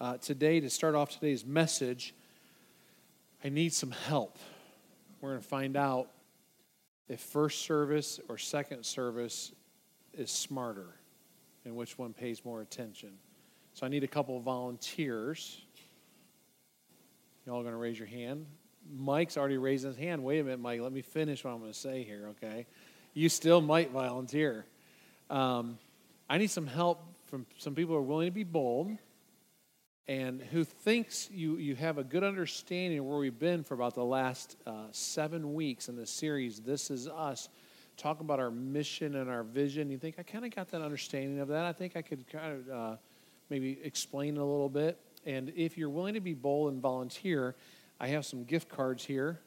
uh, 0.00 0.16
today 0.18 0.60
to 0.60 0.70
start 0.70 0.94
off 0.94 1.10
today's 1.10 1.44
message, 1.44 2.14
I 3.42 3.48
need 3.48 3.72
some 3.72 3.90
help. 3.90 4.38
We're 5.20 5.30
going 5.30 5.42
to 5.42 5.48
find 5.48 5.76
out 5.76 6.08
if 7.08 7.20
first 7.20 7.62
service 7.62 8.20
or 8.28 8.38
second 8.38 8.84
service 8.84 9.52
is 10.12 10.30
smarter 10.30 10.94
and 11.64 11.74
which 11.74 11.98
one 11.98 12.12
pays 12.12 12.44
more 12.44 12.60
attention. 12.60 13.10
So 13.74 13.86
I 13.86 13.88
need 13.88 14.04
a 14.04 14.08
couple 14.08 14.36
of 14.36 14.42
volunteers. 14.42 15.60
Y'all 17.46 17.62
going 17.62 17.74
to 17.74 17.78
raise 17.78 17.98
your 17.98 18.08
hand? 18.08 18.46
Mike's 18.96 19.36
already 19.36 19.58
raised 19.58 19.84
his 19.84 19.96
hand. 19.96 20.22
Wait 20.22 20.38
a 20.38 20.44
minute, 20.44 20.60
Mike. 20.60 20.80
Let 20.80 20.92
me 20.92 21.02
finish 21.02 21.44
what 21.44 21.52
I'm 21.52 21.60
going 21.60 21.72
to 21.72 21.78
say 21.78 22.04
here, 22.04 22.30
okay? 22.30 22.66
You 23.14 23.28
still 23.28 23.60
might 23.60 23.90
volunteer. 23.90 24.64
Um, 25.28 25.78
I 26.30 26.38
need 26.38 26.50
some 26.50 26.66
help 26.66 27.02
from 27.26 27.46
some 27.58 27.74
people 27.74 27.94
who 27.94 28.00
are 28.00 28.02
willing 28.02 28.28
to 28.28 28.32
be 28.32 28.44
bold 28.44 28.96
and 30.08 30.40
who 30.40 30.64
thinks 30.64 31.28
you, 31.30 31.58
you 31.58 31.76
have 31.76 31.98
a 31.98 32.04
good 32.04 32.24
understanding 32.24 32.98
of 32.98 33.04
where 33.04 33.18
we've 33.18 33.38
been 33.38 33.62
for 33.62 33.74
about 33.74 33.94
the 33.94 34.04
last 34.04 34.56
uh, 34.66 34.84
seven 34.90 35.52
weeks 35.52 35.90
in 35.90 35.96
this 35.96 36.10
series, 36.10 36.60
This 36.60 36.90
Is 36.90 37.06
Us, 37.06 37.50
talking 37.98 38.24
about 38.24 38.40
our 38.40 38.50
mission 38.50 39.16
and 39.16 39.28
our 39.28 39.42
vision. 39.42 39.90
You 39.90 39.98
think, 39.98 40.16
I 40.18 40.22
kind 40.22 40.46
of 40.46 40.54
got 40.54 40.68
that 40.70 40.80
understanding 40.80 41.40
of 41.40 41.48
that. 41.48 41.66
I 41.66 41.74
think 41.74 41.94
I 41.94 42.00
could 42.00 42.26
kind 42.26 42.52
of 42.54 42.74
uh, 42.74 42.96
maybe 43.50 43.78
explain 43.84 44.38
a 44.38 44.44
little 44.44 44.70
bit. 44.70 44.98
And 45.26 45.52
if 45.54 45.76
you're 45.76 45.90
willing 45.90 46.14
to 46.14 46.20
be 46.20 46.32
bold 46.32 46.72
and 46.72 46.80
volunteer, 46.80 47.54
I 48.00 48.08
have 48.08 48.24
some 48.24 48.44
gift 48.44 48.70
cards 48.70 49.04
here. 49.04 49.40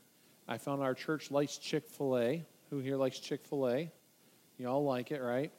I 0.48 0.60
found 0.60 0.84
our 0.84 0.94
church 0.94 1.32
likes 1.32 1.58
Chick 1.58 1.88
fil 1.90 2.20
A. 2.20 2.46
Who 2.70 2.80
here 2.80 2.98
likes 2.98 3.18
Chick 3.18 3.44
fil 3.46 3.68
A? 3.68 3.92
You 4.60 4.68
all 4.68 4.84
like 4.84 5.10
it, 5.10 5.22
right? 5.22 5.52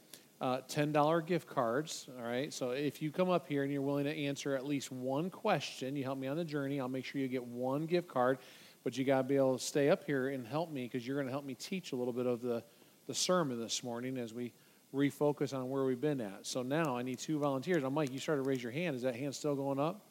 Uh, 0.42 0.60
$10 0.69 1.24
gift 1.24 1.46
cards. 1.46 2.09
All 2.19 2.24
right. 2.24 2.52
So 2.52 2.70
if 2.70 3.00
you 3.00 3.12
come 3.12 3.30
up 3.30 3.46
here 3.46 3.62
and 3.62 3.73
you're 3.73 3.80
willing 3.80 4.05
to 4.05 4.14
answer 4.14 4.56
at 4.56 4.66
least 4.66 4.91
one 4.91 5.30
question, 5.30 5.95
you 5.95 6.02
help 6.02 6.19
me 6.19 6.27
on 6.27 6.37
the 6.37 6.45
journey, 6.45 6.80
I'll 6.80 6.88
make 6.88 7.05
sure 7.05 7.20
you 7.20 7.28
get 7.28 7.45
one 7.45 7.87
gift 7.87 8.09
card. 8.09 8.38
But 8.83 8.98
you 8.98 9.05
got 9.05 9.19
to 9.19 9.22
be 9.22 9.36
able 9.36 9.56
to 9.56 9.64
stay 9.64 9.89
up 9.89 10.02
here 10.05 10.30
and 10.30 10.44
help 10.44 10.72
me 10.72 10.83
because 10.83 11.06
you're 11.06 11.14
going 11.14 11.28
to 11.28 11.33
help 11.33 11.44
me 11.44 11.55
teach 11.55 11.92
a 11.92 11.97
little 11.97 12.12
bit 12.12 12.27
of 12.27 12.42
the, 12.42 12.64
the 13.06 13.14
sermon 13.14 13.61
this 13.61 13.84
morning 13.84 14.19
as 14.19 14.34
we 14.34 14.52
refocus 14.92 15.55
on 15.55 15.70
where 15.70 15.84
we've 15.84 16.00
been 16.00 16.20
at. 16.20 16.45
So 16.45 16.62
now 16.62 16.97
I 16.97 17.02
need 17.02 17.20
two 17.20 17.39
volunteers. 17.39 17.84
I'm 17.84 17.95
Mike, 17.95 18.12
you 18.12 18.19
started 18.19 18.42
to 18.42 18.48
raise 18.48 18.61
your 18.61 18.72
hand. 18.72 18.97
Is 18.97 19.02
that 19.02 19.14
hand 19.14 19.36
still 19.36 19.55
going 19.55 19.78
up? 19.78 20.05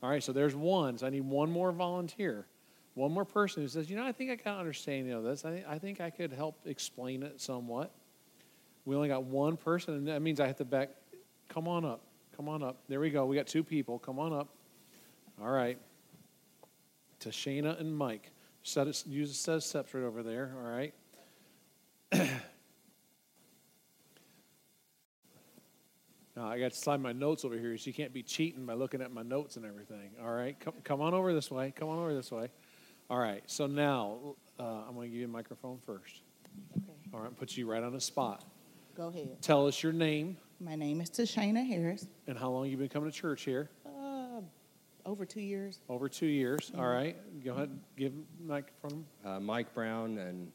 All 0.00 0.08
right, 0.08 0.22
so 0.22 0.32
there's 0.32 0.54
one. 0.54 0.98
So 0.98 1.08
I 1.08 1.10
need 1.10 1.24
one 1.24 1.50
more 1.50 1.72
volunteer. 1.72 2.46
One 2.94 3.10
more 3.10 3.24
person 3.24 3.64
who 3.64 3.68
says, 3.68 3.90
you 3.90 3.96
know, 3.96 4.06
I 4.06 4.12
think 4.12 4.30
I 4.30 4.36
kind 4.36 4.54
of 4.54 4.60
understand 4.60 5.08
you 5.08 5.14
know, 5.14 5.22
this. 5.22 5.44
I, 5.44 5.64
I 5.68 5.78
think 5.80 6.00
I 6.00 6.10
could 6.10 6.32
help 6.32 6.60
explain 6.66 7.24
it 7.24 7.40
somewhat. 7.40 7.92
We 8.84 8.96
only 8.96 9.08
got 9.08 9.24
one 9.24 9.56
person, 9.56 9.94
and 9.94 10.08
that 10.08 10.22
means 10.22 10.40
I 10.40 10.46
have 10.46 10.56
to 10.56 10.64
back. 10.64 10.90
Come 11.48 11.68
on 11.68 11.84
up. 11.84 12.02
Come 12.36 12.48
on 12.48 12.62
up. 12.62 12.78
There 12.88 13.00
we 13.00 13.10
go. 13.10 13.26
We 13.26 13.36
got 13.36 13.46
two 13.46 13.62
people. 13.62 13.98
Come 13.98 14.18
on 14.18 14.32
up. 14.32 14.48
All 15.40 15.50
right. 15.50 15.78
Tashana 17.20 17.78
and 17.80 17.96
Mike. 17.96 18.30
Set 18.64 18.86
it, 18.86 19.04
use 19.06 19.30
a 19.30 19.34
set 19.34 19.56
of 19.56 19.64
steps 19.64 19.92
right 19.94 20.04
over 20.04 20.22
there. 20.22 20.54
All 20.56 20.70
right. 20.70 20.94
now 22.12 22.28
I 26.48 26.58
got 26.58 26.72
to 26.72 26.76
slide 26.76 27.00
my 27.00 27.12
notes 27.12 27.44
over 27.44 27.58
here, 27.58 27.76
so 27.76 27.86
you 27.88 27.94
can't 27.94 28.12
be 28.12 28.22
cheating 28.22 28.64
by 28.66 28.74
looking 28.74 29.02
at 29.02 29.12
my 29.12 29.22
notes 29.22 29.56
and 29.56 29.66
everything. 29.66 30.10
All 30.22 30.32
right. 30.32 30.58
Come, 30.58 30.74
come 30.84 31.00
on 31.00 31.12
over 31.14 31.32
this 31.34 31.50
way. 31.50 31.72
Come 31.76 31.88
on 31.88 31.98
over 31.98 32.14
this 32.14 32.30
way. 32.30 32.48
All 33.10 33.18
right. 33.18 33.42
So 33.46 33.66
now 33.66 34.36
uh, 34.58 34.84
I'm 34.88 34.94
going 34.94 35.08
to 35.08 35.12
give 35.12 35.20
you 35.20 35.26
a 35.26 35.28
microphone 35.28 35.78
first. 35.84 36.22
Okay. 36.76 36.92
All 37.12 37.20
right. 37.20 37.36
Put 37.36 37.56
you 37.56 37.70
right 37.70 37.82
on 37.82 37.92
the 37.92 38.00
spot. 38.00 38.44
Go 38.96 39.08
ahead. 39.08 39.40
Tell 39.40 39.66
us 39.66 39.82
your 39.82 39.92
name 39.92 40.36
My 40.60 40.74
name 40.76 41.00
is 41.00 41.10
Tashana 41.10 41.66
Harris. 41.66 42.06
and 42.26 42.38
how 42.38 42.50
long 42.50 42.66
you've 42.68 42.78
been 42.78 42.88
coming 42.88 43.10
to 43.10 43.16
church 43.16 43.42
here. 43.42 43.70
Uh, 43.86 44.40
over 45.06 45.24
two 45.24 45.40
years. 45.40 45.80
Over 45.88 46.08
two 46.08 46.26
years. 46.26 46.70
All 46.76 46.86
right. 46.86 47.16
Go 47.44 47.52
ahead. 47.54 47.70
Give 47.96 48.12
microphone. 48.44 49.04
Uh, 49.24 49.40
Mike 49.40 49.72
Brown, 49.74 50.18
and 50.18 50.52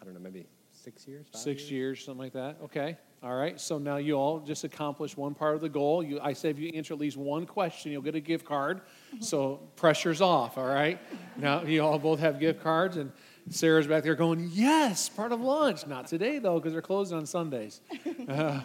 I 0.00 0.04
don't 0.04 0.14
know, 0.14 0.20
maybe 0.20 0.46
six 0.72 1.06
years. 1.06 1.26
five 1.32 1.40
Six 1.40 1.70
years, 1.70 2.04
something 2.04 2.22
like 2.22 2.32
that. 2.32 2.56
Okay. 2.64 2.98
All 3.22 3.34
right. 3.36 3.60
So 3.60 3.78
now 3.78 3.96
you 3.98 4.14
all 4.14 4.40
just 4.40 4.64
accomplished 4.64 5.16
one 5.16 5.34
part 5.34 5.54
of 5.54 5.60
the 5.60 5.68
goal. 5.68 6.02
You, 6.02 6.20
I 6.20 6.32
said 6.32 6.52
if 6.56 6.58
you 6.58 6.70
answer 6.74 6.94
at 6.94 7.00
least 7.00 7.16
one 7.16 7.46
question, 7.46 7.92
you'll 7.92 8.02
get 8.02 8.14
a 8.14 8.20
gift 8.20 8.44
card. 8.46 8.80
So 9.20 9.60
pressure's 9.76 10.20
off. 10.20 10.58
All 10.58 10.66
right. 10.66 10.98
Now 11.36 11.62
you 11.62 11.82
all 11.82 11.98
both 11.98 12.18
have 12.20 12.40
gift 12.40 12.62
cards, 12.62 12.96
and 12.96 13.12
Sarah's 13.48 13.86
back 13.86 14.02
there 14.02 14.14
going, 14.14 14.50
Yes, 14.52 15.08
part 15.08 15.32
of 15.32 15.40
lunch. 15.40 15.86
Not 15.86 16.06
today, 16.06 16.38
though, 16.38 16.58
because 16.58 16.72
they're 16.72 16.82
closed 16.82 17.12
on 17.12 17.26
Sundays. 17.26 17.80
Uh, 18.28 18.60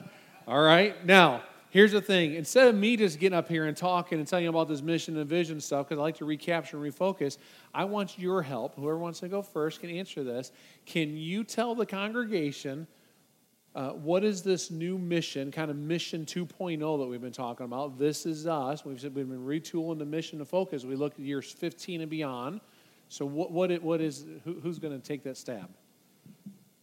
all 0.47 0.61
right. 0.61 1.03
Now, 1.05 1.41
here's 1.69 1.91
the 1.91 2.01
thing 2.01 2.35
instead 2.35 2.67
of 2.67 2.75
me 2.75 2.97
just 2.97 3.19
getting 3.19 3.37
up 3.37 3.47
here 3.47 3.65
and 3.65 3.75
talking 3.75 4.19
and 4.19 4.27
telling 4.27 4.43
you 4.43 4.49
about 4.49 4.67
this 4.67 4.81
mission 4.81 5.17
and 5.17 5.27
vision 5.27 5.59
stuff, 5.59 5.87
because 5.87 5.99
I 5.99 6.03
like 6.03 6.17
to 6.17 6.25
recapture 6.25 6.83
and 6.83 6.93
refocus, 6.93 7.37
I 7.73 7.85
want 7.85 8.19
your 8.19 8.43
help. 8.43 8.75
Whoever 8.75 8.99
wants 8.99 9.21
to 9.21 9.27
go 9.27 9.41
first 9.41 9.79
can 9.79 9.89
answer 9.89 10.23
this. 10.23 10.51
Can 10.85 11.17
you 11.17 11.43
tell 11.43 11.73
the 11.73 11.85
congregation? 11.85 12.85
Uh, 13.73 13.89
what 13.89 14.23
is 14.23 14.41
this 14.41 14.71
new 14.71 14.97
mission, 14.97 15.51
kind 15.51 15.69
of 15.69 15.75
mission 15.75 16.25
2.0 16.25 16.79
that 16.79 17.05
we've 17.07 17.21
been 17.21 17.31
talking 17.33 17.65
about? 17.65 17.97
This 17.97 18.25
is 18.25 18.47
us. 18.47 18.85
We've, 18.85 19.03
we've 19.03 19.13
been 19.13 19.45
retooling 19.45 19.99
the 19.99 20.05
mission 20.05 20.39
to 20.39 20.45
focus. 20.45 20.85
We 20.85 20.95
look 20.95 21.13
at 21.13 21.19
years 21.19 21.51
15 21.51 22.01
and 22.01 22.09
beyond. 22.09 22.61
So 23.09 23.25
what, 23.25 23.51
what, 23.51 23.71
it, 23.71 23.83
what 23.83 24.01
is, 24.01 24.25
who, 24.43 24.59
who's 24.59 24.79
going 24.79 24.99
to 24.99 25.05
take 25.05 25.23
that 25.23 25.37
stab? 25.37 25.69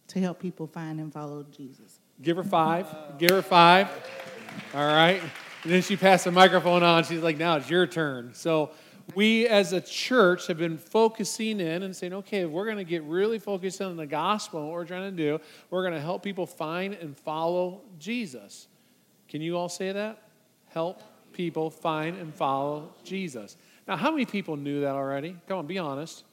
To 0.09 0.19
help 0.19 0.39
people 0.39 0.67
find 0.67 0.99
and 0.99 1.11
follow 1.11 1.43
Jesus. 1.43 1.99
Give 2.21 2.37
her 2.37 2.43
five. 2.43 2.87
Give 3.17 3.31
her 3.31 3.41
five. 3.41 3.89
All 4.73 4.85
right. 4.85 5.21
And 5.63 5.71
then 5.71 5.81
she 5.81 5.95
passed 5.95 6.25
the 6.25 6.31
microphone 6.31 6.83
on. 6.83 7.03
She's 7.03 7.21
like, 7.21 7.37
now 7.37 7.57
it's 7.57 7.69
your 7.69 7.87
turn. 7.87 8.33
So 8.33 8.71
we 9.15 9.47
as 9.47 9.73
a 9.73 9.81
church 9.81 10.47
have 10.47 10.57
been 10.57 10.77
focusing 10.77 11.59
in 11.59 11.83
and 11.83 11.95
saying, 11.95 12.13
okay, 12.13 12.41
if 12.41 12.49
we're 12.49 12.65
going 12.65 12.77
to 12.77 12.83
get 12.83 13.03
really 13.03 13.39
focused 13.39 13.81
on 13.81 13.97
the 13.97 14.05
gospel 14.05 14.59
and 14.59 14.69
what 14.69 14.75
we're 14.75 14.85
trying 14.85 15.15
to 15.15 15.17
do, 15.17 15.39
we're 15.69 15.81
going 15.81 15.93
to 15.93 16.01
help 16.01 16.23
people 16.23 16.45
find 16.45 16.93
and 16.93 17.17
follow 17.17 17.81
Jesus. 17.99 18.67
Can 19.27 19.41
you 19.41 19.57
all 19.57 19.69
say 19.69 19.91
that? 19.91 20.21
Help 20.69 21.01
people 21.33 21.69
find 21.69 22.17
and 22.17 22.33
follow 22.33 22.93
Jesus. 23.03 23.57
Now, 23.87 23.97
how 23.97 24.11
many 24.11 24.25
people 24.25 24.55
knew 24.55 24.81
that 24.81 24.91
already? 24.91 25.35
Come 25.47 25.59
on, 25.59 25.67
be 25.67 25.77
honest. 25.77 26.23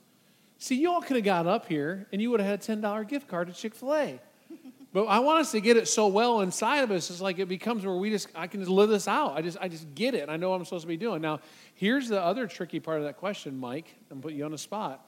See, 0.59 0.77
you 0.77 0.91
all 0.91 1.01
could 1.01 1.17
have 1.17 1.25
got 1.25 1.47
up 1.47 1.67
here 1.67 2.07
and 2.13 2.21
you 2.21 2.31
would 2.31 2.41
have 2.41 2.61
had 2.67 2.79
a 2.79 2.81
$10 2.81 3.09
gift 3.09 3.29
card 3.29 3.49
to 3.49 3.55
Chick 3.55 3.75
fil 3.75 3.95
A. 3.95 4.21
But 4.93 5.05
I 5.05 5.21
want 5.21 5.39
us 5.39 5.53
to 5.53 5.61
get 5.61 5.77
it 5.77 5.87
so 5.87 6.09
well 6.09 6.41
inside 6.41 6.79
of 6.79 6.91
us, 6.91 7.11
it's 7.11 7.21
like 7.21 7.39
it 7.39 7.49
becomes 7.49 7.87
where 7.87 7.95
we 7.95 8.11
just, 8.11 8.27
I 8.35 8.49
can 8.49 8.59
just 8.59 8.73
live 8.73 8.89
this 8.89 9.07
out. 9.07 9.37
I 9.37 9.41
just, 9.41 9.57
I 9.61 9.69
just 9.69 9.95
get 9.95 10.15
it. 10.15 10.29
I 10.29 10.37
know 10.37 10.51
what 10.51 10.57
I'm 10.57 10.65
supposed 10.65 10.83
to 10.83 10.89
be 10.89 10.97
doing. 10.97 11.23
Now, 11.23 11.39
here's 11.77 12.09
the 12.09 12.21
other 12.21 12.49
tricky 12.49 12.81
part 12.81 12.99
of 12.99 13.05
that 13.05 13.17
question, 13.17 13.57
Mike. 13.57 13.95
I'm 14.11 14.21
put 14.21 14.33
you 14.33 14.45
on 14.45 14.51
the 14.51 14.59
spot. 14.59 15.07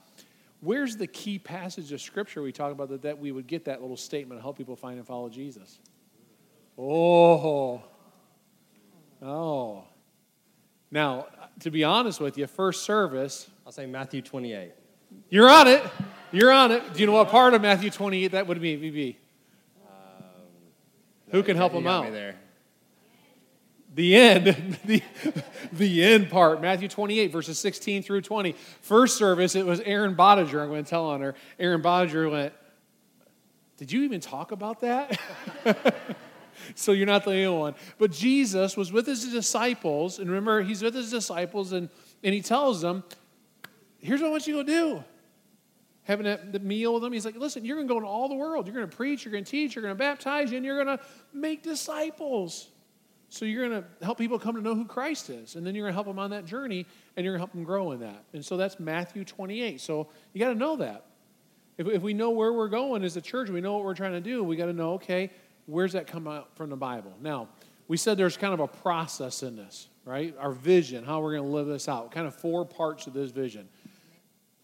Where's 0.60 0.96
the 0.96 1.08
key 1.08 1.40
passage 1.40 1.90
of 1.90 2.00
scripture 2.00 2.42
we 2.42 2.52
talk 2.52 2.70
about 2.70 2.90
that, 2.90 3.02
that 3.02 3.18
we 3.18 3.32
would 3.32 3.48
get 3.48 3.64
that 3.64 3.80
little 3.80 3.96
statement 3.96 4.38
to 4.38 4.42
help 4.42 4.56
people 4.56 4.76
find 4.76 4.98
and 4.98 5.06
follow 5.06 5.28
Jesus? 5.28 5.80
Oh. 6.78 7.82
Oh. 9.20 9.82
Now, 10.92 11.26
to 11.60 11.70
be 11.70 11.82
honest 11.82 12.20
with 12.20 12.38
you, 12.38 12.46
first 12.46 12.84
service. 12.84 13.50
I'll 13.66 13.72
say 13.72 13.86
Matthew 13.86 14.22
28. 14.22 14.72
You're 15.30 15.48
on 15.48 15.66
it. 15.66 15.82
You're 16.30 16.52
on 16.52 16.70
it. 16.70 16.92
Do 16.92 17.00
you 17.00 17.06
know 17.06 17.12
what 17.12 17.28
part 17.28 17.54
of 17.54 17.62
Matthew 17.62 17.90
28 17.90 18.32
that 18.32 18.46
would 18.46 18.60
be? 18.60 19.18
Um, 19.86 20.24
Who 21.30 21.42
can 21.42 21.56
help 21.56 21.72
him 21.72 21.86
out? 21.86 22.12
there. 22.12 22.36
The 23.94 24.16
end, 24.16 24.78
the, 24.84 25.02
the 25.72 26.04
end 26.04 26.30
part, 26.30 26.62
Matthew 26.62 26.88
28, 26.88 27.32
verses 27.32 27.58
16 27.58 28.02
through 28.02 28.22
20. 28.22 28.54
First 28.80 29.16
service, 29.16 29.54
it 29.54 29.66
was 29.66 29.80
Aaron 29.80 30.14
Bodiger. 30.14 30.62
I'm 30.62 30.68
going 30.68 30.84
to 30.84 30.88
tell 30.88 31.06
on 31.06 31.20
her. 31.20 31.34
Aaron 31.58 31.82
Bodiger 31.82 32.28
went, 32.28 32.52
Did 33.78 33.92
you 33.92 34.02
even 34.02 34.20
talk 34.20 34.52
about 34.52 34.80
that? 34.80 35.18
so 36.74 36.92
you're 36.92 37.06
not 37.06 37.24
the 37.24 37.44
only 37.44 37.58
one. 37.58 37.74
But 37.98 38.12
Jesus 38.12 38.76
was 38.76 38.92
with 38.92 39.06
his 39.06 39.30
disciples, 39.32 40.18
and 40.18 40.28
remember, 40.28 40.62
he's 40.62 40.82
with 40.82 40.94
his 40.94 41.10
disciples, 41.10 41.72
and, 41.72 41.88
and 42.22 42.34
he 42.34 42.40
tells 42.40 42.80
them, 42.80 43.04
Here's 43.98 44.20
what 44.20 44.28
I 44.28 44.30
want 44.30 44.46
you 44.48 44.56
to 44.56 44.64
do. 44.64 45.04
Having 46.04 46.24
that, 46.24 46.52
the 46.52 46.58
meal 46.58 46.94
with 46.94 47.02
them, 47.02 47.12
he's 47.12 47.24
like, 47.24 47.36
Listen, 47.36 47.64
you're 47.64 47.76
going 47.76 47.86
to 47.86 47.92
go 47.92 47.98
into 47.98 48.08
all 48.08 48.28
the 48.28 48.34
world. 48.34 48.66
You're 48.66 48.76
going 48.76 48.88
to 48.88 48.96
preach, 48.96 49.24
you're 49.24 49.32
going 49.32 49.44
to 49.44 49.50
teach, 49.50 49.74
you're 49.74 49.82
going 49.82 49.94
to 49.94 49.98
baptize, 49.98 50.52
and 50.52 50.64
you're 50.64 50.82
going 50.82 50.98
to 50.98 51.04
make 51.32 51.62
disciples. 51.62 52.68
So 53.32 53.46
you're 53.46 53.66
going 53.66 53.82
to 53.82 54.04
help 54.04 54.18
people 54.18 54.38
come 54.38 54.56
to 54.56 54.60
know 54.60 54.74
who 54.74 54.84
Christ 54.84 55.30
is, 55.30 55.56
and 55.56 55.66
then 55.66 55.74
you're 55.74 55.84
going 55.84 55.92
to 55.92 55.94
help 55.94 56.06
them 56.06 56.18
on 56.18 56.30
that 56.30 56.44
journey, 56.44 56.84
and 57.16 57.24
you're 57.24 57.32
going 57.32 57.40
to 57.40 57.46
help 57.46 57.52
them 57.52 57.64
grow 57.64 57.92
in 57.92 58.00
that. 58.00 58.24
And 58.34 58.44
so 58.44 58.58
that's 58.58 58.78
Matthew 58.78 59.24
28. 59.24 59.80
So 59.80 60.08
you 60.34 60.38
got 60.38 60.50
to 60.50 60.54
know 60.54 60.76
that. 60.76 61.06
If 61.78 62.02
we 62.02 62.12
know 62.12 62.30
where 62.30 62.52
we're 62.52 62.68
going 62.68 63.02
as 63.02 63.16
a 63.16 63.22
church, 63.22 63.48
we 63.48 63.62
know 63.62 63.72
what 63.72 63.84
we're 63.84 63.94
trying 63.94 64.12
to 64.12 64.20
do, 64.20 64.44
we 64.44 64.56
got 64.56 64.66
to 64.66 64.74
know, 64.74 64.92
okay, 64.94 65.30
Where's 65.66 65.92
that 65.92 66.06
come 66.06 66.26
out 66.26 66.56
from 66.56 66.70
the 66.70 66.76
Bible? 66.76 67.12
Now, 67.20 67.48
we 67.88 67.96
said 67.96 68.16
there's 68.18 68.36
kind 68.36 68.54
of 68.54 68.60
a 68.60 68.68
process 68.68 69.42
in 69.42 69.56
this, 69.56 69.88
right? 70.04 70.34
Our 70.38 70.52
vision, 70.52 71.04
how 71.04 71.20
we're 71.20 71.36
going 71.36 71.48
to 71.48 71.54
live 71.54 71.66
this 71.66 71.88
out. 71.88 72.10
Kind 72.10 72.26
of 72.26 72.34
four 72.34 72.64
parts 72.64 73.06
of 73.06 73.12
this 73.12 73.30
vision. 73.30 73.68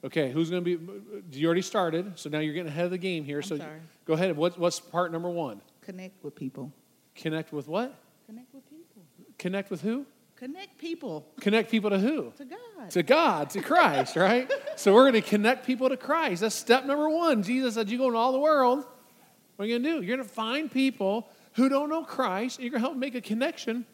Okay, 0.05 0.31
who's 0.31 0.49
going 0.51 0.65
to 0.65 0.77
be? 0.77 1.39
You 1.39 1.47
already 1.47 1.63
started, 1.63 2.19
so 2.19 2.31
now 2.31 2.39
you're 2.39 2.55
getting 2.55 2.71
ahead 2.71 2.85
of 2.85 2.91
the 2.93 2.99
game 2.99 3.25
here. 3.25 3.39
I'm 3.39 3.43
so 3.43 3.59
sorry. 3.59 3.81
go 4.05 4.15
ahead. 4.15 4.37
What, 4.37 4.59
what's 4.59 4.79
part 4.79 5.11
number 5.11 5.29
one? 5.29 5.61
Connect 5.83 6.23
with 6.23 6.35
people. 6.37 6.73
Connect 7.17 7.53
with 7.53 7.67
what? 7.67 7.95
Connect 8.27 8.55
with 8.55 8.69
people. 8.71 9.03
Connect 9.39 9.71
with 9.71 9.81
who? 9.83 10.07
Connect 10.37 10.79
people 10.79 11.27
Connect 11.41 11.69
people 11.69 11.91
to 11.91 11.99
who? 11.99 12.33
to 12.37 12.45
God. 12.45 12.91
To 12.91 13.03
God, 13.03 13.51
to 13.51 13.61
Christ, 13.61 14.15
right? 14.15 14.51
So 14.77 14.95
we're 14.95 15.11
going 15.11 15.21
to 15.21 15.29
connect 15.29 15.67
people 15.67 15.89
to 15.89 15.97
Christ. 15.97 16.43
That's 16.43 16.55
step 16.55 16.85
number 16.87 17.09
one. 17.09 17.43
Jesus 17.43 17.75
said, 17.75 17.91
You 17.91 17.99
go 17.99 18.07
into 18.07 18.19
all 18.19 18.31
the 18.31 18.39
world. 18.39 18.85
What 19.59 19.65
are 19.65 19.69
you 19.71 19.81
going 19.81 19.83
to 19.83 20.01
do? 20.01 20.07
You're 20.07 20.17
going 20.17 20.29
to 20.29 20.35
find 20.35 20.71
people 20.71 21.29
who 21.55 21.69
don't 21.69 21.89
know 21.91 22.05
Christ, 22.05 22.59
and 22.59 22.63
you're 22.63 22.71
going 22.71 22.81
to 22.81 22.87
help 22.87 22.97
make 22.97 23.17
a 23.17 23.21
connection 23.21 23.85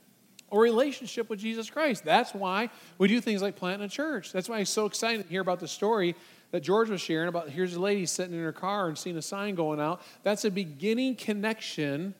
or 0.50 0.60
relationship 0.60 1.30
with 1.30 1.38
Jesus 1.38 1.70
Christ. 1.70 2.04
That's 2.04 2.34
why 2.34 2.68
we 2.98 3.08
do 3.08 3.18
things 3.18 3.40
like 3.40 3.56
planting 3.56 3.86
a 3.86 3.88
church. 3.88 4.30
That's 4.30 4.46
why 4.46 4.58
I'm 4.58 4.66
so 4.66 4.84
excited 4.84 5.22
to 5.22 5.28
hear 5.30 5.40
about 5.40 5.60
the 5.60 5.66
story 5.66 6.16
that 6.50 6.60
George 6.60 6.90
was 6.90 7.00
sharing 7.00 7.28
about 7.28 7.48
here's 7.48 7.72
a 7.72 7.80
lady 7.80 8.04
sitting 8.04 8.34
in 8.34 8.42
her 8.42 8.52
car 8.52 8.88
and 8.88 8.98
seeing 8.98 9.16
a 9.16 9.22
sign 9.22 9.54
going 9.54 9.80
out. 9.80 10.02
That's 10.22 10.44
a 10.44 10.50
beginning 10.50 11.16
connection 11.16 12.14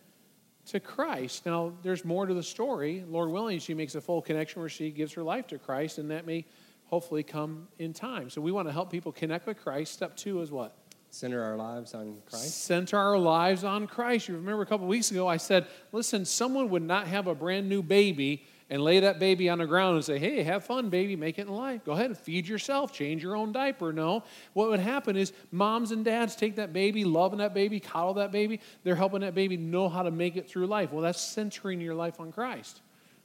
to 0.69 0.81
Christ. 0.81 1.44
Now, 1.44 1.75
there's 1.82 2.02
more 2.02 2.25
to 2.25 2.32
the 2.32 2.43
story. 2.43 3.05
Lord 3.06 3.29
willing, 3.29 3.58
she 3.58 3.75
makes 3.75 3.94
a 3.94 4.00
full 4.00 4.23
connection 4.23 4.62
where 4.62 4.70
she 4.70 4.91
gives 4.91 5.12
her 5.12 5.23
life 5.23 5.49
to 5.49 5.58
Christ, 5.58 5.99
and 5.99 6.11
that 6.11 6.26
may 6.26 6.46
hopefully 6.87 7.23
come 7.23 7.69
in 7.79 7.93
time. 7.93 8.31
So 8.31 8.41
we 8.41 8.52
want 8.52 8.69
to 8.69 8.73
help 8.73 8.91
people 8.91 9.12
connect 9.12 9.46
with 9.46 9.62
Christ. 9.62 9.93
Step 9.93 10.17
two 10.17 10.41
is 10.41 10.50
what? 10.50 10.75
Center 11.15 11.45
our 11.45 11.55
lives 11.57 11.95
on 11.95 12.17
Christ. 12.29 12.65
Center 12.65 12.99
our 12.99 13.17
lives 13.17 13.63
on 13.63 13.87
Christ. 13.87 14.27
You 14.27 14.35
remember 14.35 14.63
a 14.63 14.67
couple 14.67 14.89
weeks 14.89 15.13
ago, 15.13 15.29
I 15.29 15.37
said, 15.37 15.69
listen, 15.93 16.25
someone 16.25 16.71
would 16.71 16.83
not 16.83 17.07
have 17.07 17.29
a 17.29 17.37
brand 17.37 17.69
new 17.69 17.85
baby 17.85 18.45
and 18.69 18.83
lay 18.83 18.99
that 18.99 19.21
baby 19.21 19.49
on 19.49 19.59
the 19.59 19.67
ground 19.67 19.95
and 19.95 20.05
say, 20.05 20.19
hey, 20.19 20.43
have 20.43 20.65
fun, 20.65 20.91
baby, 20.91 21.15
make 21.15 21.39
it 21.39 21.43
in 21.43 21.53
life. 21.53 21.85
Go 21.85 21.93
ahead 21.93 22.07
and 22.07 22.19
feed 22.19 22.49
yourself, 22.49 22.93
change 22.93 23.23
your 23.23 23.37
own 23.37 23.53
diaper. 23.53 23.93
No. 23.93 24.25
What 24.55 24.71
would 24.71 24.81
happen 24.81 25.17
is 25.17 25.33
moms 25.53 25.93
and 25.93 26.05
dads 26.05 26.35
take 26.35 26.57
that 26.57 26.73
baby, 26.73 27.05
loving 27.05 27.39
that 27.39 27.55
baby, 27.55 27.79
coddle 27.79 28.15
that 28.15 28.33
baby. 28.33 28.59
They're 28.83 28.97
helping 28.97 29.21
that 29.21 29.37
baby 29.37 29.57
know 29.57 29.89
how 29.89 30.03
to 30.03 30.11
make 30.11 30.35
it 30.35 30.49
through 30.49 30.67
life. 30.67 30.91
Well, 30.91 31.03
that's 31.03 31.21
centering 31.21 31.81
your 31.81 31.95
life 31.95 32.19
on 32.19 32.33
Christ. 32.33 32.81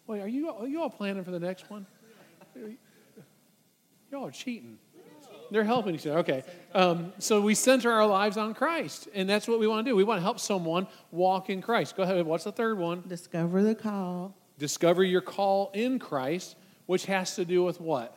Wait, 0.06 0.22
are 0.22 0.28
you, 0.28 0.48
are 0.52 0.68
you 0.68 0.80
all 0.80 0.92
planning 0.92 1.24
for 1.24 1.32
the 1.32 1.40
next 1.40 1.72
one? 1.72 1.88
Y'all 4.12 4.28
are 4.28 4.32
cheating. 4.32 4.78
They're 5.52 5.64
helping 5.64 5.96
each 5.96 6.06
other. 6.08 6.20
Okay. 6.20 6.44
Um, 6.74 7.14
so 7.20 7.42
we 7.42 7.56
center 7.56 7.92
our 7.92 8.06
lives 8.06 8.38
on 8.38 8.54
Christ, 8.54 9.10
and 9.14 9.28
that's 9.28 9.48
what 9.48 9.60
we 9.60 9.68
want 9.68 9.86
to 9.86 9.92
do. 9.92 9.96
We 9.96 10.04
want 10.04 10.20
to 10.20 10.24
help 10.24 10.40
someone 10.40 10.88
walk 11.12 11.50
in 11.50 11.62
Christ. 11.62 11.96
Go 11.96 12.04
ahead. 12.04 12.26
What's 12.26 12.44
the 12.44 12.52
third 12.52 12.78
one? 12.78 13.04
Discover 13.08 13.64
the 13.64 13.76
call. 13.76 14.36
Discover 14.58 15.04
your 15.04 15.22
call 15.22 15.72
in 15.74 16.00
Christ, 16.00 16.56
which 16.86 17.06
has 17.06 17.36
to 17.36 17.46
do 17.46 17.64
with 17.64 17.80
what? 17.80 18.16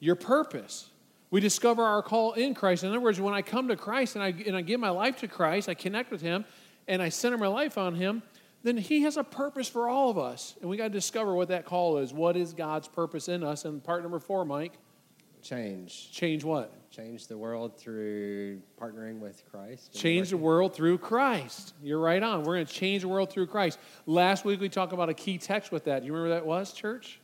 Your 0.00 0.16
purpose. 0.16 0.90
We 1.30 1.40
discover 1.40 1.82
our 1.82 2.02
call 2.02 2.34
in 2.34 2.54
Christ. 2.54 2.84
In 2.84 2.90
other 2.90 3.00
words, 3.00 3.20
when 3.20 3.34
I 3.34 3.42
come 3.42 3.68
to 3.68 3.76
Christ 3.76 4.16
and 4.16 4.22
I, 4.22 4.34
and 4.46 4.56
I 4.56 4.60
give 4.60 4.78
my 4.78 4.90
life 4.90 5.18
to 5.18 5.28
Christ, 5.28 5.68
I 5.68 5.74
connect 5.74 6.10
with 6.10 6.20
Him, 6.20 6.44
and 6.86 7.02
I 7.02 7.08
center 7.08 7.38
my 7.38 7.48
life 7.48 7.78
on 7.78 7.94
Him, 7.94 8.22
then 8.62 8.76
He 8.76 9.02
has 9.02 9.16
a 9.16 9.24
purpose 9.24 9.68
for 9.68 9.88
all 9.88 10.10
of 10.10 10.18
us. 10.18 10.54
And 10.60 10.68
we 10.68 10.76
got 10.76 10.84
to 10.84 10.90
discover 10.90 11.34
what 11.34 11.48
that 11.48 11.64
call 11.64 11.98
is. 11.98 12.12
What 12.12 12.36
is 12.36 12.52
God's 12.52 12.88
purpose 12.88 13.28
in 13.28 13.42
us? 13.42 13.64
And 13.64 13.82
part 13.82 14.02
number 14.02 14.18
four, 14.18 14.44
Mike, 14.44 14.72
Change. 15.46 16.10
change 16.10 16.42
what? 16.42 16.90
Change 16.90 17.28
the 17.28 17.38
world 17.38 17.78
through 17.78 18.60
partnering 18.80 19.20
with 19.20 19.44
Christ. 19.48 19.92
Change 19.92 20.30
the 20.30 20.36
world 20.36 20.74
through 20.74 20.98
Christ. 20.98 21.74
You're 21.82 22.00
right 22.00 22.20
on. 22.20 22.42
We're 22.42 22.54
going 22.54 22.66
to 22.66 22.72
change 22.72 23.02
the 23.02 23.08
world 23.08 23.30
through 23.30 23.46
Christ. 23.46 23.78
Last 24.06 24.44
week 24.44 24.60
we 24.60 24.68
talked 24.68 24.92
about 24.92 25.08
a 25.08 25.14
key 25.14 25.38
text 25.38 25.70
with 25.70 25.84
that. 25.84 26.00
Do 26.00 26.06
you 26.06 26.12
remember 26.12 26.34
what 26.34 26.40
that 26.40 26.46
was, 26.46 26.72
church? 26.72 27.20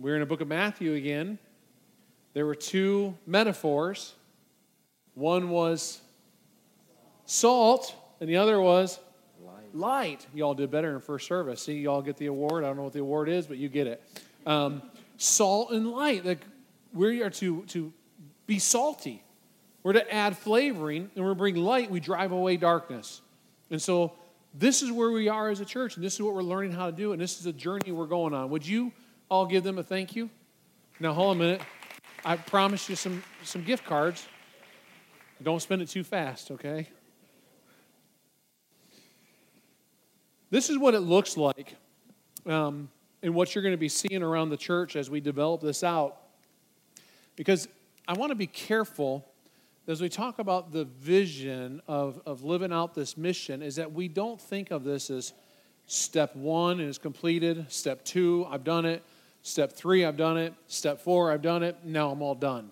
We're 0.00 0.14
in 0.16 0.20
the 0.20 0.26
book 0.26 0.40
of 0.40 0.48
Matthew 0.48 0.94
again. 0.94 1.38
There 2.32 2.46
were 2.46 2.56
two 2.56 3.14
metaphors. 3.26 4.14
One 5.14 5.50
was 5.50 6.00
salt, 7.26 7.94
and 8.18 8.28
the 8.28 8.38
other 8.38 8.60
was 8.60 8.98
Light. 9.40 9.74
light. 9.74 10.26
Y'all 10.34 10.54
did 10.54 10.72
better 10.72 10.92
in 10.94 11.00
first 11.00 11.28
service. 11.28 11.62
See, 11.62 11.80
y'all 11.80 12.02
get 12.02 12.16
the 12.16 12.26
award. 12.26 12.64
I 12.64 12.68
don't 12.68 12.76
know 12.76 12.84
what 12.84 12.92
the 12.92 13.00
award 13.00 13.28
is, 13.28 13.46
but 13.46 13.58
you 13.58 13.68
get 13.68 13.86
it. 13.86 14.02
Um, 14.46 14.82
salt 15.16 15.70
and 15.70 15.88
light. 15.92 16.24
Like 16.24 16.40
we 16.92 17.22
are 17.22 17.30
to 17.30 17.64
to 17.66 17.92
be 18.46 18.58
salty. 18.58 19.22
We're 19.82 19.94
to 19.94 20.14
add 20.14 20.38
flavoring, 20.38 21.10
and 21.16 21.24
we're 21.24 21.34
bring 21.34 21.56
light. 21.56 21.90
We 21.90 21.98
drive 21.98 22.30
away 22.30 22.56
darkness. 22.56 23.20
And 23.70 23.82
so 23.82 24.12
this 24.54 24.82
is 24.82 24.92
where 24.92 25.10
we 25.10 25.28
are 25.28 25.48
as 25.48 25.60
a 25.60 25.64
church, 25.64 25.96
and 25.96 26.04
this 26.04 26.14
is 26.14 26.22
what 26.22 26.34
we're 26.34 26.42
learning 26.42 26.72
how 26.72 26.86
to 26.86 26.92
do, 26.92 27.12
and 27.12 27.20
this 27.20 27.40
is 27.40 27.46
a 27.46 27.52
journey 27.52 27.90
we're 27.90 28.06
going 28.06 28.34
on. 28.34 28.50
Would 28.50 28.66
you 28.66 28.92
all 29.28 29.46
give 29.46 29.64
them 29.64 29.78
a 29.78 29.82
thank 29.82 30.14
you? 30.14 30.30
Now 31.00 31.14
hold 31.14 31.30
on 31.30 31.36
a 31.36 31.38
minute. 31.38 31.62
I 32.24 32.36
promised 32.36 32.88
you 32.88 32.96
some 32.96 33.22
some 33.42 33.64
gift 33.64 33.84
cards. 33.84 34.26
Don't 35.42 35.60
spend 35.60 35.82
it 35.82 35.88
too 35.88 36.04
fast, 36.04 36.52
okay? 36.52 36.88
This 40.50 40.68
is 40.68 40.78
what 40.78 40.94
it 40.94 41.00
looks 41.00 41.36
like 41.36 41.74
um, 42.46 42.90
and 43.22 43.34
what 43.34 43.54
you're 43.54 43.62
going 43.62 43.72
to 43.72 43.78
be 43.78 43.88
seeing 43.88 44.22
around 44.22 44.50
the 44.50 44.56
church 44.56 44.96
as 44.96 45.08
we 45.08 45.18
develop 45.18 45.62
this 45.62 45.82
out. 45.82 46.21
Because 47.36 47.68
I 48.06 48.14
want 48.14 48.30
to 48.30 48.36
be 48.36 48.46
careful 48.46 49.26
as 49.88 50.00
we 50.00 50.08
talk 50.08 50.38
about 50.38 50.72
the 50.72 50.84
vision 50.84 51.82
of, 51.88 52.20
of 52.24 52.44
living 52.44 52.72
out 52.72 52.94
this 52.94 53.16
mission, 53.16 53.62
is 53.62 53.76
that 53.76 53.92
we 53.92 54.06
don't 54.06 54.40
think 54.40 54.70
of 54.70 54.84
this 54.84 55.10
as 55.10 55.32
step 55.86 56.36
one 56.36 56.80
it's 56.80 56.98
completed, 56.98 57.66
step 57.68 58.04
two, 58.04 58.46
I've 58.48 58.64
done 58.64 58.84
it, 58.84 59.02
step 59.42 59.72
three, 59.72 60.04
I've 60.04 60.16
done 60.16 60.36
it, 60.38 60.54
step 60.68 61.00
four, 61.00 61.32
I've 61.32 61.42
done 61.42 61.62
it, 61.62 61.76
now 61.84 62.10
I'm 62.10 62.22
all 62.22 62.34
done. 62.34 62.70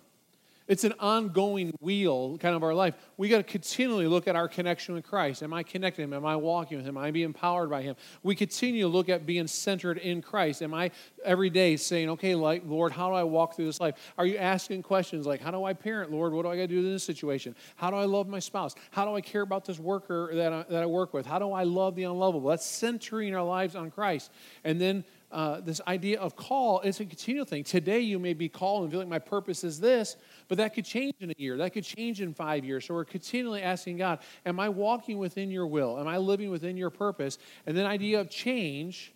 It's 0.70 0.84
an 0.84 0.94
ongoing 1.00 1.76
wheel, 1.80 2.38
kind 2.38 2.54
of 2.54 2.62
our 2.62 2.72
life. 2.72 2.94
We 3.16 3.28
got 3.28 3.38
to 3.38 3.42
continually 3.42 4.06
look 4.06 4.28
at 4.28 4.36
our 4.36 4.46
connection 4.46 4.94
with 4.94 5.04
Christ. 5.04 5.42
Am 5.42 5.52
I 5.52 5.64
connecting 5.64 6.04
Him? 6.04 6.12
Am 6.12 6.24
I 6.24 6.36
walking 6.36 6.76
with 6.76 6.86
Him? 6.86 6.96
Am 6.96 7.02
I 7.02 7.10
being 7.10 7.24
empowered 7.24 7.68
by 7.68 7.82
Him? 7.82 7.96
We 8.22 8.36
continue 8.36 8.82
to 8.82 8.88
look 8.88 9.08
at 9.08 9.26
being 9.26 9.48
centered 9.48 9.98
in 9.98 10.22
Christ. 10.22 10.62
Am 10.62 10.72
I 10.72 10.92
every 11.24 11.50
day 11.50 11.76
saying, 11.76 12.08
okay, 12.10 12.36
like, 12.36 12.62
Lord, 12.64 12.92
how 12.92 13.08
do 13.08 13.16
I 13.16 13.24
walk 13.24 13.56
through 13.56 13.64
this 13.64 13.80
life? 13.80 13.96
Are 14.16 14.24
you 14.24 14.36
asking 14.36 14.84
questions 14.84 15.26
like, 15.26 15.40
how 15.40 15.50
do 15.50 15.64
I 15.64 15.72
parent, 15.72 16.12
Lord? 16.12 16.32
What 16.32 16.42
do 16.42 16.50
I 16.50 16.54
got 16.54 16.62
to 16.62 16.68
do 16.68 16.78
in 16.78 16.92
this 16.92 17.02
situation? 17.02 17.56
How 17.74 17.90
do 17.90 17.96
I 17.96 18.04
love 18.04 18.28
my 18.28 18.38
spouse? 18.38 18.76
How 18.92 19.04
do 19.04 19.16
I 19.16 19.22
care 19.22 19.42
about 19.42 19.64
this 19.64 19.80
worker 19.80 20.30
that 20.34 20.52
I, 20.52 20.64
that 20.70 20.84
I 20.84 20.86
work 20.86 21.12
with? 21.12 21.26
How 21.26 21.40
do 21.40 21.50
I 21.50 21.64
love 21.64 21.96
the 21.96 22.04
unlovable? 22.04 22.48
That's 22.48 22.64
centering 22.64 23.34
our 23.34 23.42
lives 23.42 23.74
on 23.74 23.90
Christ. 23.90 24.30
And 24.62 24.80
then 24.80 25.02
uh, 25.32 25.60
this 25.60 25.80
idea 25.86 26.18
of 26.18 26.34
call 26.34 26.80
is 26.80 26.98
a 26.98 27.04
continual 27.04 27.44
thing. 27.44 27.62
Today, 27.62 28.00
you 28.00 28.18
may 28.18 28.34
be 28.34 28.48
called 28.48 28.82
and 28.82 28.90
feel 28.90 28.98
like 28.98 29.08
my 29.08 29.20
purpose 29.20 29.62
is 29.62 29.78
this, 29.78 30.16
but 30.50 30.58
that 30.58 30.74
could 30.74 30.84
change 30.84 31.14
in 31.20 31.30
a 31.30 31.34
year. 31.38 31.58
That 31.58 31.72
could 31.72 31.84
change 31.84 32.20
in 32.20 32.34
five 32.34 32.64
years. 32.64 32.84
So 32.84 32.94
we're 32.94 33.04
continually 33.04 33.62
asking 33.62 33.98
God, 33.98 34.18
Am 34.44 34.58
I 34.58 34.68
walking 34.68 35.18
within 35.18 35.48
your 35.48 35.68
will? 35.68 35.96
Am 35.96 36.08
I 36.08 36.18
living 36.18 36.50
within 36.50 36.76
your 36.76 36.90
purpose? 36.90 37.38
And 37.66 37.76
then, 37.76 37.86
idea 37.86 38.20
of 38.20 38.28
change. 38.28 39.14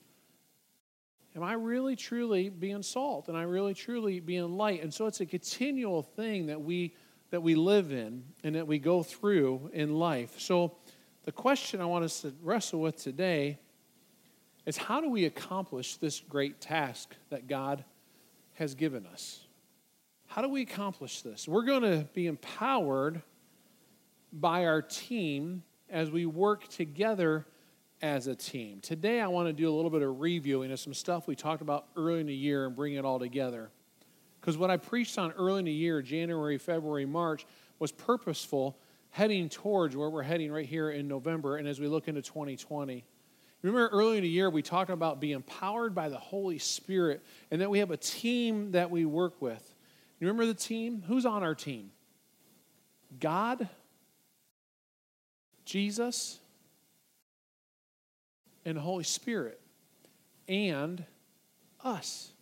Am 1.34 1.42
I 1.42 1.54
really 1.54 1.96
truly 1.96 2.50
being 2.50 2.84
salt? 2.84 3.26
And 3.26 3.36
I 3.36 3.42
really 3.42 3.74
truly 3.74 4.20
being 4.20 4.56
light? 4.56 4.84
And 4.84 4.94
so 4.94 5.06
it's 5.06 5.20
a 5.20 5.26
continual 5.26 6.04
thing 6.04 6.46
that 6.46 6.60
we 6.60 6.94
that 7.30 7.40
we 7.40 7.56
live 7.56 7.90
in 7.90 8.22
and 8.44 8.54
that 8.54 8.68
we 8.68 8.78
go 8.78 9.02
through 9.02 9.70
in 9.72 9.96
life. 9.96 10.38
So 10.38 10.76
the 11.24 11.32
question 11.32 11.80
I 11.80 11.86
want 11.86 12.04
us 12.04 12.20
to 12.20 12.32
wrestle 12.44 12.80
with 12.80 13.02
today 13.02 13.58
is 14.66 14.76
how 14.76 15.00
do 15.00 15.10
we 15.10 15.24
accomplish 15.24 15.96
this 15.96 16.20
great 16.20 16.60
task 16.60 17.12
that 17.30 17.48
God 17.48 17.84
has 18.52 18.76
given 18.76 19.04
us? 19.04 19.43
How 20.34 20.42
do 20.42 20.48
we 20.48 20.62
accomplish 20.62 21.22
this? 21.22 21.46
We're 21.46 21.62
going 21.62 21.82
to 21.82 22.08
be 22.12 22.26
empowered 22.26 23.22
by 24.32 24.66
our 24.66 24.82
team 24.82 25.62
as 25.88 26.10
we 26.10 26.26
work 26.26 26.66
together 26.66 27.46
as 28.02 28.26
a 28.26 28.34
team. 28.34 28.80
Today, 28.80 29.20
I 29.20 29.28
want 29.28 29.46
to 29.46 29.52
do 29.52 29.72
a 29.72 29.74
little 29.74 29.92
bit 29.92 30.02
of 30.02 30.18
reviewing 30.18 30.72
of 30.72 30.80
some 30.80 30.92
stuff 30.92 31.28
we 31.28 31.36
talked 31.36 31.62
about 31.62 31.86
early 31.96 32.18
in 32.18 32.26
the 32.26 32.34
year 32.34 32.66
and 32.66 32.74
bring 32.74 32.94
it 32.94 33.04
all 33.04 33.20
together. 33.20 33.70
Because 34.40 34.58
what 34.58 34.72
I 34.72 34.76
preached 34.76 35.18
on 35.18 35.30
early 35.38 35.60
in 35.60 35.66
the 35.66 35.72
year, 35.72 36.02
January, 36.02 36.58
February, 36.58 37.06
March, 37.06 37.46
was 37.78 37.92
purposeful, 37.92 38.76
heading 39.10 39.48
towards 39.48 39.94
where 39.94 40.10
we're 40.10 40.24
heading 40.24 40.50
right 40.50 40.66
here 40.66 40.90
in 40.90 41.06
November 41.06 41.58
and 41.58 41.68
as 41.68 41.78
we 41.78 41.86
look 41.86 42.08
into 42.08 42.22
2020. 42.22 43.04
Remember 43.62 43.86
earlier 43.86 44.16
in 44.16 44.24
the 44.24 44.28
year, 44.28 44.50
we 44.50 44.62
talked 44.62 44.90
about 44.90 45.20
being 45.20 45.36
empowered 45.36 45.94
by 45.94 46.08
the 46.08 46.18
Holy 46.18 46.58
Spirit 46.58 47.22
and 47.52 47.60
that 47.60 47.70
we 47.70 47.78
have 47.78 47.92
a 47.92 47.96
team 47.96 48.72
that 48.72 48.90
we 48.90 49.04
work 49.04 49.40
with. 49.40 49.73
You 50.24 50.28
remember 50.28 50.46
the 50.46 50.58
team? 50.58 51.04
Who's 51.06 51.26
on 51.26 51.42
our 51.42 51.54
team? 51.54 51.90
God, 53.20 53.68
Jesus, 55.66 56.40
and 58.64 58.78
Holy 58.78 59.04
Spirit, 59.04 59.60
and 60.48 61.04
us. 61.84 62.32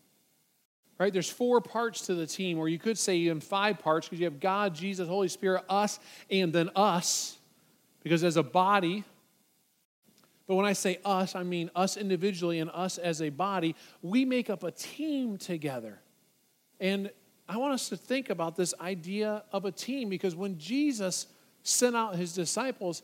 Right? 0.97 1.13
There's 1.13 1.29
four 1.29 1.61
parts 1.61 2.07
to 2.07 2.15
the 2.15 2.25
team, 2.25 2.57
or 2.57 2.69
you 2.69 2.79
could 2.79 2.97
say 2.97 3.17
even 3.17 3.41
five 3.41 3.81
parts 3.81 4.07
because 4.07 4.21
you 4.21 4.27
have 4.27 4.39
God, 4.39 4.77
Jesus, 4.77 5.09
Holy 5.09 5.27
Spirit, 5.27 5.65
us, 5.69 5.99
and 6.31 6.53
then 6.53 6.71
us. 6.77 7.37
Because 8.05 8.23
as 8.23 8.37
a 8.37 8.45
body, 8.45 9.03
but 10.47 10.55
when 10.55 10.67
I 10.67 10.75
say 10.75 11.01
us, 11.05 11.35
I 11.35 11.43
mean 11.43 11.69
us 11.75 11.97
individually 11.97 12.61
and 12.61 12.71
us 12.73 12.99
as 12.99 13.21
a 13.21 13.31
body. 13.31 13.75
We 14.03 14.25
make 14.25 14.51
up 14.51 14.63
a 14.63 14.71
team 14.71 15.37
together. 15.37 15.99
And 16.79 17.11
I 17.53 17.59
want 17.59 17.75
us 17.75 17.91
to 17.91 17.99
think 17.99 18.31
about 18.31 18.57
this 18.57 18.73
idea 18.81 19.43
of 19.53 19.67
a 19.67 19.71
team 19.71 20.09
because 20.09 20.35
when 20.35 20.59
Jesus 20.59 21.27
sent 21.63 21.95
out 21.95 22.17
his 22.17 22.33
disciples, 22.33 23.03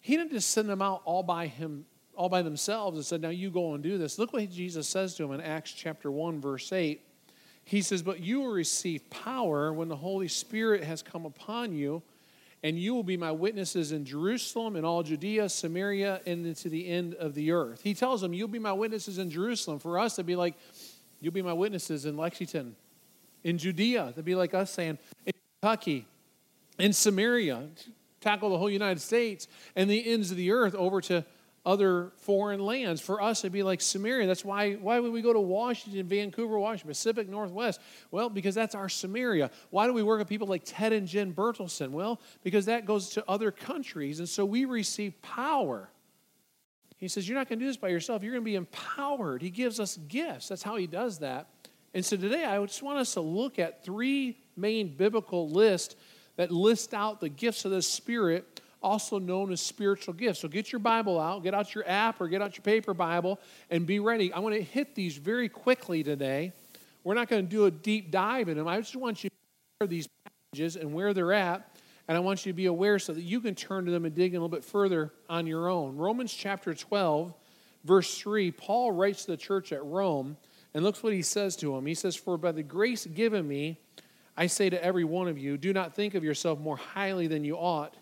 he 0.00 0.16
didn't 0.16 0.32
just 0.32 0.50
send 0.50 0.66
them 0.66 0.80
out 0.80 1.02
all 1.04 1.22
by 1.22 1.46
him 1.46 1.84
all 2.14 2.30
by 2.30 2.40
themselves 2.40 2.96
and 2.96 3.04
said, 3.04 3.20
Now 3.20 3.28
you 3.28 3.50
go 3.50 3.74
and 3.74 3.82
do 3.82 3.98
this. 3.98 4.18
Look 4.18 4.32
what 4.32 4.50
Jesus 4.50 4.88
says 4.88 5.14
to 5.16 5.24
them 5.24 5.32
in 5.32 5.40
Acts 5.42 5.72
chapter 5.72 6.10
1, 6.10 6.40
verse 6.40 6.72
8. 6.72 7.02
He 7.64 7.82
says, 7.82 8.02
But 8.02 8.20
you 8.20 8.40
will 8.40 8.52
receive 8.52 9.08
power 9.10 9.72
when 9.72 9.88
the 9.88 9.96
Holy 9.96 10.28
Spirit 10.28 10.84
has 10.84 11.02
come 11.02 11.26
upon 11.26 11.72
you, 11.74 12.02
and 12.62 12.78
you 12.78 12.94
will 12.94 13.02
be 13.02 13.18
my 13.18 13.32
witnesses 13.32 13.92
in 13.92 14.06
Jerusalem 14.06 14.76
in 14.76 14.84
all 14.86 15.02
Judea, 15.02 15.48
Samaria, 15.48 16.20
and 16.26 16.46
into 16.46 16.68
the 16.68 16.88
end 16.88 17.14
of 17.14 17.34
the 17.34 17.52
earth. 17.52 17.82
He 17.82 17.92
tells 17.92 18.22
them, 18.22 18.32
You'll 18.32 18.48
be 18.48 18.58
my 18.58 18.72
witnesses 18.72 19.18
in 19.18 19.30
Jerusalem. 19.30 19.78
For 19.78 19.98
us, 19.98 20.16
to 20.16 20.24
be 20.24 20.36
like, 20.36 20.54
You'll 21.20 21.34
be 21.34 21.42
my 21.42 21.52
witnesses 21.52 22.06
in 22.06 22.16
Lexington, 22.16 22.74
in 23.44 23.58
Judea. 23.58 24.06
That'd 24.06 24.24
be 24.24 24.34
like 24.34 24.54
us 24.54 24.70
saying, 24.70 24.98
In 25.26 25.32
Kentucky, 25.60 26.06
in 26.78 26.92
Samaria, 26.92 27.68
tackle 28.20 28.50
the 28.50 28.58
whole 28.58 28.70
United 28.70 29.00
States, 29.00 29.48
and 29.76 29.90
the 29.90 30.12
ends 30.12 30.30
of 30.30 30.36
the 30.36 30.52
earth 30.52 30.74
over 30.74 31.00
to 31.02 31.24
other 31.64 32.10
foreign 32.16 32.60
lands. 32.60 33.00
For 33.00 33.22
us, 33.22 33.40
it'd 33.40 33.52
be 33.52 33.62
like 33.62 33.80
Samaria. 33.80 34.26
That's 34.26 34.44
why, 34.44 34.74
why 34.74 34.98
would 34.98 35.12
we 35.12 35.22
go 35.22 35.32
to 35.32 35.40
Washington, 35.40 36.06
Vancouver, 36.06 36.58
Washington, 36.58 36.88
Pacific 36.88 37.28
Northwest? 37.28 37.80
Well, 38.10 38.28
because 38.28 38.54
that's 38.54 38.74
our 38.74 38.88
Samaria. 38.88 39.50
Why 39.70 39.86
do 39.86 39.92
we 39.92 40.02
work 40.02 40.18
with 40.18 40.28
people 40.28 40.48
like 40.48 40.62
Ted 40.64 40.92
and 40.92 41.06
Jen 41.06 41.32
Bertelson? 41.32 41.90
Well, 41.90 42.20
because 42.42 42.66
that 42.66 42.84
goes 42.84 43.10
to 43.10 43.24
other 43.28 43.52
countries. 43.52 44.18
And 44.18 44.28
so 44.28 44.44
we 44.44 44.64
receive 44.64 45.20
power. 45.22 45.88
He 46.96 47.08
says, 47.08 47.28
You're 47.28 47.38
not 47.38 47.48
going 47.48 47.58
to 47.58 47.64
do 47.64 47.68
this 47.68 47.76
by 47.76 47.88
yourself. 47.88 48.22
You're 48.22 48.32
going 48.32 48.44
to 48.44 48.50
be 48.50 48.56
empowered. 48.56 49.42
He 49.42 49.50
gives 49.50 49.78
us 49.78 49.96
gifts. 50.08 50.48
That's 50.48 50.62
how 50.62 50.76
he 50.76 50.86
does 50.86 51.18
that. 51.18 51.48
And 51.94 52.04
so 52.04 52.16
today, 52.16 52.44
I 52.44 52.64
just 52.64 52.82
want 52.82 52.98
us 52.98 53.14
to 53.14 53.20
look 53.20 53.58
at 53.58 53.84
three 53.84 54.38
main 54.56 54.88
biblical 54.96 55.48
lists 55.48 55.94
that 56.36 56.50
list 56.50 56.94
out 56.94 57.20
the 57.20 57.28
gifts 57.28 57.64
of 57.64 57.70
the 57.70 57.82
Spirit 57.82 58.60
also 58.82 59.18
known 59.18 59.52
as 59.52 59.60
spiritual 59.60 60.14
gifts. 60.14 60.40
So 60.40 60.48
get 60.48 60.72
your 60.72 60.80
Bible 60.80 61.20
out, 61.20 61.42
get 61.42 61.54
out 61.54 61.74
your 61.74 61.88
app 61.88 62.20
or 62.20 62.28
get 62.28 62.42
out 62.42 62.56
your 62.56 62.62
paper 62.62 62.94
Bible, 62.94 63.38
and 63.70 63.86
be 63.86 64.00
ready. 64.00 64.32
I 64.32 64.40
want 64.40 64.54
to 64.54 64.62
hit 64.62 64.94
these 64.94 65.16
very 65.16 65.48
quickly 65.48 66.02
today. 66.02 66.52
We're 67.04 67.14
not 67.14 67.28
going 67.28 67.44
to 67.44 67.50
do 67.50 67.66
a 67.66 67.70
deep 67.70 68.10
dive 68.10 68.48
in 68.48 68.56
them. 68.56 68.68
I 68.68 68.80
just 68.80 68.96
want 68.96 69.24
you 69.24 69.30
to 69.30 69.36
hear 69.80 69.88
these 69.88 70.08
passages 70.24 70.76
and 70.76 70.92
where 70.92 71.14
they're 71.14 71.32
at, 71.32 71.76
and 72.08 72.16
I 72.16 72.20
want 72.20 72.44
you 72.44 72.52
to 72.52 72.56
be 72.56 72.66
aware 72.66 72.98
so 72.98 73.12
that 73.12 73.22
you 73.22 73.40
can 73.40 73.54
turn 73.54 73.84
to 73.86 73.90
them 73.90 74.04
and 74.04 74.14
dig 74.14 74.32
in 74.32 74.40
a 74.40 74.44
little 74.44 74.48
bit 74.48 74.64
further 74.64 75.12
on 75.28 75.46
your 75.46 75.68
own. 75.68 75.96
Romans 75.96 76.32
chapter 76.32 76.74
12, 76.74 77.34
verse 77.84 78.18
3, 78.18 78.50
Paul 78.52 78.92
writes 78.92 79.24
to 79.24 79.32
the 79.32 79.36
church 79.36 79.72
at 79.72 79.84
Rome, 79.84 80.36
and 80.74 80.84
looks 80.84 81.02
what 81.02 81.12
he 81.12 81.22
says 81.22 81.56
to 81.56 81.76
him. 81.76 81.86
He 81.86 81.94
says, 81.94 82.16
For 82.16 82.36
by 82.38 82.52
the 82.52 82.62
grace 82.62 83.06
given 83.06 83.46
me, 83.46 83.78
I 84.36 84.46
say 84.46 84.70
to 84.70 84.82
every 84.82 85.04
one 85.04 85.28
of 85.28 85.38
you, 85.38 85.58
do 85.58 85.72
not 85.72 85.94
think 85.94 86.14
of 86.14 86.24
yourself 86.24 86.58
more 86.58 86.76
highly 86.76 87.26
than 87.26 87.44
you 87.44 87.56
ought 87.56 87.94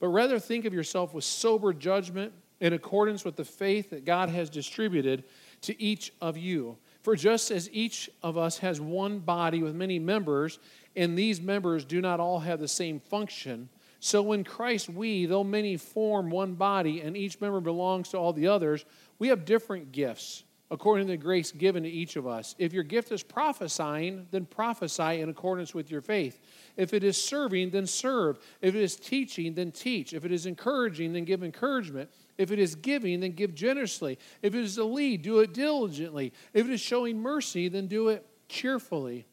but 0.00 0.08
rather 0.08 0.38
think 0.38 0.64
of 0.64 0.72
yourself 0.72 1.12
with 1.12 1.24
sober 1.24 1.72
judgment 1.72 2.32
in 2.60 2.72
accordance 2.72 3.24
with 3.24 3.36
the 3.36 3.44
faith 3.44 3.90
that 3.90 4.04
God 4.04 4.28
has 4.28 4.50
distributed 4.50 5.24
to 5.62 5.80
each 5.80 6.12
of 6.20 6.36
you. 6.36 6.76
For 7.02 7.16
just 7.16 7.50
as 7.50 7.70
each 7.72 8.10
of 8.22 8.36
us 8.36 8.58
has 8.58 8.80
one 8.80 9.20
body 9.20 9.62
with 9.62 9.74
many 9.74 9.98
members, 9.98 10.58
and 10.96 11.16
these 11.16 11.40
members 11.40 11.84
do 11.84 12.00
not 12.00 12.20
all 12.20 12.40
have 12.40 12.60
the 12.60 12.68
same 12.68 13.00
function, 13.00 13.68
so 14.00 14.32
in 14.32 14.44
Christ 14.44 14.88
we, 14.88 15.26
though 15.26 15.42
many 15.42 15.76
form 15.76 16.30
one 16.30 16.54
body, 16.54 17.00
and 17.00 17.16
each 17.16 17.40
member 17.40 17.60
belongs 17.60 18.10
to 18.10 18.18
all 18.18 18.32
the 18.32 18.46
others, 18.46 18.84
we 19.18 19.28
have 19.28 19.44
different 19.44 19.90
gifts 19.90 20.44
according 20.70 21.06
to 21.06 21.12
the 21.12 21.16
grace 21.16 21.50
given 21.50 21.82
to 21.82 21.88
each 21.88 22.16
of 22.16 22.26
us. 22.26 22.54
If 22.58 22.72
your 22.72 22.82
gift 22.82 23.10
is 23.10 23.22
prophesying, 23.22 24.26
then 24.30 24.44
prophesy 24.44 25.20
in 25.20 25.28
accordance 25.28 25.74
with 25.74 25.90
your 25.90 26.02
faith. 26.02 26.40
If 26.76 26.92
it 26.92 27.02
is 27.02 27.22
serving, 27.22 27.70
then 27.70 27.86
serve. 27.86 28.38
If 28.60 28.74
it 28.74 28.82
is 28.82 28.96
teaching, 28.96 29.54
then 29.54 29.72
teach. 29.72 30.12
If 30.12 30.24
it 30.24 30.32
is 30.32 30.44
encouraging, 30.44 31.14
then 31.14 31.24
give 31.24 31.42
encouragement. 31.42 32.10
If 32.36 32.52
it 32.52 32.58
is 32.58 32.74
giving, 32.74 33.20
then 33.20 33.32
give 33.32 33.54
generously. 33.54 34.18
If 34.42 34.54
it 34.54 34.62
is 34.62 34.74
to 34.74 34.84
lead, 34.84 35.22
do 35.22 35.40
it 35.40 35.54
diligently. 35.54 36.32
If 36.52 36.66
it 36.66 36.72
is 36.72 36.80
showing 36.80 37.18
mercy, 37.18 37.68
then 37.68 37.86
do 37.86 38.08
it 38.08 38.26
cheerfully. 38.48 39.26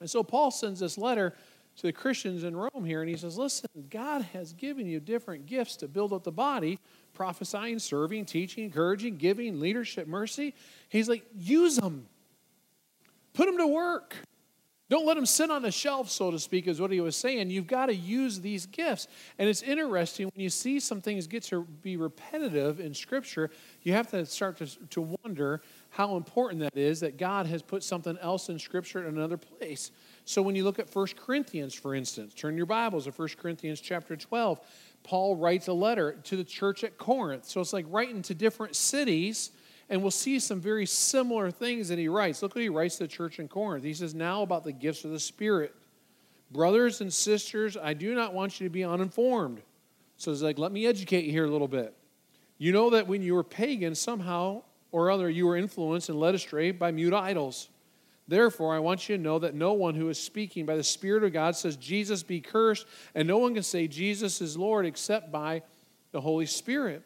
And 0.00 0.08
so 0.08 0.22
Paul 0.22 0.50
sends 0.50 0.80
this 0.80 0.96
letter 0.96 1.34
to 1.76 1.82
the 1.82 1.92
Christians 1.92 2.44
in 2.44 2.54
Rome 2.54 2.84
here, 2.84 3.00
and 3.00 3.08
he 3.08 3.16
says, 3.16 3.38
Listen, 3.38 3.68
God 3.88 4.22
has 4.32 4.52
given 4.52 4.86
you 4.86 5.00
different 5.00 5.46
gifts 5.46 5.76
to 5.76 5.88
build 5.88 6.12
up 6.12 6.22
the 6.22 6.32
body 6.32 6.78
prophesying, 7.14 7.78
serving, 7.78 8.24
teaching, 8.24 8.64
encouraging, 8.64 9.16
giving, 9.16 9.60
leadership, 9.60 10.06
mercy. 10.06 10.54
He's 10.88 11.08
like, 11.08 11.24
use 11.34 11.76
them, 11.76 12.06
put 13.34 13.46
them 13.46 13.58
to 13.58 13.66
work. 13.66 14.16
Don't 14.92 15.06
let 15.06 15.14
them 15.14 15.24
sit 15.24 15.50
on 15.50 15.62
the 15.62 15.70
shelf, 15.70 16.10
so 16.10 16.30
to 16.30 16.38
speak, 16.38 16.66
is 16.66 16.78
what 16.78 16.90
he 16.90 17.00
was 17.00 17.16
saying. 17.16 17.48
You've 17.48 17.66
got 17.66 17.86
to 17.86 17.94
use 17.94 18.42
these 18.42 18.66
gifts. 18.66 19.08
And 19.38 19.48
it's 19.48 19.62
interesting 19.62 20.26
when 20.34 20.42
you 20.42 20.50
see 20.50 20.78
some 20.80 21.00
things 21.00 21.26
get 21.26 21.44
to 21.44 21.62
be 21.80 21.96
repetitive 21.96 22.78
in 22.78 22.92
Scripture, 22.92 23.50
you 23.80 23.94
have 23.94 24.10
to 24.10 24.26
start 24.26 24.58
to, 24.58 24.66
to 24.88 25.16
wonder 25.24 25.62
how 25.88 26.18
important 26.18 26.60
that 26.60 26.76
is 26.76 27.00
that 27.00 27.16
God 27.16 27.46
has 27.46 27.62
put 27.62 27.82
something 27.82 28.18
else 28.18 28.50
in 28.50 28.58
Scripture 28.58 29.08
in 29.08 29.16
another 29.16 29.38
place. 29.38 29.92
So 30.26 30.42
when 30.42 30.54
you 30.54 30.62
look 30.62 30.78
at 30.78 30.94
1 30.94 31.06
Corinthians, 31.16 31.72
for 31.72 31.94
instance, 31.94 32.34
turn 32.34 32.58
your 32.58 32.66
Bibles 32.66 33.04
to 33.04 33.12
1 33.12 33.28
Corinthians 33.38 33.80
chapter 33.80 34.14
12. 34.14 34.60
Paul 35.04 35.36
writes 35.36 35.68
a 35.68 35.72
letter 35.72 36.18
to 36.24 36.36
the 36.36 36.44
church 36.44 36.84
at 36.84 36.98
Corinth. 36.98 37.44
So 37.44 37.60
it's 37.60 37.72
like 37.72 37.86
writing 37.88 38.22
to 38.22 38.34
different 38.34 38.76
cities, 38.76 39.50
and 39.88 40.02
we'll 40.02 40.10
see 40.10 40.38
some 40.38 40.60
very 40.60 40.86
similar 40.86 41.50
things 41.50 41.88
that 41.88 41.98
he 41.98 42.08
writes. 42.08 42.42
Look 42.42 42.54
what 42.54 42.62
he 42.62 42.68
writes 42.68 42.96
to 42.96 43.04
the 43.04 43.08
church 43.08 43.38
in 43.38 43.48
Corinth. 43.48 43.84
He 43.84 43.94
says, 43.94 44.14
Now 44.14 44.42
about 44.42 44.64
the 44.64 44.72
gifts 44.72 45.04
of 45.04 45.10
the 45.10 45.20
Spirit. 45.20 45.74
Brothers 46.50 47.00
and 47.00 47.12
sisters, 47.12 47.76
I 47.76 47.94
do 47.94 48.14
not 48.14 48.34
want 48.34 48.60
you 48.60 48.66
to 48.66 48.70
be 48.70 48.84
uninformed. 48.84 49.62
So 50.18 50.30
it's 50.30 50.42
like, 50.42 50.58
let 50.58 50.70
me 50.70 50.86
educate 50.86 51.24
you 51.24 51.32
here 51.32 51.46
a 51.46 51.50
little 51.50 51.68
bit. 51.68 51.96
You 52.58 52.72
know 52.72 52.90
that 52.90 53.08
when 53.08 53.22
you 53.22 53.34
were 53.34 53.42
pagan, 53.42 53.94
somehow 53.94 54.62
or 54.92 55.10
other, 55.10 55.28
you 55.28 55.46
were 55.46 55.56
influenced 55.56 56.10
and 56.10 56.20
led 56.20 56.34
astray 56.34 56.70
by 56.70 56.92
mute 56.92 57.14
idols. 57.14 57.70
Therefore, 58.32 58.74
I 58.74 58.78
want 58.78 59.10
you 59.10 59.18
to 59.18 59.22
know 59.22 59.38
that 59.40 59.54
no 59.54 59.74
one 59.74 59.94
who 59.94 60.08
is 60.08 60.18
speaking 60.18 60.64
by 60.64 60.74
the 60.74 60.82
Spirit 60.82 61.22
of 61.22 61.34
God 61.34 61.54
says, 61.54 61.76
Jesus 61.76 62.22
be 62.22 62.40
cursed, 62.40 62.86
and 63.14 63.28
no 63.28 63.36
one 63.36 63.52
can 63.52 63.62
say 63.62 63.86
Jesus 63.86 64.40
is 64.40 64.56
Lord 64.56 64.86
except 64.86 65.30
by 65.30 65.60
the 66.12 66.20
Holy 66.22 66.46
Spirit. 66.46 67.02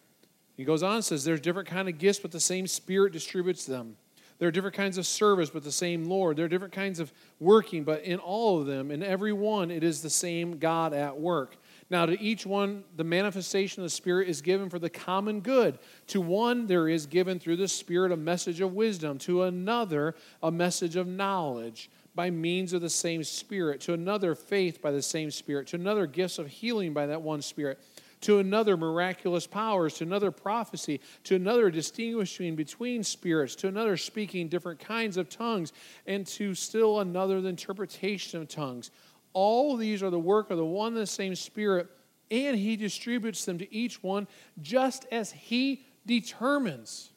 He 0.57 0.63
goes 0.63 0.85
on 0.85 0.95
and 0.95 1.05
says, 1.05 1.25
There's 1.25 1.41
different 1.41 1.67
kind 1.69 1.89
of 1.89 1.99
gifts, 1.99 2.21
but 2.21 2.31
the 2.31 2.39
same 2.39 2.69
Spirit 2.69 3.13
distributes 3.13 3.65
them. 3.65 3.97
There 4.39 4.47
are 4.47 4.53
different 4.53 4.77
kinds 4.77 4.99
of 4.99 5.07
service, 5.07 5.51
but 5.51 5.65
the 5.65 5.73
same 5.73 6.05
Lord. 6.05 6.37
There 6.37 6.45
are 6.45 6.49
different 6.49 6.75
kinds 6.75 7.01
of 7.01 7.13
working, 7.41 7.83
but 7.83 8.03
in 8.03 8.21
all 8.21 8.61
of 8.61 8.69
them, 8.69 8.93
in 8.93 9.03
every 9.03 9.33
one, 9.33 9.73
it 9.73 9.83
is 9.83 10.03
the 10.03 10.11
same 10.11 10.59
God 10.59 10.93
at 10.93 11.19
work. 11.19 11.57
Now, 11.89 12.07
to 12.07 12.21
each 12.21 12.45
one, 12.45 12.83
the 12.97 13.05
manifestation 13.05 13.83
of 13.83 13.87
the 13.87 13.91
Spirit 13.91 14.29
is 14.29 14.41
given 14.41 14.69
for 14.69 14.79
the 14.81 14.91
common 14.91 15.41
good. 15.41 15.79
To 16.09 16.21
one, 16.21 16.67
there 16.67 16.89
is 16.89 17.07
given 17.07 17.39
through 17.39 17.57
the 17.57 17.69
Spirit 17.69 18.11
a 18.11 18.17
message 18.17 18.61
of 18.61 18.75
wisdom, 18.75 19.19
to 19.21 19.45
another, 19.45 20.17
a 20.43 20.51
message 20.51 20.97
of 20.97 21.07
knowledge 21.07 21.89
by 22.17 22.31
means 22.31 22.73
of 22.73 22.81
the 22.81 22.91
same 22.91 23.23
Spirit, 23.23 23.81
to 23.83 23.93
another, 23.93 24.35
faith 24.35 24.83
by 24.83 24.91
the 24.91 25.03
same 25.03 25.31
Spirit, 25.31 25.69
to 25.69 25.77
another, 25.77 26.07
gifts 26.07 26.39
of 26.39 26.49
healing 26.49 26.93
by 26.93 27.07
that 27.07 27.23
one 27.23 27.43
Spirit, 27.43 27.79
to 28.23 28.39
another, 28.39 28.77
miraculous 28.77 29.47
powers, 29.47 29.95
to 29.95 30.05
another, 30.05 30.33
prophecy, 30.33 31.01
to 31.23 31.37
another, 31.37 31.71
distinguishing 31.71 32.57
between 32.57 33.05
spirits, 33.05 33.55
to 33.55 33.69
another, 33.69 33.97
speaking 33.97 34.49
different 34.49 34.81
kinds 34.81 35.17
of 35.17 35.29
tongues, 35.29 35.73
and 36.07 36.27
to 36.27 36.55
still 36.55 37.01
another, 37.01 37.41
the 37.41 37.49
interpretation 37.49 38.41
of 38.41 38.49
tongues. 38.49 38.91
All 39.37 39.77
these 39.77 40.03
are 40.03 40.09
the 40.09 40.19
work 40.19 40.51
of 40.51 40.57
the 40.57 40.65
one 40.65 40.95
and 40.95 40.97
the 40.97 41.07
same 41.07 41.35
Spirit, 41.35 41.89
and 42.31 42.57
He 42.57 42.75
distributes 42.75 43.45
them 43.45 43.59
to 43.59 43.75
each 43.75 44.03
one 44.03 44.29
just 44.63 45.05
as 45.13 45.31
He 45.31 45.85
determines. 46.07 47.11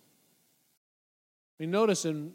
We 1.60 1.66
notice 1.66 2.04
in 2.04 2.34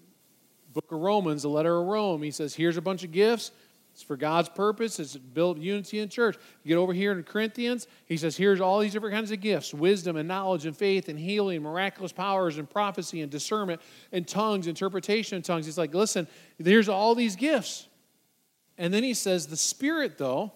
book 0.73 0.91
of 0.91 1.01
Romans, 1.01 1.43
the 1.43 1.51
letter 1.51 1.77
of 1.77 1.87
Rome, 1.87 2.23
he 2.23 2.31
says, 2.31 2.55
here's 2.55 2.79
a 2.79 2.83
bunch 2.83 3.05
of 3.05 3.13
gifts. 3.13 3.53
It's 3.93 4.03
for 4.03 4.17
God's 4.17 4.49
purpose. 4.49 4.99
It's 4.99 5.13
to 5.13 5.21
build 5.21 5.59
unity 5.59 6.01
in 6.01 6.09
church. 6.09 6.37
You 6.63 6.71
get 6.71 6.79
over 6.79 6.95
here 6.95 7.13
in 7.13 7.23
Corinthians, 7.23 7.87
he 8.07 8.17
says, 8.17 8.39
here's 8.39 8.63
all 8.63 8.81
these 8.81 8.93
different 8.93 9.15
kinds 9.15 9.33
of 9.33 9.41
gifts 9.43 9.75
wisdom 9.75 10.17
and 10.17 10.27
knowledge 10.27 10.65
and 10.65 10.75
faith 10.75 11.11
and 11.11 11.19
healing, 11.19 11.63
miraculous 11.63 12.11
powers 12.11 12.57
and 12.57 12.69
prophecy 12.69 13.21
and 13.21 13.31
discernment 13.31 13.83
and 14.13 14.27
tongues, 14.27 14.67
interpretation 14.67 15.37
of 15.37 15.45
tongues. 15.45 15.67
He's 15.67 15.77
like, 15.77 15.95
listen, 15.95 16.27
there's 16.59 16.89
all 16.89 17.15
these 17.15 17.37
gifts. 17.37 17.87
And 18.77 18.93
then 18.93 19.03
he 19.03 19.15
says, 19.15 19.47
the 19.47 19.57
Spirit, 19.57 20.19
though, 20.19 20.53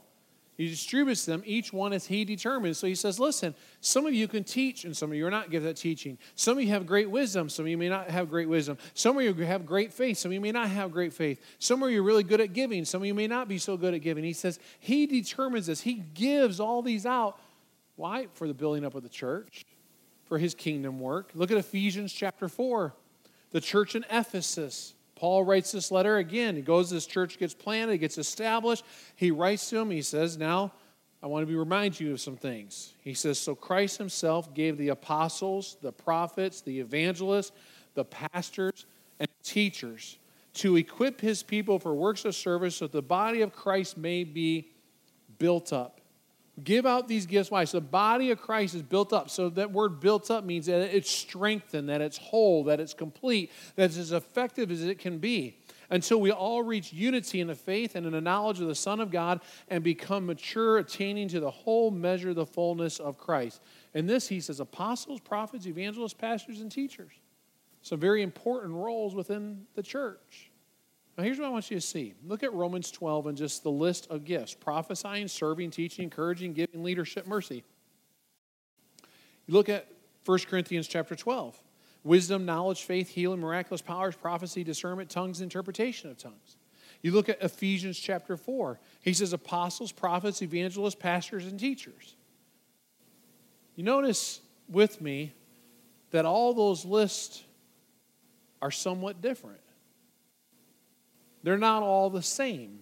he 0.56 0.68
distributes 0.68 1.24
them, 1.24 1.44
each 1.46 1.72
one 1.72 1.92
as 1.92 2.06
he 2.06 2.24
determines. 2.24 2.78
So 2.78 2.88
he 2.88 2.96
says, 2.96 3.20
listen, 3.20 3.54
some 3.80 4.06
of 4.06 4.12
you 4.12 4.26
can 4.26 4.42
teach, 4.42 4.84
and 4.84 4.96
some 4.96 5.12
of 5.12 5.16
you 5.16 5.24
are 5.24 5.30
not 5.30 5.52
gifted 5.52 5.70
at 5.70 5.76
teaching. 5.76 6.18
Some 6.34 6.58
of 6.58 6.64
you 6.64 6.70
have 6.70 6.84
great 6.84 7.08
wisdom, 7.08 7.48
some 7.48 7.64
of 7.64 7.68
you 7.68 7.78
may 7.78 7.88
not 7.88 8.10
have 8.10 8.28
great 8.28 8.48
wisdom. 8.48 8.76
Some 8.92 9.16
of 9.16 9.22
you 9.22 9.32
have 9.44 9.64
great 9.64 9.92
faith, 9.92 10.18
some 10.18 10.30
of 10.30 10.32
you 10.32 10.40
may 10.40 10.50
not 10.50 10.68
have 10.68 10.90
great 10.90 11.12
faith. 11.12 11.40
Some 11.60 11.80
of 11.80 11.92
you 11.92 12.00
are 12.00 12.04
really 12.04 12.24
good 12.24 12.40
at 12.40 12.54
giving, 12.54 12.84
some 12.84 13.02
of 13.02 13.06
you 13.06 13.14
may 13.14 13.28
not 13.28 13.46
be 13.46 13.56
so 13.56 13.76
good 13.76 13.94
at 13.94 14.00
giving. 14.00 14.24
He 14.24 14.32
says, 14.32 14.58
he 14.80 15.06
determines 15.06 15.66
this. 15.66 15.82
He 15.82 15.94
gives 15.94 16.58
all 16.58 16.82
these 16.82 17.06
out. 17.06 17.38
Why? 17.94 18.26
For 18.32 18.48
the 18.48 18.54
building 18.54 18.84
up 18.84 18.96
of 18.96 19.04
the 19.04 19.08
church, 19.08 19.64
for 20.24 20.38
his 20.38 20.54
kingdom 20.54 20.98
work. 20.98 21.30
Look 21.36 21.52
at 21.52 21.56
Ephesians 21.56 22.12
chapter 22.12 22.48
4. 22.48 22.92
The 23.52 23.60
church 23.60 23.94
in 23.94 24.04
Ephesus 24.10 24.94
Paul 25.18 25.42
writes 25.44 25.72
this 25.72 25.90
letter 25.90 26.18
again. 26.18 26.54
He 26.54 26.62
goes, 26.62 26.90
this 26.90 27.04
church 27.04 27.40
gets 27.40 27.52
planted, 27.52 27.94
it 27.94 27.98
gets 27.98 28.18
established. 28.18 28.84
He 29.16 29.32
writes 29.32 29.68
to 29.70 29.78
him, 29.78 29.90
he 29.90 30.00
says, 30.00 30.38
Now, 30.38 30.72
I 31.20 31.26
want 31.26 31.48
to 31.48 31.58
remind 31.58 31.98
you 31.98 32.12
of 32.12 32.20
some 32.20 32.36
things. 32.36 32.94
He 33.02 33.14
says, 33.14 33.36
So 33.36 33.56
Christ 33.56 33.98
himself 33.98 34.54
gave 34.54 34.78
the 34.78 34.90
apostles, 34.90 35.76
the 35.82 35.90
prophets, 35.90 36.60
the 36.60 36.78
evangelists, 36.78 37.50
the 37.94 38.04
pastors, 38.04 38.86
and 39.18 39.28
teachers 39.42 40.18
to 40.54 40.76
equip 40.76 41.20
his 41.20 41.42
people 41.42 41.80
for 41.80 41.94
works 41.94 42.24
of 42.24 42.36
service 42.36 42.76
so 42.76 42.84
that 42.84 42.92
the 42.92 43.02
body 43.02 43.40
of 43.40 43.52
Christ 43.52 43.98
may 43.98 44.22
be 44.22 44.70
built 45.38 45.72
up. 45.72 46.00
Give 46.64 46.86
out 46.86 47.08
these 47.08 47.26
gifts. 47.26 47.50
Why? 47.50 47.64
So 47.64 47.78
the 47.78 47.86
body 47.86 48.30
of 48.30 48.40
Christ 48.40 48.74
is 48.74 48.82
built 48.82 49.12
up. 49.12 49.30
So 49.30 49.48
that 49.50 49.70
word 49.70 50.00
built 50.00 50.30
up 50.30 50.44
means 50.44 50.66
that 50.66 50.94
it's 50.94 51.10
strengthened, 51.10 51.88
that 51.88 52.00
it's 52.00 52.18
whole, 52.18 52.64
that 52.64 52.80
it's 52.80 52.94
complete, 52.94 53.52
that 53.76 53.84
it's 53.84 53.98
as 53.98 54.12
effective 54.12 54.70
as 54.70 54.82
it 54.82 54.98
can 54.98 55.18
be 55.18 55.58
until 55.90 56.20
we 56.20 56.30
all 56.30 56.62
reach 56.62 56.92
unity 56.92 57.40
in 57.40 57.46
the 57.46 57.54
faith 57.54 57.94
and 57.94 58.06
in 58.06 58.12
the 58.12 58.20
knowledge 58.20 58.60
of 58.60 58.66
the 58.66 58.74
Son 58.74 59.00
of 59.00 59.10
God 59.10 59.40
and 59.68 59.82
become 59.82 60.26
mature, 60.26 60.78
attaining 60.78 61.28
to 61.28 61.40
the 61.40 61.50
whole 61.50 61.90
measure, 61.90 62.30
of 62.30 62.36
the 62.36 62.46
fullness 62.46 62.98
of 62.98 63.16
Christ. 63.16 63.62
And 63.94 64.08
this, 64.08 64.28
he 64.28 64.40
says, 64.40 64.60
apostles, 64.60 65.20
prophets, 65.20 65.66
evangelists, 65.66 66.14
pastors, 66.14 66.60
and 66.60 66.70
teachers. 66.70 67.12
Some 67.82 68.00
very 68.00 68.22
important 68.22 68.74
roles 68.74 69.14
within 69.14 69.66
the 69.74 69.82
church. 69.82 70.47
Now, 71.18 71.24
here's 71.24 71.40
what 71.40 71.46
I 71.46 71.50
want 71.50 71.68
you 71.68 71.76
to 71.76 71.80
see. 71.80 72.14
Look 72.24 72.44
at 72.44 72.54
Romans 72.54 72.92
12 72.92 73.26
and 73.26 73.36
just 73.36 73.64
the 73.64 73.72
list 73.72 74.06
of 74.08 74.24
gifts 74.24 74.54
prophesying, 74.54 75.26
serving, 75.26 75.72
teaching, 75.72 76.04
encouraging, 76.04 76.52
giving, 76.52 76.84
leadership, 76.84 77.26
mercy. 77.26 77.64
You 79.46 79.54
look 79.54 79.68
at 79.68 79.88
1 80.24 80.38
Corinthians 80.48 80.86
chapter 80.86 81.16
12 81.16 81.60
wisdom, 82.04 82.46
knowledge, 82.46 82.84
faith, 82.84 83.08
healing, 83.08 83.40
miraculous 83.40 83.82
powers, 83.82 84.14
prophecy, 84.14 84.62
discernment, 84.62 85.10
tongues, 85.10 85.40
interpretation 85.40 86.08
of 86.08 86.16
tongues. 86.16 86.56
You 87.02 87.10
look 87.10 87.28
at 87.28 87.42
Ephesians 87.42 87.98
chapter 87.98 88.36
4. 88.36 88.78
He 89.02 89.12
says 89.12 89.32
apostles, 89.32 89.90
prophets, 89.90 90.40
evangelists, 90.40 90.94
pastors, 90.94 91.46
and 91.46 91.58
teachers. 91.58 92.14
You 93.74 93.82
notice 93.82 94.40
with 94.68 95.00
me 95.00 95.34
that 96.12 96.24
all 96.24 96.54
those 96.54 96.84
lists 96.84 97.42
are 98.62 98.70
somewhat 98.70 99.20
different. 99.20 99.60
They're 101.42 101.58
not 101.58 101.82
all 101.82 102.10
the 102.10 102.22
same. 102.22 102.80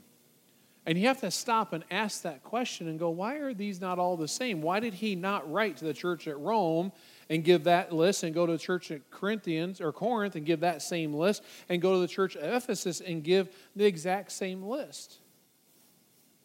And 0.86 0.96
you 0.96 1.08
have 1.08 1.20
to 1.20 1.32
stop 1.32 1.72
and 1.72 1.82
ask 1.90 2.22
that 2.22 2.44
question 2.44 2.86
and 2.86 2.96
go, 2.96 3.10
why 3.10 3.36
are 3.38 3.52
these 3.52 3.80
not 3.80 3.98
all 3.98 4.16
the 4.16 4.28
same? 4.28 4.62
Why 4.62 4.78
did 4.78 4.94
he 4.94 5.16
not 5.16 5.50
write 5.50 5.78
to 5.78 5.84
the 5.84 5.92
church 5.92 6.28
at 6.28 6.38
Rome 6.38 6.92
and 7.28 7.42
give 7.42 7.64
that 7.64 7.92
list 7.92 8.22
and 8.22 8.32
go 8.32 8.46
to 8.46 8.52
the 8.52 8.58
church 8.58 8.92
at 8.92 9.10
Corinthians 9.10 9.80
or 9.80 9.92
Corinth 9.92 10.36
and 10.36 10.46
give 10.46 10.60
that 10.60 10.82
same 10.82 11.12
list 11.12 11.42
and 11.68 11.82
go 11.82 11.94
to 11.94 11.98
the 11.98 12.06
church 12.06 12.36
at 12.36 12.54
Ephesus 12.54 13.00
and 13.00 13.25
give 13.25 13.48
the 13.75 13.84
exact 13.84 14.30
same 14.30 14.62
list? 14.62 15.18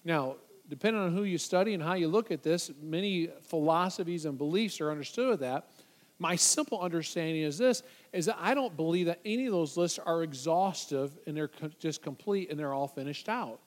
Now, 0.03 0.37
depending 0.67 1.03
on 1.03 1.13
who 1.13 1.23
you 1.23 1.37
study 1.37 1.75
and 1.75 1.83
how 1.83 1.93
you 1.93 2.07
look 2.07 2.31
at 2.31 2.41
this, 2.41 2.71
many 2.81 3.29
philosophies 3.43 4.25
and 4.25 4.39
beliefs 4.39 4.81
are 4.81 4.89
understood 4.89 5.41
that. 5.41 5.69
My 6.17 6.35
simple 6.35 6.79
understanding 6.79 7.43
is 7.43 7.59
this 7.59 7.83
is 8.13 8.25
that 8.25 8.37
I 8.39 8.53
don't 8.53 8.75
believe 8.75 9.05
that 9.05 9.19
any 9.25 9.45
of 9.45 9.53
those 9.53 9.77
lists 9.77 9.99
are 9.99 10.23
exhaustive 10.23 11.11
and 11.25 11.35
they're 11.35 11.51
just 11.79 12.01
complete 12.01 12.49
and 12.49 12.59
they're 12.59 12.73
all 12.73 12.87
finished 12.87 13.29
out. 13.29 13.59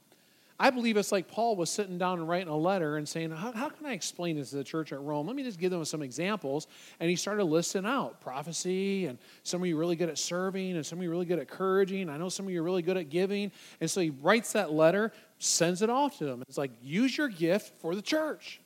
I 0.58 0.70
believe 0.70 0.96
it's 0.96 1.10
like 1.10 1.26
Paul 1.26 1.56
was 1.56 1.68
sitting 1.68 1.98
down 1.98 2.20
and 2.20 2.28
writing 2.28 2.48
a 2.48 2.56
letter 2.56 2.96
and 2.96 3.08
saying, 3.08 3.32
how, 3.32 3.50
how, 3.50 3.68
can 3.68 3.86
I 3.86 3.92
explain 3.92 4.36
this 4.36 4.50
to 4.50 4.56
the 4.56 4.64
church 4.64 4.92
at 4.92 5.00
Rome? 5.00 5.26
Let 5.26 5.34
me 5.34 5.42
just 5.42 5.58
give 5.58 5.72
them 5.72 5.84
some 5.84 6.00
examples. 6.00 6.68
And 7.00 7.10
he 7.10 7.16
started 7.16 7.44
listing 7.44 7.84
out 7.84 8.20
prophecy, 8.20 9.06
and 9.06 9.18
some 9.42 9.60
of 9.60 9.66
you 9.66 9.76
really 9.76 9.96
good 9.96 10.08
at 10.08 10.16
serving, 10.16 10.76
and 10.76 10.86
some 10.86 10.98
of 10.98 11.02
you 11.02 11.10
really 11.10 11.26
good 11.26 11.40
at 11.40 11.50
encouraging. 11.50 12.08
I 12.08 12.18
know 12.18 12.28
some 12.28 12.46
of 12.46 12.52
you 12.52 12.60
are 12.60 12.64
really 12.64 12.82
good 12.82 12.96
at 12.96 13.10
giving. 13.10 13.50
And 13.80 13.90
so 13.90 14.00
he 14.00 14.10
writes 14.10 14.52
that 14.52 14.72
letter, 14.72 15.12
sends 15.40 15.82
it 15.82 15.90
off 15.90 16.18
to 16.18 16.24
them. 16.24 16.42
It's 16.48 16.58
like, 16.58 16.70
use 16.80 17.18
your 17.18 17.28
gift 17.28 17.72
for 17.80 17.96
the 17.96 18.02
church. 18.02 18.60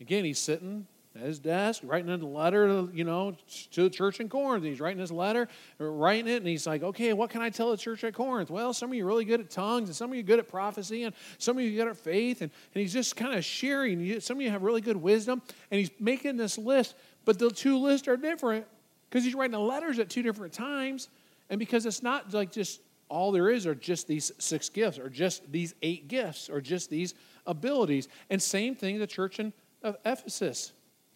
Again, 0.00 0.24
he's 0.24 0.38
sitting 0.38 0.86
at 1.16 1.22
his 1.22 1.40
desk, 1.40 1.82
writing 1.84 2.08
a 2.08 2.16
letter, 2.16 2.86
you 2.92 3.02
know, 3.02 3.36
to 3.72 3.82
the 3.82 3.90
church 3.90 4.20
in 4.20 4.28
Corinth. 4.28 4.64
He's 4.64 4.80
writing 4.80 5.00
this 5.00 5.10
letter, 5.10 5.48
writing 5.78 6.28
it, 6.28 6.36
and 6.36 6.46
he's 6.46 6.66
like, 6.66 6.82
okay, 6.82 7.12
what 7.12 7.30
can 7.30 7.42
I 7.42 7.50
tell 7.50 7.70
the 7.70 7.76
church 7.76 8.04
at 8.04 8.14
Corinth? 8.14 8.48
Well, 8.48 8.72
some 8.72 8.90
of 8.90 8.94
you 8.94 9.04
really 9.04 9.24
good 9.24 9.40
at 9.40 9.50
tongues, 9.50 9.88
and 9.88 9.96
some 9.96 10.10
of 10.10 10.16
you 10.16 10.22
good 10.22 10.38
at 10.38 10.46
prophecy, 10.46 11.02
and 11.02 11.14
some 11.38 11.58
of 11.58 11.64
you 11.64 11.76
good 11.76 11.88
at 11.88 11.96
faith, 11.96 12.42
and, 12.42 12.50
and 12.74 12.80
he's 12.80 12.92
just 12.92 13.16
kind 13.16 13.34
of 13.34 13.44
sharing. 13.44 14.20
Some 14.20 14.36
of 14.36 14.42
you 14.42 14.50
have 14.50 14.62
really 14.62 14.80
good 14.80 14.96
wisdom, 14.96 15.42
and 15.70 15.80
he's 15.80 15.90
making 15.98 16.36
this 16.36 16.56
list, 16.56 16.94
but 17.24 17.40
the 17.40 17.50
two 17.50 17.78
lists 17.78 18.06
are 18.06 18.16
different 18.16 18.66
because 19.08 19.24
he's 19.24 19.34
writing 19.34 19.52
the 19.52 19.58
letters 19.58 19.98
at 19.98 20.10
two 20.10 20.22
different 20.22 20.52
times, 20.52 21.08
and 21.48 21.58
because 21.58 21.86
it's 21.86 22.04
not 22.04 22.32
like 22.32 22.52
just 22.52 22.80
all 23.08 23.32
there 23.32 23.50
is 23.50 23.66
are 23.66 23.74
just 23.74 24.06
these 24.06 24.30
six 24.38 24.68
gifts, 24.68 24.96
or 24.96 25.08
just 25.08 25.50
these 25.50 25.74
eight 25.82 26.06
gifts, 26.06 26.48
or 26.48 26.60
just 26.60 26.88
these 26.88 27.14
abilities. 27.48 28.06
And 28.30 28.40
same 28.40 28.76
thing 28.76 29.00
the 29.00 29.08
church 29.08 29.40
in 29.40 29.52
of 29.82 29.96
Ephesus 30.04 30.72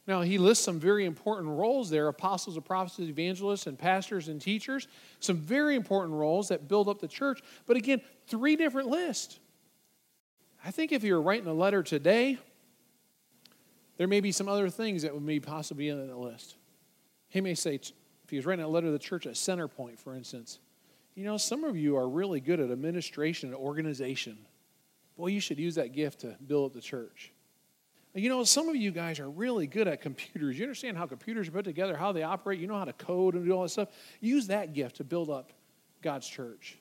now, 0.06 0.20
he 0.20 0.36
lists 0.36 0.62
some 0.62 0.78
very 0.78 1.06
important 1.06 1.48
roles 1.48 1.88
there 1.88 2.08
apostles, 2.08 2.58
prophets, 2.58 2.98
evangelists, 2.98 3.66
and 3.66 3.78
pastors 3.78 4.28
and 4.28 4.40
teachers. 4.40 4.86
Some 5.20 5.38
very 5.38 5.76
important 5.76 6.14
roles 6.14 6.48
that 6.48 6.68
build 6.68 6.88
up 6.88 7.00
the 7.00 7.08
church. 7.08 7.40
But 7.66 7.78
again, 7.78 8.02
three 8.26 8.56
different 8.56 8.88
lists. 8.88 9.38
I 10.62 10.70
think 10.70 10.92
if 10.92 11.04
you're 11.04 11.22
writing 11.22 11.46
a 11.46 11.54
letter 11.54 11.82
today, 11.82 12.38
there 13.96 14.08
may 14.08 14.20
be 14.20 14.32
some 14.32 14.48
other 14.48 14.68
things 14.68 15.02
that 15.02 15.14
would 15.14 15.24
be 15.24 15.40
possibly 15.40 15.88
in 15.88 16.06
the 16.06 16.16
list. 16.16 16.56
He 17.28 17.40
may 17.40 17.54
say, 17.54 17.76
if 17.76 18.30
he 18.30 18.36
was 18.36 18.44
writing 18.44 18.64
a 18.64 18.68
letter 18.68 18.88
to 18.88 18.92
the 18.92 18.98
church 18.98 19.26
at 19.26 19.34
Centerpoint, 19.34 19.98
for 19.98 20.14
instance, 20.14 20.58
you 21.14 21.24
know, 21.24 21.36
some 21.36 21.64
of 21.64 21.76
you 21.76 21.96
are 21.96 22.08
really 22.08 22.40
good 22.40 22.60
at 22.60 22.70
administration 22.70 23.50
and 23.50 23.56
organization. 23.56 24.36
Boy, 25.16 25.28
you 25.28 25.40
should 25.40 25.58
use 25.58 25.76
that 25.76 25.92
gift 25.92 26.20
to 26.20 26.36
build 26.46 26.66
up 26.66 26.74
the 26.74 26.80
church. 26.80 27.33
You 28.16 28.28
know, 28.28 28.44
some 28.44 28.68
of 28.68 28.76
you 28.76 28.92
guys 28.92 29.18
are 29.18 29.28
really 29.28 29.66
good 29.66 29.88
at 29.88 30.00
computers. 30.00 30.56
You 30.56 30.64
understand 30.64 30.96
how 30.96 31.06
computers 31.06 31.48
are 31.48 31.50
put 31.50 31.64
together, 31.64 31.96
how 31.96 32.12
they 32.12 32.22
operate. 32.22 32.60
You 32.60 32.68
know 32.68 32.78
how 32.78 32.84
to 32.84 32.92
code 32.92 33.34
and 33.34 33.44
do 33.44 33.52
all 33.52 33.62
that 33.62 33.70
stuff. 33.70 33.88
Use 34.20 34.46
that 34.46 34.72
gift 34.72 34.96
to 34.96 35.04
build 35.04 35.30
up 35.30 35.52
God's 36.00 36.28
church. 36.28 36.78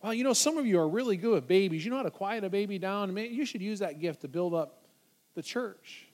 Well, 0.00 0.14
you 0.14 0.22
know, 0.22 0.32
some 0.32 0.56
of 0.58 0.66
you 0.66 0.78
are 0.78 0.88
really 0.88 1.16
good 1.16 1.32
with 1.32 1.48
babies. 1.48 1.84
You 1.84 1.90
know 1.90 1.96
how 1.96 2.04
to 2.04 2.10
quiet 2.10 2.44
a 2.44 2.48
baby 2.48 2.78
down. 2.78 3.12
Man, 3.12 3.34
you 3.34 3.44
should 3.44 3.62
use 3.62 3.80
that 3.80 3.98
gift 3.98 4.20
to 4.20 4.28
build 4.28 4.54
up 4.54 4.84
the 5.34 5.42
church. 5.42 6.06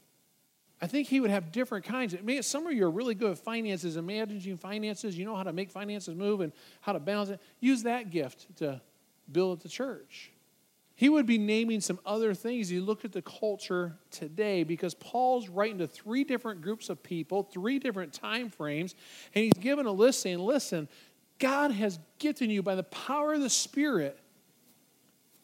I 0.80 0.86
think 0.86 1.08
he 1.08 1.20
would 1.20 1.30
have 1.30 1.52
different 1.52 1.84
kinds. 1.84 2.14
I 2.14 2.20
mean, 2.20 2.42
some 2.42 2.66
of 2.66 2.72
you 2.72 2.84
are 2.86 2.90
really 2.90 3.14
good 3.14 3.32
at 3.32 3.38
finances 3.38 3.96
and 3.96 4.06
managing 4.06 4.56
finances. 4.56 5.16
You 5.16 5.24
know 5.24 5.36
how 5.36 5.42
to 5.42 5.52
make 5.52 5.70
finances 5.70 6.14
move 6.14 6.40
and 6.40 6.52
how 6.80 6.92
to 6.92 7.00
balance 7.00 7.30
it. 7.30 7.40
Use 7.60 7.82
that 7.84 8.10
gift 8.10 8.56
to 8.56 8.80
build 9.30 9.60
the 9.60 9.68
church. 9.68 10.32
He 10.96 11.10
would 11.10 11.26
be 11.26 11.36
naming 11.36 11.82
some 11.82 12.00
other 12.06 12.32
things. 12.32 12.72
You 12.72 12.82
look 12.82 13.04
at 13.04 13.12
the 13.12 13.20
culture 13.20 13.98
today 14.10 14.64
because 14.64 14.94
Paul's 14.94 15.50
writing 15.50 15.76
to 15.78 15.86
three 15.86 16.24
different 16.24 16.62
groups 16.62 16.88
of 16.88 17.02
people, 17.02 17.42
three 17.42 17.78
different 17.78 18.14
time 18.14 18.48
frames, 18.48 18.94
and 19.34 19.44
he's 19.44 19.52
given 19.60 19.84
a 19.84 19.92
list 19.92 20.22
saying, 20.22 20.38
listen, 20.38 20.88
God 21.38 21.70
has 21.70 21.98
gifted 22.18 22.50
you 22.50 22.62
by 22.62 22.74
the 22.74 22.82
power 22.82 23.34
of 23.34 23.42
the 23.42 23.50
Spirit. 23.50 24.18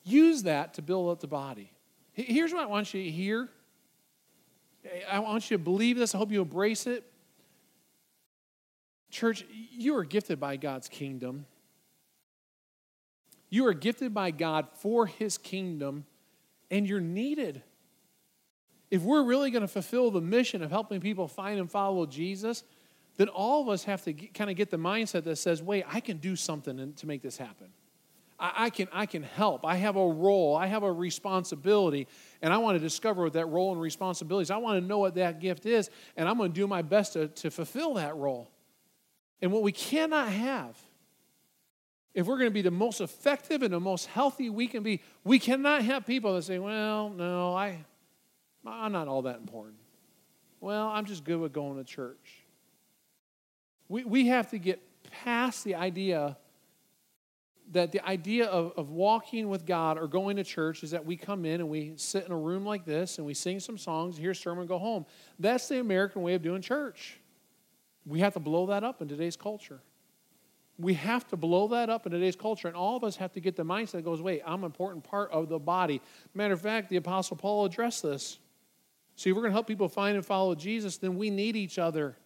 Use 0.05 0.45
that 0.45 0.73
to 0.75 0.83
build 0.83 1.11
up 1.11 1.21
the 1.21 1.27
body. 1.27 1.71
Here's 2.15 2.53
what 2.55 2.63
I 2.63 2.67
want 2.67 2.95
you 2.95 3.05
to 3.05 3.11
hear. 3.11 3.51
I 5.11 5.19
want 5.19 5.51
you 5.51 5.59
to 5.59 5.63
believe 5.63 5.99
this. 5.99 6.15
I 6.15 6.19
hope 6.19 6.33
you 6.33 6.41
embrace 6.41 6.87
it. 6.87 7.05
Church, 9.11 9.45
you 9.51 9.95
are 9.97 10.05
gifted 10.05 10.41
by 10.41 10.57
God's 10.57 10.89
kingdom. 10.89 11.45
You 13.53 13.67
are 13.67 13.75
gifted 13.75 14.15
by 14.15 14.31
God 14.31 14.69
for 14.73 15.05
His 15.05 15.37
kingdom, 15.37 16.07
and 16.71 16.89
you're 16.89 17.03
needed. 17.03 17.63
If 18.91 19.03
we're 19.03 19.25
really 19.25 19.51
going 19.51 19.61
to 19.61 19.69
fulfill 19.69 20.11
the 20.11 20.23
mission 20.23 20.63
of 20.63 20.71
helping 20.71 21.03
people 21.03 21.29
find 21.29 21.61
and 21.61 21.71
follow 21.71 22.07
Jesus, 22.07 22.65
then 23.19 23.29
all 23.29 23.61
of 23.61 23.69
us 23.69 23.85
have 23.85 24.01
to 24.05 24.15
get, 24.15 24.33
kind 24.33 24.49
of 24.49 24.57
get 24.57 24.71
the 24.71 24.79
mindset 24.79 25.25
that 25.25 25.37
says, 25.37 25.63
wait, 25.63 25.85
I 25.87 26.01
can 26.01 26.17
do 26.17 26.35
something 26.35 26.95
to 26.95 27.07
make 27.07 27.21
this 27.21 27.37
happen. 27.37 27.69
I, 28.41 28.53
I, 28.57 28.71
can, 28.71 28.89
I 28.91 29.05
can 29.05 29.23
help. 29.23 29.67
I 29.67 29.77
have 29.77 29.97
a 29.97 30.09
role. 30.09 30.57
I 30.57 30.67
have 30.67 30.83
a 30.83 30.91
responsibility. 30.91 32.09
And 32.41 32.55
I 32.55 32.57
want 32.57 32.77
to 32.77 32.81
discover 32.81 33.25
what 33.25 33.35
that 33.35 33.51
role 33.51 33.73
and 33.73 33.83
responsibility 33.83 34.45
is. 34.45 34.51
I 34.51 34.57
want 34.57 34.81
to 34.81 34.87
know 34.87 34.99
what 34.99 35.17
that 35.17 35.41
gift 35.41 35.67
is. 35.67 35.91
And 36.17 36.27
I'm 36.27 36.39
going 36.39 36.53
to 36.53 36.59
do 36.59 36.67
my 36.67 36.81
best 36.81 37.13
to, 37.13 37.29
to 37.29 37.51
fulfill 37.51 37.95
that 37.95 38.17
role. 38.17 38.51
And 39.43 39.53
what 39.53 39.63
we 39.63 39.73
cannot 39.73 40.29
have 40.29 40.75
if 42.15 42.27
we're 42.27 42.37
going 42.37 42.51
to 42.51 42.55
be 42.55 42.63
the 42.63 42.71
most 42.71 43.01
effective 43.01 43.63
and 43.63 43.73
the 43.73 43.81
most 43.81 44.07
healthy 44.07 44.51
we 44.51 44.67
can 44.67 44.83
be, 44.83 45.01
we 45.25 45.39
cannot 45.39 45.83
have 45.83 46.07
people 46.07 46.35
that 46.35 46.43
say, 46.43 46.59
well, 46.59 47.09
no, 47.09 47.55
I, 47.55 47.85
I'm 48.67 48.93
not 48.93 49.09
all 49.09 49.23
that 49.23 49.37
important. 49.37 49.79
Well, 50.61 50.89
I'm 50.89 51.07
just 51.07 51.25
good 51.25 51.41
with 51.41 51.53
going 51.53 51.79
to 51.79 51.85
church. 51.85 52.45
We, 53.89 54.05
we 54.05 54.27
have 54.29 54.51
to 54.51 54.59
get 54.59 54.81
past 55.11 55.65
the 55.65 55.75
idea 55.75 56.37
that 57.71 57.91
the 57.91 58.07
idea 58.07 58.47
of, 58.47 58.73
of 58.77 58.91
walking 58.91 59.49
with 59.49 59.65
God 59.65 59.97
or 59.97 60.07
going 60.07 60.37
to 60.37 60.45
church 60.45 60.83
is 60.83 60.91
that 60.91 61.07
we 61.07 61.17
come 61.17 61.47
in 61.47 61.61
and 61.61 61.71
we 61.71 61.95
sit 61.97 62.27
in 62.27 62.33
a 62.33 62.37
room 62.37 62.67
like 62.67 62.85
this 62.85 63.17
and 63.17 63.27
we 63.27 63.33
sing 63.33 63.61
some 63.61 63.79
songs, 63.79 64.19
hear 64.19 64.33
a 64.33 64.35
sermon, 64.35 64.67
go 64.67 64.79
home. 64.79 65.07
That's 65.39 65.69
the 65.69 65.81
American 65.81 66.21
way 66.21 66.35
of 66.35 66.43
doing 66.43 66.61
church. 66.61 67.19
We 68.05 68.21
have 68.21 68.35
to 68.35 68.41
blow 68.41 68.67
that 68.67 68.85
up 68.85 69.01
in 69.01 69.09
today's 69.09 69.37
culture 69.37 69.81
we 70.79 70.95
have 70.95 71.27
to 71.29 71.37
blow 71.37 71.69
that 71.69 71.91
up 71.91 72.07
in 72.07 72.13
today's 72.13 72.37
culture, 72.37 72.67
and 72.67 72.77
all 72.77 72.97
of 72.97 73.05
us 73.05 73.17
have 73.17 73.33
to 73.33 73.41
get 73.41 73.57
the 73.57 73.65
mindset 73.65 73.93
that 73.93 74.05
goes, 74.05 74.23
wait, 74.23 74.43
I'm 74.45 74.61
an 74.61 74.65
important 74.65 75.05
part 75.05 75.31
of 75.31 75.49
the 75.49 75.59
body. 75.59 76.01
Matter 76.35 76.55
of 76.55 76.61
fact, 76.61 76.89
the 76.89 76.97
Apostle 76.97 77.37
Paul 77.37 77.65
addressed 77.65 78.03
this. 78.03 78.39
See, 79.17 79.31
if 79.31 79.37
we're 79.37 79.43
going 79.43 79.51
to 79.51 79.57
help 79.57 79.67
people 79.67 79.89
find 79.89 80.17
and 80.17 80.25
follow 80.25 80.55
Jesus, 80.55 80.97
then 80.97 81.17
we 81.17 81.31
need 81.31 81.57
each 81.57 81.79
other. 81.79 82.17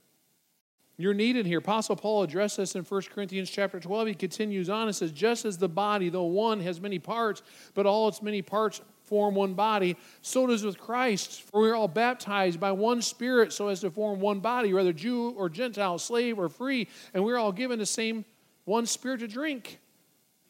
You're 0.98 1.14
needed 1.14 1.44
here. 1.44 1.58
Apostle 1.58 1.96
Paul 1.96 2.22
addressed 2.22 2.56
this 2.56 2.74
in 2.74 2.82
1 2.82 3.02
Corinthians 3.12 3.50
chapter 3.50 3.78
12. 3.78 4.08
He 4.08 4.14
continues 4.14 4.70
on 4.70 4.86
and 4.86 4.96
says, 4.96 5.12
Just 5.12 5.44
as 5.44 5.58
the 5.58 5.68
body, 5.68 6.08
though 6.08 6.24
one, 6.24 6.60
has 6.60 6.80
many 6.80 6.98
parts, 6.98 7.42
but 7.74 7.84
all 7.84 8.08
its 8.08 8.22
many 8.22 8.40
parts 8.40 8.80
form 9.04 9.34
one 9.34 9.54
body, 9.54 9.96
so 10.22 10.46
does 10.46 10.64
with 10.64 10.78
Christ. 10.78 11.42
For 11.42 11.60
we 11.60 11.70
are 11.70 11.74
all 11.74 11.88
baptized 11.88 12.58
by 12.58 12.72
one 12.72 13.02
Spirit 13.02 13.52
so 13.52 13.68
as 13.68 13.80
to 13.80 13.90
form 13.90 14.20
one 14.20 14.40
body, 14.40 14.72
whether 14.72 14.92
Jew 14.92 15.30
or 15.30 15.48
Gentile, 15.48 15.98
slave 15.98 16.38
or 16.38 16.48
free, 16.48 16.88
and 17.12 17.24
we're 17.24 17.38
all 17.38 17.52
given 17.52 17.78
the 17.78 17.86
same 17.86 18.24
one 18.66 18.84
Spirit 18.84 19.20
to 19.20 19.28
drink. 19.28 19.78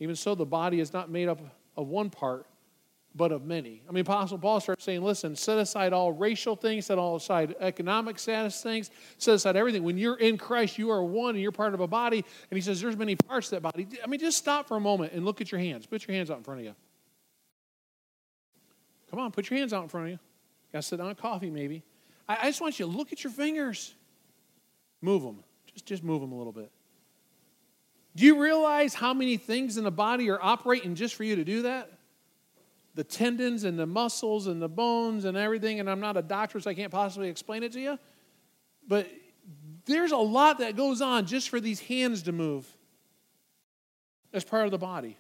Even 0.01 0.17
so, 0.17 0.35
the 0.35 0.45
body 0.45 0.81
is 0.81 0.93
not 0.93 1.09
made 1.09 1.29
up 1.29 1.41
of 1.77 1.87
one 1.87 2.11
part, 2.11 2.47
but 3.15 3.33
of 3.33 3.45
many. 3.45 3.83
I 3.89 3.93
mean, 3.93 4.03
Apostle 4.03 4.39
Paul 4.39 4.61
starts 4.61 4.85
saying, 4.85 5.03
listen, 5.03 5.37
set 5.37 5.59
aside 5.59 5.93
all 5.93 6.13
racial 6.13 6.57
things, 6.57 6.87
set 6.87 6.99
all 6.99 7.17
aside 7.17 7.55
economic 7.61 8.19
status 8.19 8.63
things, 8.63 8.91
set 9.17 9.35
aside 9.35 9.57
everything. 9.57 9.85
When 9.85 9.97
you're 9.97 10.19
in 10.19 10.37
Christ, 10.37 10.77
you 10.77 10.91
are 10.91 11.03
one 11.03 11.31
and 11.31 11.41
you're 11.41 11.53
part 11.53 11.73
of 11.73 11.81
a 11.81 11.87
body. 11.87 12.19
And 12.19 12.57
he 12.57 12.61
says, 12.61 12.81
there's 12.81 12.97
many 12.97 13.17
parts 13.17 13.49
to 13.49 13.55
that 13.57 13.63
body. 13.63 13.87
I 14.03 14.07
mean, 14.07 14.21
just 14.21 14.37
stop 14.37 14.69
for 14.69 14.77
a 14.77 14.81
moment 14.81 15.13
and 15.13 15.25
look 15.25 15.41
at 15.41 15.51
your 15.51 15.61
hands. 15.61 15.87
Put 15.87 16.07
your 16.07 16.15
hands 16.15 16.31
out 16.31 16.39
in 16.39 16.43
front 16.43 16.61
of 16.61 16.67
you. 16.67 16.75
Come 19.11 19.21
on, 19.21 19.31
put 19.31 19.49
your 19.49 19.59
hands 19.59 19.73
out 19.73 19.83
in 19.83 19.89
front 19.89 20.07
of 20.07 20.13
you. 20.13 20.19
Got 20.73 20.83
to 20.83 20.89
sit 20.89 20.97
down 20.99 21.09
a 21.09 21.15
coffee, 21.15 21.49
maybe. 21.49 21.83
I, 22.29 22.39
I 22.43 22.47
just 22.47 22.61
want 22.61 22.79
you 22.79 22.87
to 22.87 22.93
look 22.93 23.13
at 23.13 23.25
your 23.25 23.33
fingers. 23.33 23.95
Move 25.01 25.23
them. 25.23 25.43
Just, 25.73 25.87
just 25.87 26.03
move 26.03 26.21
them 26.21 26.33
a 26.33 26.37
little 26.37 26.53
bit. 26.53 26.71
Do 28.17 28.25
you 28.25 28.43
realize 28.43 28.95
how 28.95 29.15
many 29.15 29.37
things 29.37 29.77
in 29.77 29.85
the 29.85 29.93
body 29.93 30.29
are 30.31 30.43
operating 30.43 30.97
just 30.97 31.15
for 31.15 31.23
you 31.23 31.37
to 31.37 31.45
do 31.45 31.63
that? 31.63 31.97
the 32.97 33.05
tendons 33.05 33.65
and 33.65 33.79
the 33.79 33.87
muscles 33.87 34.47
and 34.47 34.61
the 34.61 34.69
bones 34.69 35.27
and 35.27 35.37
everything. 35.37 35.79
And 35.79 35.89
I'm 35.89 36.01
not 36.01 36.17
a 36.17 36.23
doctor, 36.23 36.59
so 36.59 36.71
I 36.71 36.75
can't 36.75 36.91
possibly 36.91 37.29
explain 37.29 37.63
it 37.63 37.73
to 37.73 37.81
you. 37.81 37.99
But 38.89 39.07
there's 39.85 40.13
a 40.13 40.17
lot 40.17 40.59
that 40.59 40.77
goes 40.77 41.03
on 41.03 41.27
just 41.27 41.51
for 41.51 41.61
these 41.61 41.79
hands 41.79 42.23
to 42.23 42.33
move 42.33 42.67
as 44.33 44.45
part 44.45 44.65
of 44.65 44.71
the 44.71 44.79
body. 44.79 45.17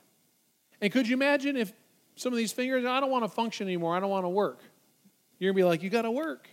And 0.81 0.91
could 0.91 1.07
you 1.07 1.15
imagine 1.15 1.57
if 1.57 1.73
some 2.17 2.33
of 2.33 2.39
these 2.39 2.53
fingers, 2.53 2.85
I 2.87 2.99
don't 2.99 3.11
want 3.11 3.25
to 3.25 3.29
function 3.29 3.67
anymore, 3.67 3.95
I 3.95 4.01
don't 4.01 4.11
want 4.11 4.25
to 4.25 4.31
work? 4.31 4.61
You're 5.39 5.53
going 5.53 5.57
to 5.57 5.67
be 5.67 5.69
like, 5.69 5.83
you 5.83 5.91
got 5.91 6.03
to 6.03 6.11
work. 6.11 6.49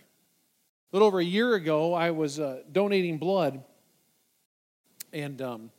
A 0.92 0.96
little 0.96 1.08
over 1.08 1.20
a 1.20 1.24
year 1.24 1.54
ago, 1.54 1.94
I 1.94 2.10
was 2.10 2.38
uh, 2.38 2.60
donating 2.70 3.16
blood, 3.16 3.64
and 5.12 5.40
um, 5.40 5.70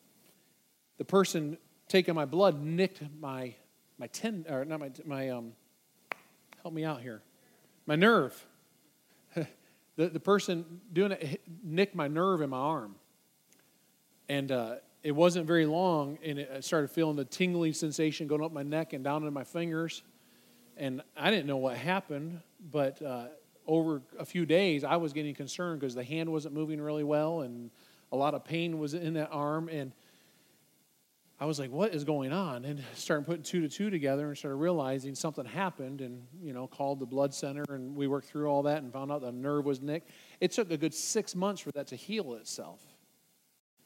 the 0.97 1.05
person 1.05 1.57
taking 1.87 2.15
my 2.15 2.25
blood 2.25 2.61
nicked 2.61 3.01
my 3.19 3.53
my 3.97 4.07
ten 4.07 4.45
or 4.49 4.65
not 4.65 4.79
my 4.79 4.91
my 5.05 5.29
um 5.29 5.53
help 6.61 6.73
me 6.73 6.83
out 6.83 7.01
here. 7.01 7.21
My 7.85 7.95
nerve. 7.95 8.45
The, 9.97 10.09
the 10.09 10.19
person 10.19 10.81
doing 10.91 11.13
it 11.13 11.41
nicked 11.63 11.95
my 11.95 12.09
nerve 12.09 12.41
in 12.41 12.49
my 12.49 12.57
arm. 12.57 12.95
And 14.27 14.51
uh, 14.51 14.75
it 15.03 15.13
wasn't 15.13 15.47
very 15.47 15.65
long 15.65 16.19
and 16.21 16.37
it, 16.37 16.51
i 16.53 16.59
started 16.59 16.91
feeling 16.91 17.15
the 17.15 17.23
tingling 17.23 17.71
sensation 17.71 18.27
going 18.27 18.43
up 18.43 18.51
my 18.51 18.61
neck 18.61 18.91
and 18.91 19.05
down 19.05 19.21
into 19.21 19.31
my 19.31 19.45
fingers. 19.45 20.03
And 20.75 21.01
i 21.15 21.31
didn't 21.31 21.45
know 21.47 21.55
what 21.55 21.77
happened 21.77 22.41
but 22.73 23.01
uh, 23.01 23.27
over 23.65 24.01
a 24.19 24.25
few 24.25 24.45
days 24.45 24.83
i 24.83 24.97
was 24.97 25.13
getting 25.13 25.33
concerned 25.33 25.79
because 25.79 25.95
the 25.95 26.03
hand 26.03 26.29
wasn't 26.29 26.53
moving 26.53 26.81
really 26.81 27.05
well 27.05 27.39
and 27.39 27.71
a 28.11 28.17
lot 28.17 28.33
of 28.33 28.43
pain 28.43 28.79
was 28.79 28.93
in 28.93 29.13
that 29.15 29.29
arm. 29.31 29.69
And 29.69 29.91
I 31.37 31.45
was 31.45 31.59
like, 31.59 31.69
what 31.69 31.93
is 31.93 32.05
going 32.05 32.31
on? 32.31 32.63
And 32.63 32.81
started 32.93 33.25
putting 33.25 33.43
two 33.43 33.61
to 33.61 33.69
two 33.69 33.89
together 33.89 34.27
and 34.27 34.37
started 34.37 34.55
realizing 34.55 35.15
something 35.15 35.43
happened 35.43 35.99
and, 35.99 36.25
you 36.41 36.53
know, 36.53 36.65
called 36.65 36.99
the 36.99 37.05
blood 37.05 37.33
center 37.33 37.65
and 37.69 37.95
we 37.95 38.07
worked 38.07 38.27
through 38.27 38.47
all 38.47 38.63
that 38.63 38.83
and 38.83 38.93
found 38.93 39.11
out 39.11 39.21
the 39.21 39.33
nerve 39.33 39.65
was 39.65 39.81
nicked. 39.81 40.11
It 40.39 40.51
took 40.51 40.71
a 40.71 40.77
good 40.77 40.93
six 40.93 41.35
months 41.35 41.61
for 41.61 41.71
that 41.73 41.87
to 41.87 41.97
heal 41.97 42.35
itself. 42.35 42.81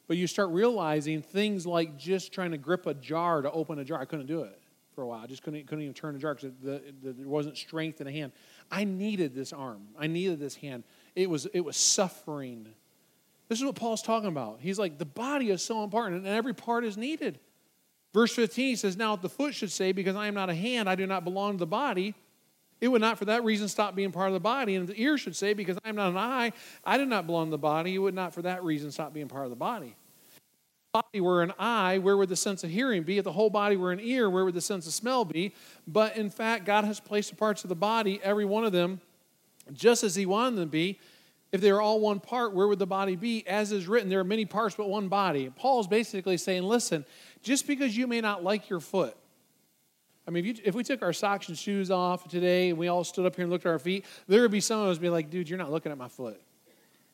But 0.06 0.16
you 0.16 0.26
start 0.26 0.50
realizing 0.50 1.22
things 1.22 1.66
like 1.66 1.96
just 1.96 2.32
trying 2.32 2.52
to 2.52 2.58
grip 2.58 2.86
a 2.86 2.94
jar 2.94 3.42
to 3.42 3.50
open 3.50 3.78
a 3.78 3.84
jar. 3.84 4.00
I 4.00 4.04
couldn't 4.04 4.26
do 4.26 4.42
it 4.42 4.60
for 4.94 5.02
a 5.02 5.06
while. 5.08 5.20
I 5.20 5.26
just 5.26 5.42
couldn't, 5.42 5.66
couldn't 5.66 5.82
even 5.82 5.94
turn 5.94 6.14
a 6.14 6.18
jar 6.18 6.34
because 6.34 6.52
the, 6.62 6.82
the, 7.02 7.12
there 7.12 7.28
wasn't 7.28 7.56
strength 7.56 8.00
in 8.00 8.06
the 8.06 8.12
hand. 8.12 8.32
I 8.70 8.84
needed 8.84 9.34
this 9.34 9.52
arm. 9.52 9.88
I 9.98 10.06
needed 10.06 10.38
this 10.38 10.54
hand. 10.54 10.84
It 11.16 11.28
was, 11.28 11.46
it 11.46 11.60
was 11.60 11.76
suffering 11.76 12.68
this 13.50 13.58
is 13.58 13.64
what 13.64 13.74
Paul's 13.74 14.00
talking 14.00 14.28
about. 14.28 14.58
He's 14.60 14.78
like, 14.78 14.96
the 14.96 15.04
body 15.04 15.50
is 15.50 15.60
so 15.60 15.82
important 15.82 16.18
and 16.18 16.28
every 16.28 16.54
part 16.54 16.84
is 16.84 16.96
needed. 16.96 17.40
Verse 18.14 18.32
15, 18.32 18.68
he 18.68 18.76
says, 18.76 18.96
Now 18.96 19.16
the 19.16 19.28
foot 19.28 19.54
should 19.54 19.72
say, 19.72 19.90
Because 19.90 20.14
I 20.14 20.28
am 20.28 20.34
not 20.34 20.48
a 20.50 20.54
hand, 20.54 20.88
I 20.88 20.94
do 20.94 21.04
not 21.04 21.24
belong 21.24 21.54
to 21.54 21.58
the 21.58 21.66
body. 21.66 22.14
It 22.80 22.86
would 22.86 23.00
not 23.00 23.18
for 23.18 23.24
that 23.24 23.42
reason 23.42 23.66
stop 23.66 23.96
being 23.96 24.12
part 24.12 24.28
of 24.28 24.34
the 24.34 24.40
body. 24.40 24.76
And 24.76 24.86
the 24.86 25.02
ear 25.02 25.18
should 25.18 25.34
say, 25.34 25.52
Because 25.52 25.76
I 25.84 25.88
am 25.88 25.96
not 25.96 26.10
an 26.10 26.16
eye, 26.16 26.52
I 26.84 26.96
do 26.96 27.04
not 27.04 27.26
belong 27.26 27.48
to 27.48 27.50
the 27.50 27.58
body. 27.58 27.96
It 27.96 27.98
would 27.98 28.14
not 28.14 28.32
for 28.32 28.42
that 28.42 28.62
reason 28.62 28.92
stop 28.92 29.12
being 29.12 29.26
part 29.26 29.46
of 29.46 29.50
the 29.50 29.56
body. 29.56 29.96
If 30.28 30.92
the 30.92 31.02
body 31.02 31.20
were 31.20 31.42
an 31.42 31.52
eye, 31.58 31.98
where 31.98 32.16
would 32.16 32.28
the 32.28 32.36
sense 32.36 32.62
of 32.62 32.70
hearing 32.70 33.02
be? 33.02 33.18
If 33.18 33.24
the 33.24 33.32
whole 33.32 33.50
body 33.50 33.74
were 33.74 33.90
an 33.90 34.00
ear, 34.00 34.30
where 34.30 34.44
would 34.44 34.54
the 34.54 34.60
sense 34.60 34.86
of 34.86 34.92
smell 34.92 35.24
be? 35.24 35.54
But 35.88 36.16
in 36.16 36.30
fact, 36.30 36.66
God 36.66 36.84
has 36.84 37.00
placed 37.00 37.30
the 37.30 37.36
parts 37.36 37.64
of 37.64 37.68
the 37.68 37.74
body, 37.74 38.20
every 38.22 38.44
one 38.44 38.64
of 38.64 38.70
them, 38.70 39.00
just 39.72 40.04
as 40.04 40.14
He 40.14 40.24
wanted 40.24 40.54
them 40.54 40.66
to 40.66 40.70
be. 40.70 41.00
If 41.52 41.60
they 41.60 41.72
were 41.72 41.80
all 41.80 42.00
one 42.00 42.20
part, 42.20 42.54
where 42.54 42.68
would 42.68 42.78
the 42.78 42.86
body 42.86 43.16
be? 43.16 43.46
As 43.46 43.72
is 43.72 43.88
written, 43.88 44.08
there 44.08 44.20
are 44.20 44.24
many 44.24 44.44
parts 44.44 44.76
but 44.76 44.88
one 44.88 45.08
body. 45.08 45.52
Paul's 45.56 45.88
basically 45.88 46.36
saying, 46.36 46.62
listen, 46.62 47.04
just 47.42 47.66
because 47.66 47.96
you 47.96 48.06
may 48.06 48.20
not 48.20 48.44
like 48.44 48.70
your 48.70 48.80
foot, 48.80 49.16
I 50.28 50.30
mean, 50.30 50.44
if, 50.44 50.58
you, 50.58 50.62
if, 50.64 50.74
we 50.76 50.84
took 50.84 51.02
our 51.02 51.12
socks 51.12 51.48
and 51.48 51.58
shoes 51.58 51.90
off 51.90 52.28
today 52.28 52.68
and 52.68 52.78
we 52.78 52.86
all 52.86 53.02
stood 53.02 53.26
up 53.26 53.34
here 53.34 53.42
and 53.42 53.50
looked 53.50 53.66
at 53.66 53.70
our 53.70 53.80
feet, 53.80 54.04
there 54.28 54.42
would 54.42 54.52
be 54.52 54.60
some 54.60 54.80
of 54.80 54.88
us 54.88 54.98
be 54.98 55.08
like, 55.08 55.28
dude, 55.28 55.48
you're 55.48 55.58
not 55.58 55.72
looking 55.72 55.90
at 55.90 55.98
my 55.98 56.06
foot. 56.06 56.40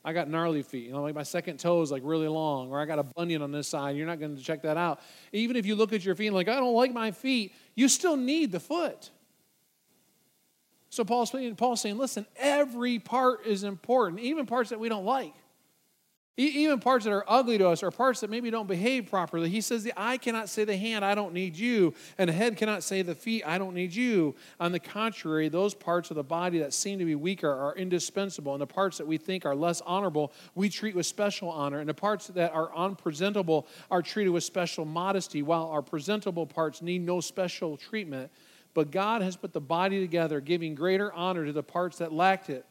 I 0.04 0.12
got 0.12 0.28
gnarly 0.28 0.62
feet. 0.62 0.84
You 0.84 0.92
know, 0.92 1.02
like 1.02 1.14
my 1.14 1.22
second 1.22 1.58
toe 1.58 1.80
is 1.82 1.90
like 1.90 2.02
really 2.04 2.28
long, 2.28 2.70
or 2.70 2.80
I 2.80 2.84
got 2.84 2.98
a 2.98 3.02
bunion 3.02 3.42
on 3.42 3.52
this 3.52 3.68
side. 3.68 3.96
You're 3.96 4.06
not 4.06 4.20
going 4.20 4.36
to 4.36 4.42
check 4.42 4.62
that 4.62 4.76
out. 4.76 5.00
Even 5.32 5.56
if 5.56 5.66
you 5.66 5.74
look 5.76 5.92
at 5.92 6.04
your 6.04 6.14
feet 6.14 6.26
and 6.26 6.36
like, 6.36 6.48
I 6.48 6.56
don't 6.56 6.74
like 6.74 6.92
my 6.92 7.10
feet, 7.10 7.54
you 7.74 7.88
still 7.88 8.16
need 8.16 8.52
the 8.52 8.60
foot. 8.60 9.10
So 10.96 11.04
Paul's, 11.04 11.30
Paul's 11.58 11.82
saying, 11.82 11.98
listen, 11.98 12.24
every 12.36 12.98
part 12.98 13.44
is 13.44 13.64
important, 13.64 14.18
even 14.22 14.46
parts 14.46 14.70
that 14.70 14.80
we 14.80 14.88
don't 14.88 15.04
like. 15.04 15.34
Even 16.38 16.80
parts 16.80 17.04
that 17.04 17.12
are 17.12 17.24
ugly 17.28 17.58
to 17.58 17.68
us 17.68 17.82
or 17.82 17.90
parts 17.90 18.20
that 18.20 18.30
maybe 18.30 18.48
don't 18.48 18.66
behave 18.66 19.10
properly. 19.10 19.50
He 19.50 19.60
says 19.60 19.84
the 19.84 19.92
eye 19.94 20.16
cannot 20.16 20.48
say 20.48 20.64
the 20.64 20.74
hand, 20.74 21.04
I 21.04 21.14
don't 21.14 21.34
need 21.34 21.54
you. 21.54 21.92
And 22.16 22.30
the 22.30 22.32
head 22.32 22.56
cannot 22.56 22.82
say 22.82 23.02
the 23.02 23.14
feet, 23.14 23.42
I 23.46 23.58
don't 23.58 23.74
need 23.74 23.94
you. 23.94 24.36
On 24.58 24.72
the 24.72 24.78
contrary, 24.78 25.50
those 25.50 25.74
parts 25.74 26.10
of 26.10 26.16
the 26.16 26.24
body 26.24 26.60
that 26.60 26.72
seem 26.72 26.98
to 26.98 27.04
be 27.04 27.14
weaker 27.14 27.50
are 27.50 27.74
indispensable. 27.76 28.54
And 28.54 28.62
the 28.62 28.66
parts 28.66 28.96
that 28.96 29.06
we 29.06 29.18
think 29.18 29.44
are 29.44 29.54
less 29.54 29.82
honorable, 29.82 30.32
we 30.54 30.70
treat 30.70 30.96
with 30.96 31.04
special 31.04 31.50
honor. 31.50 31.80
And 31.80 31.90
the 31.90 31.94
parts 31.94 32.28
that 32.28 32.54
are 32.54 32.74
unpresentable 32.74 33.66
are 33.90 34.00
treated 34.00 34.30
with 34.30 34.44
special 34.44 34.86
modesty, 34.86 35.42
while 35.42 35.66
our 35.66 35.82
presentable 35.82 36.46
parts 36.46 36.80
need 36.80 37.02
no 37.02 37.20
special 37.20 37.76
treatment. 37.76 38.30
But 38.76 38.90
God 38.90 39.22
has 39.22 39.38
put 39.38 39.54
the 39.54 39.60
body 39.60 40.00
together, 40.00 40.38
giving 40.38 40.74
greater 40.74 41.10
honor 41.10 41.46
to 41.46 41.52
the 41.52 41.62
parts 41.62 41.96
that 41.96 42.12
lacked 42.12 42.50
it, 42.50 42.66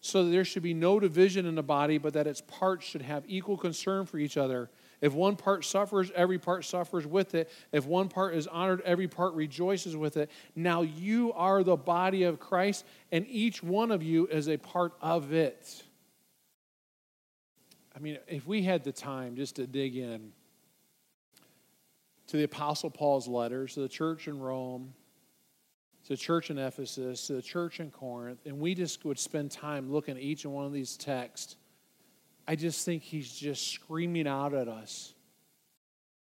so 0.00 0.24
that 0.24 0.30
there 0.30 0.44
should 0.44 0.64
be 0.64 0.74
no 0.74 0.98
division 0.98 1.46
in 1.46 1.54
the 1.54 1.62
body, 1.62 1.98
but 1.98 2.14
that 2.14 2.26
its 2.26 2.40
parts 2.48 2.84
should 2.84 3.02
have 3.02 3.22
equal 3.28 3.56
concern 3.56 4.06
for 4.06 4.18
each 4.18 4.36
other. 4.36 4.68
If 5.00 5.12
one 5.12 5.36
part 5.36 5.64
suffers, 5.64 6.10
every 6.16 6.40
part 6.40 6.64
suffers 6.64 7.06
with 7.06 7.36
it. 7.36 7.48
If 7.70 7.86
one 7.86 8.08
part 8.08 8.34
is 8.34 8.48
honored, 8.48 8.80
every 8.80 9.06
part 9.06 9.34
rejoices 9.34 9.96
with 9.96 10.16
it. 10.16 10.32
Now 10.56 10.82
you 10.82 11.32
are 11.34 11.62
the 11.62 11.76
body 11.76 12.24
of 12.24 12.40
Christ, 12.40 12.84
and 13.12 13.24
each 13.28 13.62
one 13.62 13.92
of 13.92 14.02
you 14.02 14.26
is 14.26 14.48
a 14.48 14.56
part 14.56 14.94
of 15.00 15.32
it. 15.32 15.84
I 17.94 18.00
mean, 18.00 18.18
if 18.26 18.48
we 18.48 18.64
had 18.64 18.82
the 18.82 18.90
time 18.90 19.36
just 19.36 19.54
to 19.56 19.68
dig 19.68 19.96
in 19.96 20.32
to 22.26 22.36
the 22.36 22.42
Apostle 22.42 22.90
Paul's 22.90 23.28
letters 23.28 23.74
to 23.74 23.80
the 23.80 23.88
church 23.88 24.26
in 24.26 24.40
Rome, 24.40 24.92
to 26.06 26.12
the 26.12 26.16
church 26.16 26.50
in 26.50 26.58
Ephesus, 26.58 27.26
to 27.26 27.34
the 27.34 27.42
church 27.42 27.80
in 27.80 27.90
Corinth, 27.90 28.38
and 28.46 28.60
we 28.60 28.76
just 28.76 29.04
would 29.04 29.18
spend 29.18 29.50
time 29.50 29.90
looking 29.90 30.16
at 30.16 30.22
each 30.22 30.44
and 30.44 30.54
one 30.54 30.64
of 30.64 30.72
these 30.72 30.96
texts, 30.96 31.56
I 32.46 32.54
just 32.54 32.84
think 32.84 33.02
he's 33.02 33.28
just 33.34 33.72
screaming 33.72 34.28
out 34.28 34.54
at 34.54 34.68
us 34.68 35.14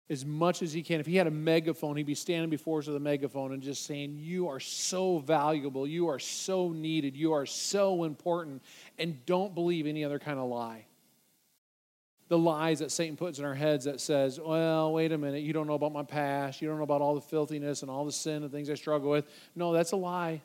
as 0.09 0.25
much 0.25 0.61
as 0.61 0.71
he 0.71 0.81
can. 0.81 1.01
If 1.01 1.05
he 1.05 1.17
had 1.17 1.27
a 1.27 1.31
megaphone, 1.31 1.97
he'd 1.97 2.05
be 2.05 2.15
standing 2.15 2.49
before 2.49 2.79
us 2.79 2.87
with 2.87 2.95
a 2.95 3.01
megaphone 3.01 3.51
and 3.51 3.61
just 3.61 3.85
saying, 3.85 4.15
You 4.17 4.47
are 4.47 4.61
so 4.61 5.17
valuable. 5.17 5.85
You 5.85 6.07
are 6.07 6.19
so 6.19 6.69
needed. 6.69 7.17
You 7.17 7.33
are 7.33 7.45
so 7.45 8.05
important. 8.05 8.61
And 8.97 9.25
don't 9.25 9.53
believe 9.53 9.87
any 9.87 10.05
other 10.05 10.19
kind 10.19 10.39
of 10.39 10.47
lie 10.47 10.85
the 12.27 12.37
lies 12.37 12.79
that 12.79 12.91
Satan 12.91 13.15
puts 13.15 13.37
in 13.39 13.45
our 13.45 13.53
heads 13.53 13.85
that 13.85 14.01
says, 14.01 14.39
well, 14.39 14.93
wait 14.93 15.11
a 15.11 15.17
minute, 15.17 15.43
you 15.43 15.53
don't 15.53 15.67
know 15.67 15.73
about 15.73 15.93
my 15.93 16.03
past. 16.03 16.61
You 16.61 16.67
don't 16.67 16.77
know 16.77 16.83
about 16.83 17.01
all 17.01 17.15
the 17.15 17.21
filthiness 17.21 17.81
and 17.83 17.91
all 17.91 18.05
the 18.05 18.11
sin 18.11 18.43
and 18.43 18.51
things 18.51 18.69
I 18.69 18.73
struggle 18.73 19.11
with. 19.11 19.25
No, 19.55 19.73
that's 19.73 19.91
a 19.91 19.95
lie. 19.95 20.41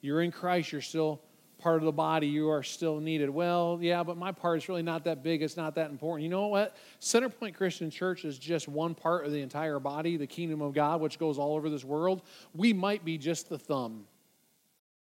You're 0.00 0.22
in 0.22 0.32
Christ. 0.32 0.72
You're 0.72 0.80
still 0.80 1.20
part 1.58 1.76
of 1.76 1.84
the 1.84 1.92
body. 1.92 2.26
You 2.26 2.50
are 2.50 2.64
still 2.64 2.98
needed. 2.98 3.30
Well, 3.30 3.78
yeah, 3.80 4.02
but 4.02 4.16
my 4.16 4.32
part 4.32 4.58
is 4.58 4.68
really 4.68 4.82
not 4.82 5.04
that 5.04 5.22
big. 5.22 5.42
It's 5.42 5.56
not 5.56 5.76
that 5.76 5.90
important. 5.90 6.24
You 6.24 6.30
know 6.30 6.48
what? 6.48 6.76
Centerpoint 7.00 7.54
Christian 7.54 7.88
Church 7.88 8.24
is 8.24 8.36
just 8.36 8.66
one 8.66 8.96
part 8.96 9.24
of 9.24 9.30
the 9.30 9.40
entire 9.40 9.78
body, 9.78 10.16
the 10.16 10.26
kingdom 10.26 10.60
of 10.60 10.74
God, 10.74 11.00
which 11.00 11.20
goes 11.20 11.38
all 11.38 11.54
over 11.54 11.70
this 11.70 11.84
world. 11.84 12.22
We 12.52 12.72
might 12.72 13.04
be 13.04 13.16
just 13.16 13.48
the 13.48 13.58
thumb. 13.58 14.06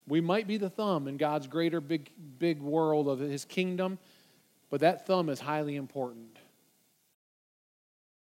We 0.08 0.22
might 0.22 0.46
be 0.46 0.58
the 0.58 0.70
thumb 0.70 1.08
in 1.08 1.18
God's 1.18 1.48
greater 1.48 1.82
big, 1.82 2.12
big 2.38 2.62
world 2.62 3.08
of 3.08 3.18
his 3.18 3.44
kingdom, 3.44 3.98
but 4.70 4.82
that 4.82 5.06
thumb 5.06 5.30
is 5.30 5.40
highly 5.40 5.76
important. 5.76 6.38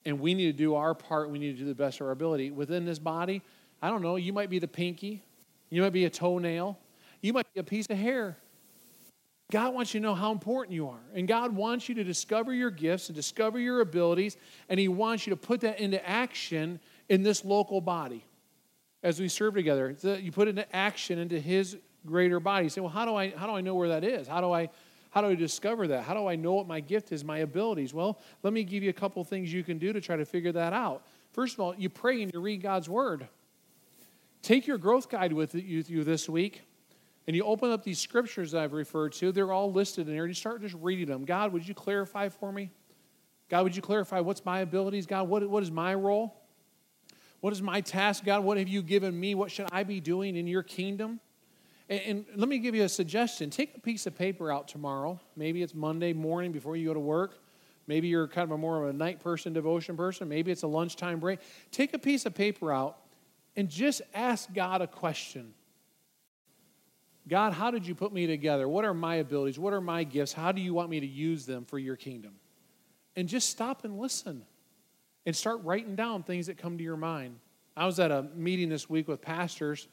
And 0.04 0.20
we 0.20 0.34
need 0.34 0.46
to 0.46 0.52
do 0.52 0.74
our 0.74 0.94
part. 0.94 1.30
We 1.30 1.38
need 1.38 1.52
to 1.52 1.58
do 1.58 1.66
the 1.66 1.74
best 1.74 2.00
of 2.00 2.06
our 2.06 2.12
ability. 2.12 2.50
Within 2.50 2.84
this 2.84 2.98
body, 2.98 3.42
I 3.82 3.90
don't 3.90 4.02
know, 4.02 4.16
you 4.16 4.32
might 4.32 4.50
be 4.50 4.58
the 4.58 4.68
pinky, 4.68 5.22
you 5.70 5.82
might 5.82 5.92
be 5.92 6.04
a 6.04 6.10
toenail, 6.10 6.78
you 7.20 7.32
might 7.32 7.52
be 7.52 7.60
a 7.60 7.64
piece 7.64 7.86
of 7.90 7.98
hair. 7.98 8.36
God 9.50 9.72
wants 9.72 9.94
you 9.94 10.00
to 10.00 10.06
know 10.06 10.14
how 10.14 10.30
important 10.30 10.74
you 10.74 10.88
are. 10.88 11.00
And 11.14 11.26
God 11.26 11.54
wants 11.56 11.88
you 11.88 11.94
to 11.96 12.04
discover 12.04 12.52
your 12.52 12.70
gifts 12.70 13.08
and 13.08 13.16
discover 13.16 13.58
your 13.58 13.80
abilities, 13.80 14.36
and 14.68 14.78
He 14.78 14.88
wants 14.88 15.26
you 15.26 15.30
to 15.30 15.36
put 15.36 15.60
that 15.62 15.80
into 15.80 16.06
action 16.06 16.80
in 17.08 17.22
this 17.22 17.44
local 17.44 17.80
body 17.80 18.24
as 19.02 19.18
we 19.18 19.28
serve 19.28 19.54
together. 19.54 19.96
You 20.02 20.32
put 20.32 20.48
it 20.48 20.50
into 20.50 20.76
action 20.76 21.18
into 21.18 21.40
His 21.40 21.78
greater 22.04 22.40
body. 22.40 22.64
You 22.64 22.70
say, 22.70 22.80
well, 22.82 22.90
how 22.90 23.04
do 23.04 23.14
I 23.14 23.30
how 23.30 23.46
do 23.46 23.52
I 23.52 23.62
know 23.62 23.74
where 23.74 23.88
that 23.88 24.04
is? 24.04 24.28
How 24.28 24.40
do 24.40 24.52
I 24.52 24.68
how 25.10 25.20
do 25.20 25.28
I 25.28 25.34
discover 25.34 25.86
that? 25.88 26.04
How 26.04 26.14
do 26.14 26.26
I 26.26 26.36
know 26.36 26.54
what 26.54 26.66
my 26.66 26.80
gift 26.80 27.12
is, 27.12 27.24
my 27.24 27.38
abilities? 27.38 27.94
Well, 27.94 28.18
let 28.42 28.52
me 28.52 28.64
give 28.64 28.82
you 28.82 28.90
a 28.90 28.94
couple 28.94 29.22
things 29.24 29.52
you 29.52 29.64
can 29.64 29.78
do 29.78 29.92
to 29.92 30.00
try 30.00 30.16
to 30.16 30.24
figure 30.24 30.52
that 30.52 30.72
out. 30.72 31.04
First 31.32 31.54
of 31.54 31.60
all, 31.60 31.74
you 31.74 31.88
pray 31.88 32.22
and 32.22 32.32
you 32.32 32.40
read 32.40 32.62
God's 32.62 32.88
word. 32.88 33.28
Take 34.42 34.66
your 34.66 34.78
growth 34.78 35.08
guide 35.08 35.32
with 35.32 35.54
you 35.54 36.04
this 36.04 36.28
week 36.28 36.62
and 37.28 37.36
you 37.36 37.44
open 37.44 37.70
up 37.70 37.84
these 37.84 37.98
scriptures 37.98 38.52
that 38.52 38.62
I've 38.62 38.72
referred 38.72 39.12
to, 39.12 39.32
they're 39.32 39.52
all 39.52 39.70
listed 39.70 40.08
in 40.08 40.14
there, 40.14 40.24
and 40.24 40.30
you 40.30 40.34
start 40.34 40.62
just 40.62 40.74
reading 40.80 41.08
them. 41.08 41.26
God, 41.26 41.52
would 41.52 41.68
you 41.68 41.74
clarify 41.74 42.30
for 42.30 42.50
me? 42.50 42.70
God, 43.50 43.64
would 43.64 43.76
you 43.76 43.82
clarify 43.82 44.20
what's 44.20 44.42
my 44.46 44.60
abilities? 44.60 45.04
God, 45.04 45.28
what, 45.28 45.48
what 45.48 45.62
is 45.62 45.70
my 45.70 45.94
role? 45.94 46.34
What 47.40 47.52
is 47.52 47.60
my 47.60 47.82
task? 47.82 48.24
God, 48.24 48.44
what 48.44 48.56
have 48.56 48.66
you 48.66 48.80
given 48.80 49.18
me? 49.18 49.34
What 49.34 49.50
should 49.50 49.68
I 49.70 49.82
be 49.82 50.00
doing 50.00 50.36
in 50.36 50.46
your 50.46 50.62
kingdom? 50.62 51.20
And, 51.88 52.00
and 52.00 52.26
let 52.36 52.48
me 52.48 52.58
give 52.58 52.74
you 52.74 52.84
a 52.84 52.88
suggestion. 52.88 53.50
Take 53.50 53.76
a 53.76 53.80
piece 53.80 54.06
of 54.06 54.16
paper 54.16 54.52
out 54.52 54.68
tomorrow. 54.68 55.20
Maybe 55.36 55.62
it's 55.62 55.74
Monday 55.74 56.12
morning 56.12 56.52
before 56.52 56.76
you 56.76 56.88
go 56.88 56.94
to 56.94 57.00
work. 57.00 57.38
Maybe 57.86 58.08
you're 58.08 58.28
kind 58.28 58.44
of 58.44 58.52
a 58.52 58.58
more 58.58 58.82
of 58.82 58.90
a 58.90 58.92
night 58.92 59.20
person, 59.20 59.54
devotion 59.54 59.96
person. 59.96 60.28
Maybe 60.28 60.52
it's 60.52 60.62
a 60.62 60.68
lunchtime 60.68 61.20
break. 61.20 61.40
Take 61.70 61.94
a 61.94 61.98
piece 61.98 62.26
of 62.26 62.34
paper 62.34 62.70
out 62.70 62.98
and 63.56 63.68
just 63.68 64.02
ask 64.14 64.52
God 64.52 64.82
a 64.82 64.86
question. 64.86 65.54
God, 67.26 67.52
how 67.52 67.70
did 67.70 67.86
you 67.86 67.94
put 67.94 68.12
me 68.12 68.26
together? 68.26 68.68
What 68.68 68.84
are 68.84 68.94
my 68.94 69.16
abilities? 69.16 69.58
What 69.58 69.72
are 69.72 69.80
my 69.80 70.04
gifts? 70.04 70.32
How 70.32 70.52
do 70.52 70.60
you 70.60 70.74
want 70.74 70.90
me 70.90 71.00
to 71.00 71.06
use 71.06 71.46
them 71.46 71.64
for 71.64 71.78
your 71.78 71.96
kingdom? 71.96 72.32
And 73.16 73.28
just 73.28 73.50
stop 73.50 73.84
and 73.84 73.98
listen 73.98 74.44
and 75.26 75.34
start 75.34 75.62
writing 75.64 75.94
down 75.94 76.22
things 76.22 76.46
that 76.46 76.56
come 76.56 76.78
to 76.78 76.84
your 76.84 76.96
mind. 76.96 77.38
I 77.76 77.86
was 77.86 77.98
at 78.00 78.10
a 78.10 78.26
meeting 78.34 78.68
this 78.68 78.88
week 78.88 79.08
with 79.08 79.20
pastors 79.20 79.88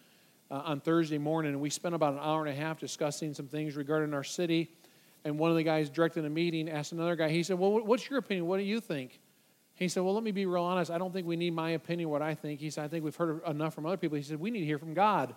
uh, 0.51 0.62
on 0.65 0.79
Thursday 0.79 1.17
morning, 1.17 1.53
and 1.53 1.62
we 1.62 1.69
spent 1.69 1.95
about 1.95 2.13
an 2.13 2.19
hour 2.19 2.45
and 2.45 2.49
a 2.49 2.60
half 2.60 2.79
discussing 2.79 3.34
some 3.34 3.47
things 3.47 3.75
regarding 3.75 4.13
our 4.13 4.23
city. 4.23 4.71
And 5.23 5.39
one 5.39 5.49
of 5.49 5.58
the 5.58 5.63
guys 5.63 5.89
directing 5.89 6.23
the 6.23 6.29
meeting 6.29 6.69
asked 6.69 6.91
another 6.91 7.15
guy, 7.15 7.29
he 7.29 7.41
said, 7.43 7.58
Well, 7.58 7.84
what's 7.84 8.10
your 8.10 8.19
opinion? 8.19 8.47
What 8.47 8.58
do 8.58 8.63
you 8.63 8.79
think? 8.79 9.19
He 9.73 9.88
said, 9.88 10.03
Well, 10.03 10.13
let 10.13 10.23
me 10.23 10.31
be 10.31 10.45
real 10.45 10.63
honest. 10.63 10.91
I 10.91 10.97
don't 10.97 11.12
think 11.12 11.25
we 11.25 11.36
need 11.36 11.53
my 11.53 11.71
opinion, 11.71 12.10
what 12.10 12.21
I 12.21 12.36
think. 12.36 12.60
He 12.60 12.69
said, 12.69 12.86
I 12.86 12.88
think 12.88 13.03
we've 13.03 13.15
heard 13.15 13.41
enough 13.47 13.73
from 13.73 13.86
other 13.86 13.97
people. 13.97 14.17
He 14.17 14.23
said, 14.23 14.39
We 14.39 14.51
need 14.51 14.60
to 14.60 14.65
hear 14.65 14.77
from 14.77 14.93
God. 14.93 15.36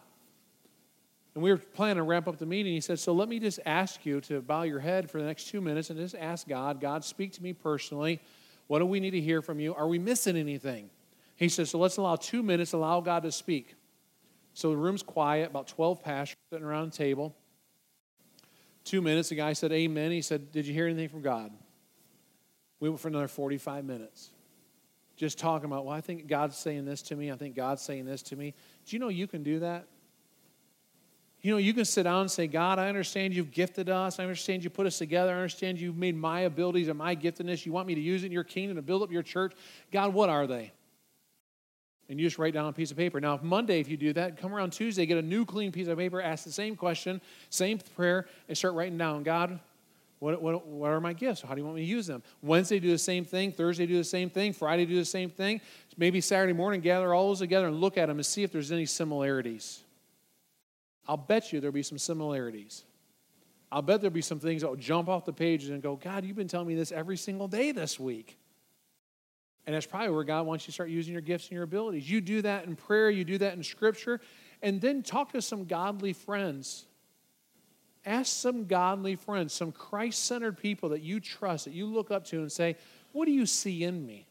And 1.34 1.42
we 1.42 1.50
were 1.50 1.58
planning 1.58 1.96
to 1.96 2.02
wrap 2.02 2.26
up 2.26 2.38
the 2.38 2.46
meeting. 2.46 2.72
He 2.72 2.80
said, 2.80 2.98
So 2.98 3.12
let 3.12 3.28
me 3.28 3.38
just 3.38 3.60
ask 3.64 4.04
you 4.04 4.20
to 4.22 4.42
bow 4.42 4.62
your 4.62 4.80
head 4.80 5.10
for 5.10 5.20
the 5.20 5.26
next 5.26 5.48
two 5.48 5.60
minutes 5.60 5.88
and 5.88 5.98
just 5.98 6.14
ask 6.14 6.46
God, 6.46 6.80
God, 6.80 7.04
speak 7.04 7.32
to 7.34 7.42
me 7.42 7.52
personally. 7.52 8.20
What 8.66 8.80
do 8.80 8.86
we 8.86 9.00
need 9.00 9.12
to 9.12 9.20
hear 9.20 9.40
from 9.40 9.58
you? 9.58 9.74
Are 9.74 9.88
we 9.88 9.98
missing 9.98 10.36
anything? 10.36 10.90
He 11.36 11.48
says, 11.48 11.70
So 11.70 11.78
let's 11.78 11.96
allow 11.96 12.16
two 12.16 12.42
minutes, 12.42 12.72
allow 12.72 13.00
God 13.00 13.22
to 13.22 13.32
speak. 13.32 13.74
So 14.58 14.70
the 14.70 14.76
room's 14.76 15.04
quiet, 15.04 15.50
about 15.50 15.68
12 15.68 16.02
pastors 16.02 16.36
sitting 16.50 16.66
around 16.66 16.88
a 16.88 16.90
table. 16.90 17.32
Two 18.82 19.00
minutes, 19.00 19.28
the 19.28 19.36
guy 19.36 19.52
said, 19.52 19.70
Amen. 19.70 20.10
He 20.10 20.20
said, 20.20 20.50
Did 20.50 20.66
you 20.66 20.74
hear 20.74 20.86
anything 20.88 21.08
from 21.08 21.22
God? 21.22 21.52
We 22.80 22.88
went 22.88 23.00
for 23.00 23.06
another 23.06 23.28
45 23.28 23.84
minutes. 23.84 24.30
Just 25.14 25.38
talking 25.38 25.66
about, 25.66 25.86
well, 25.86 25.94
I 25.94 26.00
think 26.00 26.26
God's 26.26 26.56
saying 26.56 26.86
this 26.86 27.02
to 27.02 27.14
me. 27.14 27.30
I 27.30 27.36
think 27.36 27.54
God's 27.54 27.82
saying 27.82 28.04
this 28.04 28.20
to 28.22 28.36
me. 28.36 28.52
Do 28.84 28.96
you 28.96 28.98
know 28.98 29.10
you 29.10 29.28
can 29.28 29.44
do 29.44 29.60
that? 29.60 29.86
You 31.40 31.52
know, 31.52 31.58
you 31.58 31.72
can 31.72 31.84
sit 31.84 32.02
down 32.02 32.22
and 32.22 32.30
say, 32.30 32.48
God, 32.48 32.80
I 32.80 32.88
understand 32.88 33.34
you've 33.34 33.52
gifted 33.52 33.88
us. 33.88 34.18
I 34.18 34.24
understand 34.24 34.64
you 34.64 34.70
put 34.70 34.88
us 34.88 34.98
together. 34.98 35.30
I 35.30 35.36
understand 35.36 35.80
you've 35.80 35.96
made 35.96 36.16
my 36.16 36.40
abilities 36.40 36.88
and 36.88 36.98
my 36.98 37.14
giftedness. 37.14 37.64
You 37.64 37.70
want 37.70 37.86
me 37.86 37.94
to 37.94 38.00
use 38.00 38.24
it 38.24 38.26
in 38.26 38.32
your 38.32 38.42
kingdom 38.42 38.74
to 38.74 38.82
build 38.82 39.04
up 39.04 39.12
your 39.12 39.22
church. 39.22 39.52
God, 39.92 40.12
what 40.14 40.28
are 40.28 40.48
they? 40.48 40.72
And 42.08 42.18
you 42.18 42.26
just 42.26 42.38
write 42.38 42.54
down 42.54 42.66
a 42.66 42.72
piece 42.72 42.90
of 42.90 42.96
paper. 42.96 43.20
Now, 43.20 43.34
if 43.34 43.42
Monday, 43.42 43.80
if 43.80 43.88
you 43.88 43.96
do 43.96 44.12
that, 44.14 44.38
come 44.38 44.54
around 44.54 44.70
Tuesday, 44.70 45.04
get 45.04 45.18
a 45.18 45.22
new 45.22 45.44
clean 45.44 45.72
piece 45.72 45.88
of 45.88 45.98
paper, 45.98 46.22
ask 46.22 46.44
the 46.44 46.52
same 46.52 46.74
question, 46.74 47.20
same 47.50 47.78
prayer, 47.96 48.26
and 48.48 48.56
start 48.56 48.74
writing 48.74 48.96
down, 48.96 49.22
God, 49.24 49.60
what, 50.18 50.42
what, 50.42 50.66
what 50.66 50.90
are 50.90 51.00
my 51.00 51.12
gifts? 51.12 51.42
How 51.42 51.54
do 51.54 51.60
you 51.60 51.64
want 51.64 51.76
me 51.76 51.82
to 51.82 51.88
use 51.88 52.06
them? 52.06 52.22
Wednesday, 52.42 52.80
do 52.80 52.90
the 52.90 52.98
same 52.98 53.24
thing. 53.24 53.52
Thursday, 53.52 53.86
do 53.86 53.96
the 53.96 54.04
same 54.04 54.30
thing. 54.30 54.52
Friday, 54.52 54.84
do 54.84 54.96
the 54.96 55.04
same 55.04 55.30
thing. 55.30 55.60
Maybe 55.96 56.20
Saturday 56.20 56.54
morning, 56.54 56.80
gather 56.80 57.14
all 57.14 57.28
those 57.28 57.38
together 57.38 57.68
and 57.68 57.80
look 57.80 57.96
at 57.96 58.06
them 58.06 58.16
and 58.16 58.26
see 58.26 58.42
if 58.42 58.50
there's 58.50 58.72
any 58.72 58.86
similarities. 58.86 59.80
I'll 61.06 61.16
bet 61.16 61.52
you 61.52 61.60
there'll 61.60 61.72
be 61.72 61.82
some 61.82 61.98
similarities. 61.98 62.84
I'll 63.70 63.82
bet 63.82 64.00
there'll 64.00 64.14
be 64.14 64.22
some 64.22 64.40
things 64.40 64.62
that 64.62 64.68
will 64.68 64.76
jump 64.76 65.08
off 65.08 65.24
the 65.24 65.32
pages 65.32 65.70
and 65.70 65.82
go, 65.82 65.94
God, 65.96 66.24
you've 66.24 66.36
been 66.36 66.48
telling 66.48 66.68
me 66.68 66.74
this 66.74 66.90
every 66.90 67.16
single 67.16 67.48
day 67.48 67.70
this 67.70 68.00
week. 68.00 68.38
And 69.68 69.74
that's 69.74 69.84
probably 69.84 70.08
where 70.08 70.24
God 70.24 70.46
wants 70.46 70.64
you 70.64 70.68
to 70.68 70.72
start 70.72 70.88
using 70.88 71.12
your 71.12 71.20
gifts 71.20 71.48
and 71.48 71.52
your 71.52 71.64
abilities. 71.64 72.10
You 72.10 72.22
do 72.22 72.40
that 72.40 72.64
in 72.64 72.74
prayer, 72.74 73.10
you 73.10 73.22
do 73.22 73.36
that 73.36 73.52
in 73.52 73.62
scripture, 73.62 74.18
and 74.62 74.80
then 74.80 75.02
talk 75.02 75.32
to 75.32 75.42
some 75.42 75.66
godly 75.66 76.14
friends. 76.14 76.86
Ask 78.06 78.34
some 78.34 78.64
godly 78.64 79.14
friends, 79.14 79.52
some 79.52 79.72
Christ 79.72 80.24
centered 80.24 80.56
people 80.56 80.88
that 80.88 81.02
you 81.02 81.20
trust, 81.20 81.66
that 81.66 81.74
you 81.74 81.84
look 81.84 82.10
up 82.10 82.24
to, 82.28 82.38
and 82.38 82.50
say, 82.50 82.76
What 83.12 83.26
do 83.26 83.30
you 83.30 83.44
see 83.44 83.84
in 83.84 84.06
me? 84.06 84.26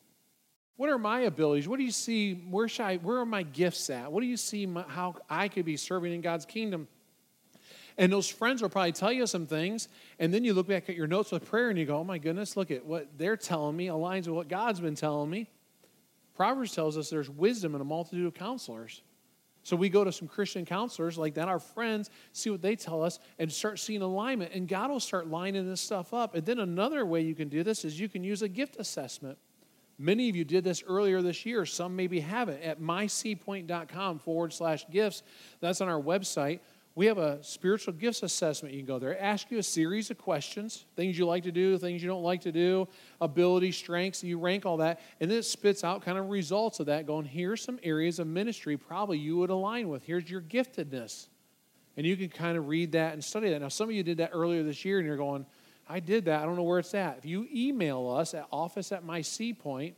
What 0.75 0.89
are 0.89 0.97
my 0.97 1.19
abilities? 1.19 1.67
What 1.67 1.77
do 1.77 1.83
you 1.83 1.91
see? 1.91 2.33
Where 2.33 2.67
should 2.67 2.85
I? 2.87 2.97
Where 2.97 3.17
are 3.17 3.25
my 3.25 3.43
gifts 3.43 3.91
at? 3.91 4.11
What 4.11 4.21
do 4.21 4.25
you 4.25 4.37
see? 4.37 4.65
My, 4.65 4.85
how 4.87 5.17
I 5.29 5.49
could 5.49 5.65
be 5.65 5.77
serving 5.77 6.13
in 6.13 6.21
God's 6.21 6.47
kingdom? 6.47 6.87
And 7.97 8.13
those 8.13 8.29
friends 8.29 8.61
will 8.61 8.69
probably 8.69 8.91
tell 8.91 9.11
you 9.11 9.25
some 9.25 9.47
things, 9.47 9.87
and 10.19 10.31
then 10.33 10.43
you 10.43 10.53
look 10.53 10.67
back 10.67 10.87
at 10.89 10.95
your 10.95 11.07
notes 11.07 11.31
with 11.31 11.45
prayer 11.45 11.69
and 11.69 11.79
you 11.79 11.85
go, 11.85 11.97
"Oh 11.97 12.03
my 12.03 12.19
goodness, 12.19 12.55
look 12.55 12.69
at 12.69 12.85
what 12.85 13.17
they're 13.17 13.37
telling 13.37 13.75
me 13.75 13.87
aligns 13.87 14.27
with 14.27 14.35
what 14.35 14.47
God's 14.47 14.79
been 14.79 14.95
telling 14.95 15.29
me." 15.29 15.49
Proverbs 16.35 16.75
tells 16.75 16.97
us 16.97 17.09
there's 17.09 17.29
wisdom 17.29 17.73
in 17.73 17.81
a 17.81 17.85
multitude 17.85 18.27
of 18.27 18.35
counselors. 18.35 19.01
So 19.63 19.75
we 19.75 19.89
go 19.89 20.03
to 20.03 20.11
some 20.11 20.29
Christian 20.29 20.63
counselors 20.63 21.17
like 21.17 21.33
that, 21.33 21.49
our 21.49 21.59
friends, 21.59 22.09
see 22.31 22.49
what 22.49 22.61
they 22.61 22.77
tell 22.77 23.03
us, 23.03 23.19
and 23.37 23.51
start 23.51 23.79
seeing 23.79 24.01
alignment. 24.01 24.53
And 24.53 24.67
God 24.67 24.89
will 24.89 24.99
start 25.01 25.27
lining 25.27 25.67
this 25.67 25.81
stuff 25.81 26.13
up. 26.13 26.35
And 26.35 26.45
then 26.45 26.59
another 26.59 27.05
way 27.05 27.21
you 27.21 27.35
can 27.35 27.49
do 27.49 27.63
this 27.63 27.83
is 27.83 27.99
you 27.99 28.07
can 28.07 28.23
use 28.23 28.43
a 28.43 28.47
gift 28.47 28.77
assessment. 28.79 29.37
Many 29.97 30.29
of 30.29 30.35
you 30.35 30.45
did 30.45 30.63
this 30.63 30.83
earlier 30.87 31.21
this 31.21 31.45
year. 31.45 31.65
Some 31.65 31.95
maybe 31.95 32.19
haven't. 32.19 32.61
At 32.61 32.79
mycpoint.com 32.79 34.19
forward 34.19 34.53
slash 34.53 34.85
gifts, 34.89 35.23
that's 35.59 35.81
on 35.81 35.89
our 35.89 36.01
website. 36.01 36.59
We 36.97 37.05
have 37.05 37.19
a 37.19 37.43
spiritual 37.43 37.93
gifts 37.93 38.23
assessment. 38.23 38.73
You 38.73 38.79
can 38.79 38.87
go 38.87 38.97
there, 38.97 39.21
ask 39.21 39.51
you 39.51 39.59
a 39.59 39.63
series 39.63 40.09
of 40.09 40.17
questions, 40.17 40.85
things 40.95 41.15
you 41.15 41.27
like 41.27 41.43
to 41.43 41.51
do, 41.51 41.77
things 41.77 42.01
you 42.01 42.09
don't 42.09 42.23
like 42.23 42.41
to 42.41 42.51
do, 42.51 42.87
ability, 43.21 43.71
strengths, 43.71 44.23
you 44.23 44.39
rank 44.39 44.65
all 44.65 44.77
that, 44.77 44.99
and 45.21 45.29
then 45.29 45.37
it 45.37 45.43
spits 45.43 45.83
out 45.83 46.01
kind 46.01 46.17
of 46.17 46.29
results 46.29 46.79
of 46.79 46.87
that, 46.87 47.05
going, 47.05 47.23
here's 47.23 47.61
some 47.61 47.79
areas 47.83 48.17
of 48.17 48.25
ministry 48.25 48.77
probably 48.77 49.19
you 49.19 49.37
would 49.37 49.51
align 49.51 49.89
with. 49.89 50.03
Here's 50.05 50.27
your 50.27 50.41
giftedness. 50.41 51.27
And 51.97 52.03
you 52.03 52.17
can 52.17 52.29
kind 52.29 52.57
of 52.57 52.67
read 52.67 52.93
that 52.93 53.13
and 53.13 53.23
study 53.23 53.51
that. 53.51 53.61
Now, 53.61 53.67
some 53.67 53.89
of 53.89 53.93
you 53.93 54.01
did 54.01 54.17
that 54.17 54.31
earlier 54.33 54.63
this 54.63 54.83
year, 54.83 54.97
and 54.97 55.05
you're 55.05 55.17
going, 55.17 55.45
I 55.87 55.99
did 55.99 56.25
that. 56.25 56.41
I 56.41 56.45
don't 56.47 56.55
know 56.55 56.63
where 56.63 56.79
it's 56.79 56.95
at. 56.95 57.19
If 57.19 57.25
you 57.27 57.47
email 57.53 58.09
us 58.09 58.33
at 58.33 58.47
office 58.51 58.91
at 58.91 59.03
my 59.03 59.21
C 59.21 59.53
point, 59.53 59.95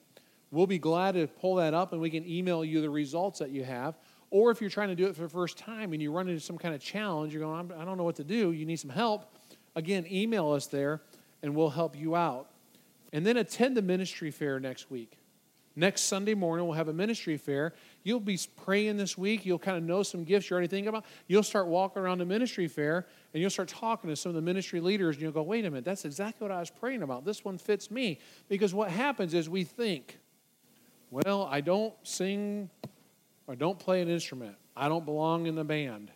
we'll 0.52 0.68
be 0.68 0.80
glad 0.80 1.14
to 1.14 1.28
pull 1.28 1.56
that 1.56 1.74
up 1.74 1.94
and 1.94 2.02
we 2.02 2.10
can 2.10 2.28
email 2.28 2.66
you 2.66 2.82
the 2.82 2.90
results 2.90 3.40
that 3.40 3.52
you 3.52 3.64
have. 3.64 3.98
Or 4.32 4.52
if 4.52 4.62
you're 4.62 4.70
trying 4.70 4.90
to 4.90 4.96
do 4.96 5.08
it 5.08 5.16
for 5.16 5.24
the 5.24 5.30
first 5.30 5.58
time 5.58 5.94
and 5.94 6.02
you 6.02 6.12
run 6.12 6.28
into 6.28 6.42
some 6.42 6.58
kind 6.58 6.76
of 6.76 6.82
challenge, 6.82 7.34
you're 7.34 7.42
going, 7.42 7.72
I 7.72 7.86
don't 7.86 7.98
know 7.98 8.04
what 8.04 8.18
to 8.18 8.24
do, 8.24 8.52
you 8.52 8.66
need 8.66 8.80
some 8.80 8.92
help, 8.92 9.36
again, 9.76 10.06
email 10.10 10.52
us 10.52 10.68
there 10.68 11.02
and 11.42 11.56
we'll 11.56 11.70
help 11.70 11.98
you 11.98 12.16
out. 12.16 12.50
And 13.12 13.26
then 13.26 13.38
attend 13.38 13.76
the 13.76 13.82
ministry 13.82 14.30
fair 14.30 14.60
next 14.60 14.92
week. 14.92 15.18
Next 15.76 16.02
Sunday 16.02 16.34
morning, 16.34 16.66
we'll 16.66 16.76
have 16.76 16.90
a 16.90 16.94
ministry 16.94 17.38
fair. 17.38 17.74
You'll 18.04 18.20
be 18.20 18.38
praying 18.66 18.98
this 18.98 19.18
week. 19.18 19.46
You'll 19.46 19.60
kind 19.60 19.78
of 19.78 19.84
know 19.84 20.04
some 20.04 20.24
gifts 20.24 20.50
you're 20.50 20.58
already 20.58 20.68
thinking 20.68 20.90
about. 20.90 21.06
You'll 21.28 21.42
start 21.42 21.68
walking 21.68 22.02
around 22.02 22.18
the 22.18 22.26
ministry 22.26 22.68
fair 22.68 23.08
and 23.34 23.42
you'll 23.42 23.50
start 23.50 23.70
talking 23.70 24.10
to 24.10 24.16
some 24.16 24.32
of 24.32 24.36
the 24.36 24.42
ministry 24.42 24.82
leaders 24.82 25.16
and 25.16 25.24
you'll 25.24 25.32
go, 25.32 25.42
wait 25.42 25.66
a 25.66 25.70
minute, 25.72 25.86
that's 25.86 26.06
exactly 26.06 26.46
what 26.46 26.54
I 26.54 26.60
was 26.60 26.70
praying 26.70 27.02
about. 27.02 27.24
This 27.24 27.46
one 27.46 27.58
fits 27.58 27.90
me. 27.90 28.20
Because 28.50 28.74
what 28.74 28.92
happens 28.92 29.34
is 29.34 29.50
we 29.50 29.64
think, 29.64 30.20
well, 31.12 31.48
I 31.50 31.62
don't 31.62 31.94
sing 32.04 32.70
or 33.50 33.56
don't 33.56 33.80
play 33.80 34.00
an 34.04 34.10
instrument. 34.10 34.56
I 34.78 34.90
don't 34.90 35.06
belong 35.06 35.48
in 35.48 35.56
the 35.56 35.64
band. 35.64 36.12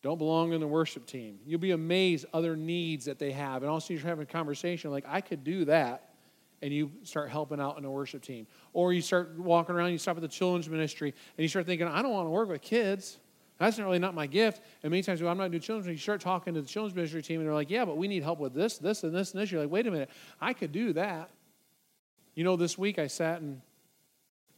Don't 0.00 0.16
belong 0.16 0.52
in 0.52 0.60
the 0.60 0.68
worship 0.68 1.06
team. 1.06 1.40
You'll 1.44 1.58
be 1.58 1.72
amazed 1.72 2.24
other 2.32 2.54
needs 2.54 3.06
that 3.06 3.18
they 3.18 3.32
have. 3.32 3.62
And 3.62 3.70
also 3.70 3.92
you're 3.92 4.02
having 4.04 4.22
a 4.22 4.26
conversation 4.26 4.92
like, 4.92 5.04
I 5.08 5.22
could 5.22 5.42
do 5.42 5.64
that 5.64 6.10
and 6.62 6.72
you 6.72 6.92
start 7.02 7.30
helping 7.30 7.58
out 7.58 7.78
in 7.78 7.84
a 7.84 7.90
worship 7.90 8.22
team. 8.22 8.46
Or 8.74 8.92
you 8.92 9.02
start 9.02 9.36
walking 9.36 9.74
around, 9.74 9.90
you 9.90 9.98
stop 9.98 10.14
at 10.16 10.22
the 10.22 10.28
children's 10.28 10.68
ministry, 10.68 11.08
and 11.08 11.42
you 11.42 11.48
start 11.48 11.66
thinking, 11.66 11.88
I 11.88 12.00
don't 12.00 12.12
want 12.12 12.26
to 12.26 12.30
work 12.30 12.48
with 12.48 12.62
kids. 12.62 13.18
That's 13.58 13.76
not 13.76 13.86
really 13.86 13.98
not 13.98 14.14
my 14.14 14.28
gift. 14.28 14.62
And 14.84 14.92
many 14.92 15.02
times, 15.02 15.20
well, 15.20 15.32
I'm 15.32 15.38
not 15.38 15.50
doing 15.50 15.60
children's 15.60 15.86
ministry. 15.86 15.94
You 15.94 16.16
start 16.16 16.20
talking 16.20 16.54
to 16.54 16.62
the 16.62 16.68
children's 16.68 16.94
ministry 16.94 17.20
team, 17.22 17.40
and 17.40 17.48
they're 17.48 17.54
like, 17.54 17.70
yeah, 17.70 17.84
but 17.84 17.96
we 17.96 18.06
need 18.06 18.22
help 18.22 18.38
with 18.38 18.54
this, 18.54 18.78
this, 18.78 19.02
and 19.02 19.12
this, 19.12 19.32
and 19.32 19.42
this. 19.42 19.50
You're 19.50 19.62
like, 19.62 19.72
wait 19.72 19.88
a 19.88 19.90
minute, 19.90 20.10
I 20.40 20.52
could 20.52 20.70
do 20.70 20.92
that. 20.92 21.30
You 22.36 22.44
know, 22.44 22.54
this 22.54 22.78
week 22.78 23.00
I 23.00 23.08
sat 23.08 23.40
and 23.40 23.60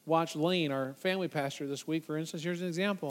watched 0.07 0.37
Lane, 0.37 0.71
our 0.73 0.95
family 0.95 1.29
pastor, 1.29 1.67
this 1.67 1.87
week, 1.87 2.05
for 2.05 2.17
instance. 2.17 2.43
Here's 2.43 2.61
an 2.61 2.69
example. 2.69 3.11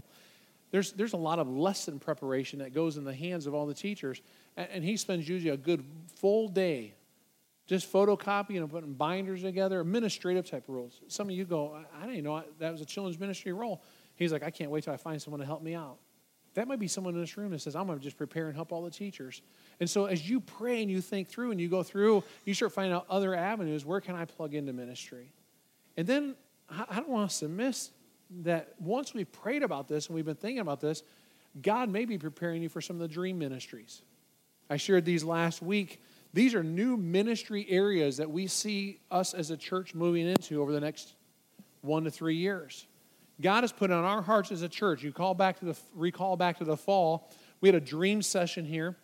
There's, 0.71 0.91
there's 0.91 1.13
a 1.13 1.17
lot 1.17 1.39
of 1.39 1.47
lesson 1.47 1.99
preparation 1.99 2.60
that 2.60 2.73
goes 2.73 2.97
in 2.97 3.03
the 3.03 3.13
hands 3.13 3.45
of 3.45 3.53
all 3.53 3.67
the 3.67 3.73
teachers. 3.73 4.21
And, 4.58 4.67
and 4.73 4.84
he 4.84 4.97
spends 4.97 5.29
usually 5.29 5.51
a 5.51 5.58
good 5.58 5.84
full 6.15 6.47
day 6.47 6.95
just 7.65 7.91
photocopying 7.91 8.58
and 8.58 8.69
putting 8.69 8.93
binders 8.93 9.41
together, 9.41 9.79
administrative 9.79 10.49
type 10.49 10.67
of 10.67 10.75
rules. 10.75 10.99
Some 11.08 11.29
of 11.29 11.36
you 11.36 11.45
go, 11.45 11.73
I, 11.73 12.03
I 12.03 12.08
didn't 12.08 12.23
know 12.23 12.43
that 12.60 12.71
was 12.71 12.82
a 12.82 12.86
children's 12.86 13.19
ministry 13.19 13.53
role. 13.53 13.82
He's 14.15 14.34
like, 14.34 14.43
I 14.43 14.49
can't 14.49 14.69
wait 14.69 14.84
till 14.84 14.93
I 14.93 14.97
find 14.97 15.21
someone 15.21 15.39
to 15.39 15.45
help 15.45 15.63
me 15.63 15.73
out. 15.75 15.97
That 16.56 16.67
might 16.67 16.79
be 16.79 16.88
someone 16.88 17.15
in 17.15 17.21
this 17.21 17.36
room 17.36 17.51
that 17.51 17.62
says, 17.62 17.75
I'm 17.75 17.88
going 17.88 17.97
to 17.97 18.03
just 18.03 18.17
prepare 18.17 18.47
and 18.47 18.56
help 18.56 18.71
all 18.71 18.84
the 18.84 18.91
teachers. 18.91 19.41
And 19.79 19.89
so 19.89 20.06
as 20.06 20.29
you 20.29 20.39
pray 20.39 20.82
and 20.82 20.91
you 20.91 21.01
think 21.01 21.27
through 21.27 21.51
and 21.51 21.60
you 21.60 21.67
go 21.67 21.82
through, 21.82 22.23
you 22.45 22.53
start 22.53 22.73
finding 22.73 22.93
out 22.93 23.06
other 23.10 23.34
avenues. 23.34 23.86
Where 23.86 24.01
can 24.01 24.15
I 24.15 24.25
plug 24.25 24.53
into 24.53 24.71
ministry? 24.71 25.32
And 25.97 26.06
then 26.06 26.36
I 26.69 26.95
don't 26.95 27.10
want 27.10 27.26
us 27.26 27.39
to 27.39 27.47
miss 27.47 27.91
that 28.41 28.73
once 28.80 29.13
we've 29.13 29.32
prayed 29.32 29.63
about 29.63 29.88
this 29.88 30.08
and 30.08 30.15
we've 30.15 30.26
been 30.26 30.36
thinking 30.36 30.60
about 30.60 30.82
this, 30.82 31.04
God 31.62 31.89
may 31.89 32.06
be 32.06 32.17
preparing 32.17 32.63
you 32.63 32.69
for 32.69 32.82
some 32.82 32.95
of 32.95 33.02
the 33.02 33.08
dream 33.08 33.38
ministries. 33.38 34.02
I 34.69 34.78
shared 34.78 35.06
these 35.06 35.23
last 35.23 35.62
week. 35.62 36.02
These 36.34 36.56
are 36.56 36.63
new 36.63 36.97
ministry 36.97 37.65
areas 37.69 38.17
that 38.17 38.32
we 38.32 38.47
see 38.47 39.02
us 39.12 39.34
as 39.34 39.52
a 39.52 39.58
church 39.58 39.93
moving 39.93 40.28
into 40.28 40.62
over 40.62 40.71
the 40.71 40.80
next 40.80 41.13
one 41.82 42.06
to 42.06 42.12
three 42.12 42.38
years. 42.38 42.88
God 43.39 43.62
has 43.62 43.71
put 43.71 43.91
on 43.91 44.04
our 44.04 44.21
hearts 44.21 44.52
as 44.52 44.62
a 44.62 44.69
church. 44.69 45.04
You 45.04 45.12
call 45.12 45.34
back 45.34 45.60
to 45.60 45.65
the 45.65 45.78
recall 45.93 46.38
back 46.38 46.58
to 46.58 46.63
the 46.63 46.78
fall. 46.78 47.30
We 47.62 47.69
had 47.69 47.76
a 47.76 47.82
dream 47.82 48.21
session 48.21 48.65
here 48.65 48.95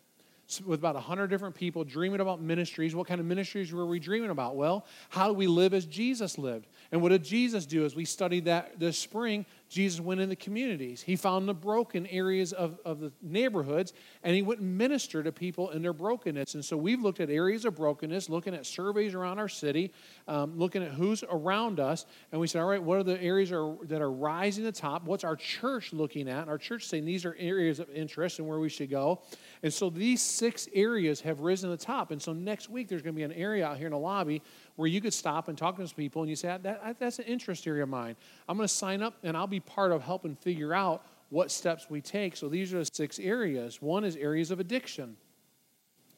with 0.65 0.79
about 0.79 0.95
100 0.95 1.27
different 1.27 1.53
people 1.53 1.83
dreaming 1.83 2.21
about 2.21 2.41
ministries. 2.41 2.95
What 2.95 3.07
kind 3.07 3.19
of 3.19 3.25
ministries 3.25 3.71
were 3.71 3.85
we 3.85 3.99
dreaming 3.99 4.31
about? 4.31 4.55
Well, 4.55 4.85
how 5.09 5.27
do 5.27 5.33
we 5.33 5.47
live 5.47 5.73
as 5.73 5.85
Jesus 5.85 6.37
lived? 6.37 6.67
And 6.91 7.01
what 7.01 7.09
did 7.09 7.23
Jesus 7.23 7.65
do? 7.65 7.85
As 7.85 7.95
we 7.95 8.05
studied 8.05 8.45
that 8.45 8.79
this 8.79 8.97
spring, 8.97 9.45
Jesus 9.69 10.01
went 10.01 10.19
in 10.19 10.29
the 10.29 10.35
communities. 10.35 11.01
He 11.01 11.15
found 11.15 11.47
the 11.47 11.53
broken 11.53 12.07
areas 12.07 12.53
of, 12.53 12.79
of 12.83 12.99
the 12.99 13.11
neighborhoods 13.21 13.93
and 14.23 14.35
he 14.35 14.41
went 14.41 14.59
and 14.59 14.77
ministered 14.77 15.25
to 15.25 15.31
people 15.31 15.69
in 15.69 15.83
their 15.83 15.93
brokenness. 15.93 16.55
And 16.55 16.65
so 16.65 16.75
we've 16.75 17.01
looked 17.01 17.19
at 17.19 17.29
areas 17.29 17.65
of 17.65 17.75
brokenness, 17.75 18.29
looking 18.29 18.55
at 18.55 18.65
surveys 18.65 19.13
around 19.13 19.37
our 19.37 19.47
city, 19.47 19.93
um, 20.27 20.57
looking 20.57 20.81
at 20.81 20.91
who's 20.91 21.23
around 21.29 21.79
us. 21.79 22.07
And 22.31 22.41
we 22.41 22.47
said, 22.47 22.61
all 22.61 22.67
right, 22.67 22.81
what 22.81 22.97
are 22.97 23.03
the 23.03 23.21
areas 23.21 23.51
are, 23.51 23.75
that 23.83 24.01
are 24.01 24.11
rising 24.11 24.63
to 24.65 24.71
the 24.71 24.77
top? 24.77 25.03
What's 25.03 25.23
our 25.23 25.35
church 25.35 25.93
looking 25.93 26.27
at? 26.27 26.41
And 26.41 26.49
our 26.49 26.57
church 26.57 26.87
saying 26.87 27.05
these 27.05 27.23
are 27.23 27.35
areas 27.37 27.79
of 27.79 27.89
interest 27.91 28.39
and 28.39 28.47
where 28.47 28.59
we 28.59 28.69
should 28.69 28.89
go. 28.89 29.21
And 29.61 29.71
so 29.71 29.91
these 29.91 30.21
six 30.21 30.67
areas 30.73 31.21
have 31.21 31.41
risen 31.41 31.69
to 31.69 31.77
the 31.77 31.83
top. 31.85 32.09
And 32.09 32.19
so 32.19 32.33
next 32.33 32.69
week 32.69 32.87
there's 32.87 33.03
going 33.03 33.13
to 33.13 33.17
be 33.17 33.23
an 33.23 33.33
area 33.33 33.67
out 33.67 33.77
here 33.77 33.87
in 33.87 33.93
the 33.93 33.99
lobby 33.99 34.41
where 34.79 34.87
you 34.87 35.01
could 35.01 35.13
stop 35.13 35.49
and 35.49 35.57
talk 35.57 35.75
to 35.75 35.85
people 35.93 36.21
and 36.21 36.29
you 36.29 36.37
say, 36.37 36.57
that, 36.63 36.97
that's 37.01 37.19
an 37.19 37.25
interest 37.25 37.67
area 37.67 37.83
of 37.83 37.89
mine. 37.89 38.15
I'm 38.47 38.55
going 38.55 38.65
to 38.65 38.73
sign 38.73 39.03
up 39.03 39.13
and 39.23 39.35
I'll 39.35 39.45
be 39.45 39.59
part 39.59 39.91
of 39.91 40.01
helping 40.01 40.37
figure 40.37 40.73
out 40.73 41.05
what 41.31 41.51
steps 41.51 41.89
we 41.89 41.99
take. 41.99 42.37
So 42.37 42.47
these 42.47 42.73
are 42.73 42.79
the 42.79 42.89
six 42.93 43.19
areas. 43.19 43.81
One 43.81 44.05
is 44.05 44.15
areas 44.15 44.51
of 44.51 44.61
addiction. 44.61 45.17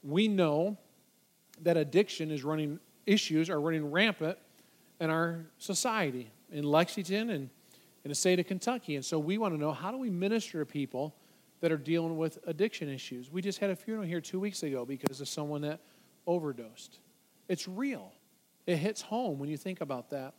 We 0.04 0.28
know 0.28 0.78
that 1.64 1.76
addiction 1.76 2.30
is 2.30 2.44
running, 2.44 2.80
issues 3.08 3.50
are 3.50 3.60
running 3.60 3.90
rampant 3.90 4.38
in 5.00 5.10
our 5.10 5.40
society, 5.58 6.30
in 6.52 6.64
Lexington 6.64 7.32
and 7.32 7.50
in 8.04 8.10
the 8.10 8.16
state 8.16 8.40
of 8.40 8.46
Kentucky. 8.46 8.96
And 8.96 9.04
so 9.04 9.18
we 9.18 9.40
want 9.40 9.56
to 9.56 9.60
know 9.60 9.72
how 9.72 9.90
do 9.90 9.98
we 9.98 10.12
minister 10.12 10.60
to 10.60 10.68
people 10.68 11.16
that 11.62 11.72
are 11.72 11.78
dealing 11.78 12.16
with 12.16 12.38
addiction 12.46 12.90
issues? 12.90 13.32
We 13.32 13.42
just 13.42 13.58
had 13.58 13.72
a 13.72 13.76
funeral 13.76 14.06
here 14.06 14.22
two 14.22 14.40
weeks 14.40 14.62
ago 14.62 14.86
because 14.86 15.20
of 15.20 15.28
someone 15.28 15.62
that 15.62 15.80
overdosed. 16.28 17.00
It's 17.50 17.68
real. 17.68 18.12
It 18.66 18.78
hits 18.78 19.02
home 19.02 19.40
when 19.40 19.50
you 19.50 19.58
think 19.58 19.82
about 19.82 20.10
that. 20.12 20.34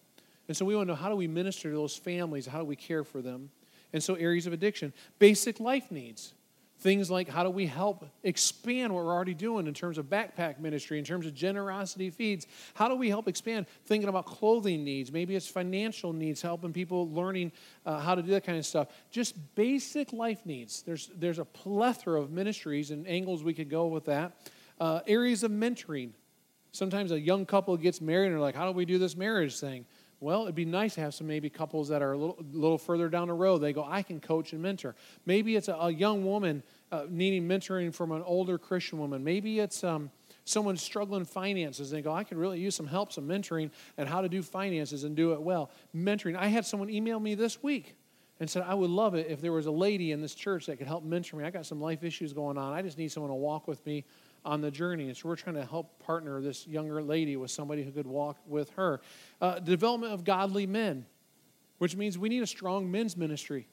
And 0.49 0.57
so 0.57 0.65
we 0.65 0.75
want 0.75 0.89
to 0.89 0.93
know 0.93 0.97
how 0.97 1.09
do 1.09 1.17
we 1.17 1.29
minister 1.29 1.71
to 1.71 1.75
those 1.75 1.97
families? 1.97 2.47
How 2.47 2.59
do 2.59 2.65
we 2.65 2.77
care 2.77 3.05
for 3.05 3.23
them? 3.23 3.51
And 3.93 4.03
so, 4.03 4.15
areas 4.15 4.47
of 4.47 4.53
addiction, 4.53 4.93
basic 5.19 5.61
life 5.61 5.91
needs. 5.91 6.35
Things 6.79 7.13
like 7.13 7.29
how 7.29 7.45
do 7.45 7.51
we 7.51 7.67
help 7.67 8.05
expand 8.25 8.93
what 8.93 9.05
we're 9.05 9.15
already 9.15 9.35
doing 9.35 9.69
in 9.69 9.75
terms 9.75 9.99
of 9.99 10.07
backpack 10.07 10.59
ministry, 10.59 10.99
in 10.99 11.05
terms 11.05 11.27
of 11.27 11.35
generosity 11.35 12.11
feeds? 12.11 12.49
How 12.75 12.89
do 12.89 12.97
we 12.97 13.09
help 13.09 13.29
expand 13.29 13.67
thinking 13.87 14.09
about 14.09 14.27
clothing 14.27 14.83
needs? 14.83 15.13
Maybe 15.13 15.37
it's 15.37 15.47
financial 15.47 16.13
needs, 16.13 16.43
helping 16.43 16.73
people 16.73 17.09
learning 17.11 17.53
uh, 17.87 18.01
how 18.01 18.17
to 18.17 18.23
do 18.23 18.33
that 18.33 18.43
kind 18.43 18.59
of 18.59 18.67
stuff. 18.67 18.89
Just 19.13 19.37
basic 19.55 20.13
life 20.13 20.45
needs. 20.45 20.83
There's, 20.83 21.09
there's 21.15 21.39
a 21.39 21.45
plethora 21.45 22.21
of 22.21 22.33
ministries 22.33 22.91
and 22.91 23.07
angles 23.07 23.45
we 23.45 23.55
could 23.55 23.71
go 23.71 23.87
with 23.87 24.07
that. 24.07 24.33
Uh, 24.81 25.03
areas 25.07 25.45
of 25.45 25.53
mentoring. 25.53 26.11
Sometimes 26.73 27.13
a 27.13 27.21
young 27.21 27.45
couple 27.47 27.77
gets 27.77 28.01
married 28.01 28.27
and 28.27 28.35
they're 28.35 28.41
like, 28.41 28.55
how 28.55 28.67
do 28.67 28.73
we 28.73 28.85
do 28.85 28.99
this 28.99 29.15
marriage 29.17 29.61
thing? 29.61 29.85
Well, 30.21 30.45
it'd 30.45 30.55
be 30.55 30.65
nice 30.65 30.95
to 30.95 31.01
have 31.01 31.15
some 31.15 31.27
maybe 31.27 31.51
couples 31.51 31.89
that 31.89 32.01
are 32.01 32.13
a 32.13 32.17
little, 32.17 32.39
little 32.53 32.79
further 32.79 33.09
down 33.09 33.29
the 33.29 33.35
road. 33.35 33.59
They 33.59 33.73
go, 33.73 33.85
I 33.85 34.03
can 34.03 34.21
coach 34.21 34.53
and 34.53 34.63
mentor. 34.63 34.95
Maybe 35.27 35.57
it's 35.57 35.69
a, 35.69 35.75
a 35.75 35.91
young 35.91 36.25
woman 36.25 36.63
uh, 36.93 37.07
needing 37.11 37.49
mentoring 37.49 37.93
from 37.93 38.13
an 38.13 38.23
older 38.23 38.57
Christian 38.57 38.99
woman. 38.99 39.25
Maybe 39.25 39.59
it's 39.59 39.83
um, 39.83 40.11
someone 40.45 40.77
struggling 40.77 41.25
finances. 41.25 41.91
They 41.91 42.03
go, 42.03 42.13
I 42.13 42.23
could 42.25 42.39
really 42.39 42.61
use 42.61 42.77
some 42.77 42.87
help, 42.87 43.13
some 43.13 43.27
mentoring, 43.27 43.71
and 43.99 44.09
how 44.09 44.21
to 44.21 44.29
do 44.29 44.43
finances 44.43 45.03
and 45.05 45.17
do 45.17 45.33
it 45.33 45.43
well. 45.43 45.71
Mentoring. 45.95 46.37
I 46.37 46.47
had 46.47 46.65
someone 46.65 46.89
email 46.89 47.19
me 47.19 47.35
this 47.35 47.63
week 47.63 47.97
and 48.39 48.49
said, 48.49 48.63
I 48.67 48.75
would 48.75 48.91
love 48.91 49.15
it 49.15 49.27
if 49.29 49.41
there 49.41 49.53
was 49.53 49.67
a 49.67 49.73
lady 49.73 50.13
in 50.13 50.23
this 50.23 50.35
church 50.35 50.67
that 50.67 50.77
could 50.77 50.87
help 50.87 51.05
mentor 51.05 51.37
me. 51.37 51.45
I 51.45 51.51
got 51.51 51.67
some 51.67 51.81
life 51.81 52.05
issues 52.05 52.33
going 52.33 52.57
on. 52.59 52.73
I 52.73 52.81
just 52.81 52.97
need 52.97 53.11
someone 53.11 53.31
to 53.31 53.37
walk 53.37 53.67
with 53.67 53.85
me 53.85 54.05
on 54.45 54.61
the 54.61 54.71
journey. 54.71 55.09
And 55.09 55.17
so 55.17 55.29
we're 55.29 55.37
trying 55.37 55.57
to 55.57 55.65
help 55.65 55.99
partner 56.01 56.41
this 56.41 56.67
younger 56.67 57.03
lady 57.03 57.37
with 57.37 57.51
somebody 57.51 57.83
who 57.83 57.93
could 57.93 58.07
walk 58.07 58.39
with 58.47 58.71
her. 58.71 59.01
Uh, 59.41 59.59
development 59.59 60.13
of 60.13 60.25
godly 60.25 60.67
men, 60.67 61.07
which 61.79 61.97
means 61.97 62.19
we 62.19 62.29
need 62.29 62.43
a 62.43 62.47
strong 62.47 62.91
men's 62.91 63.17
ministry. 63.17 63.69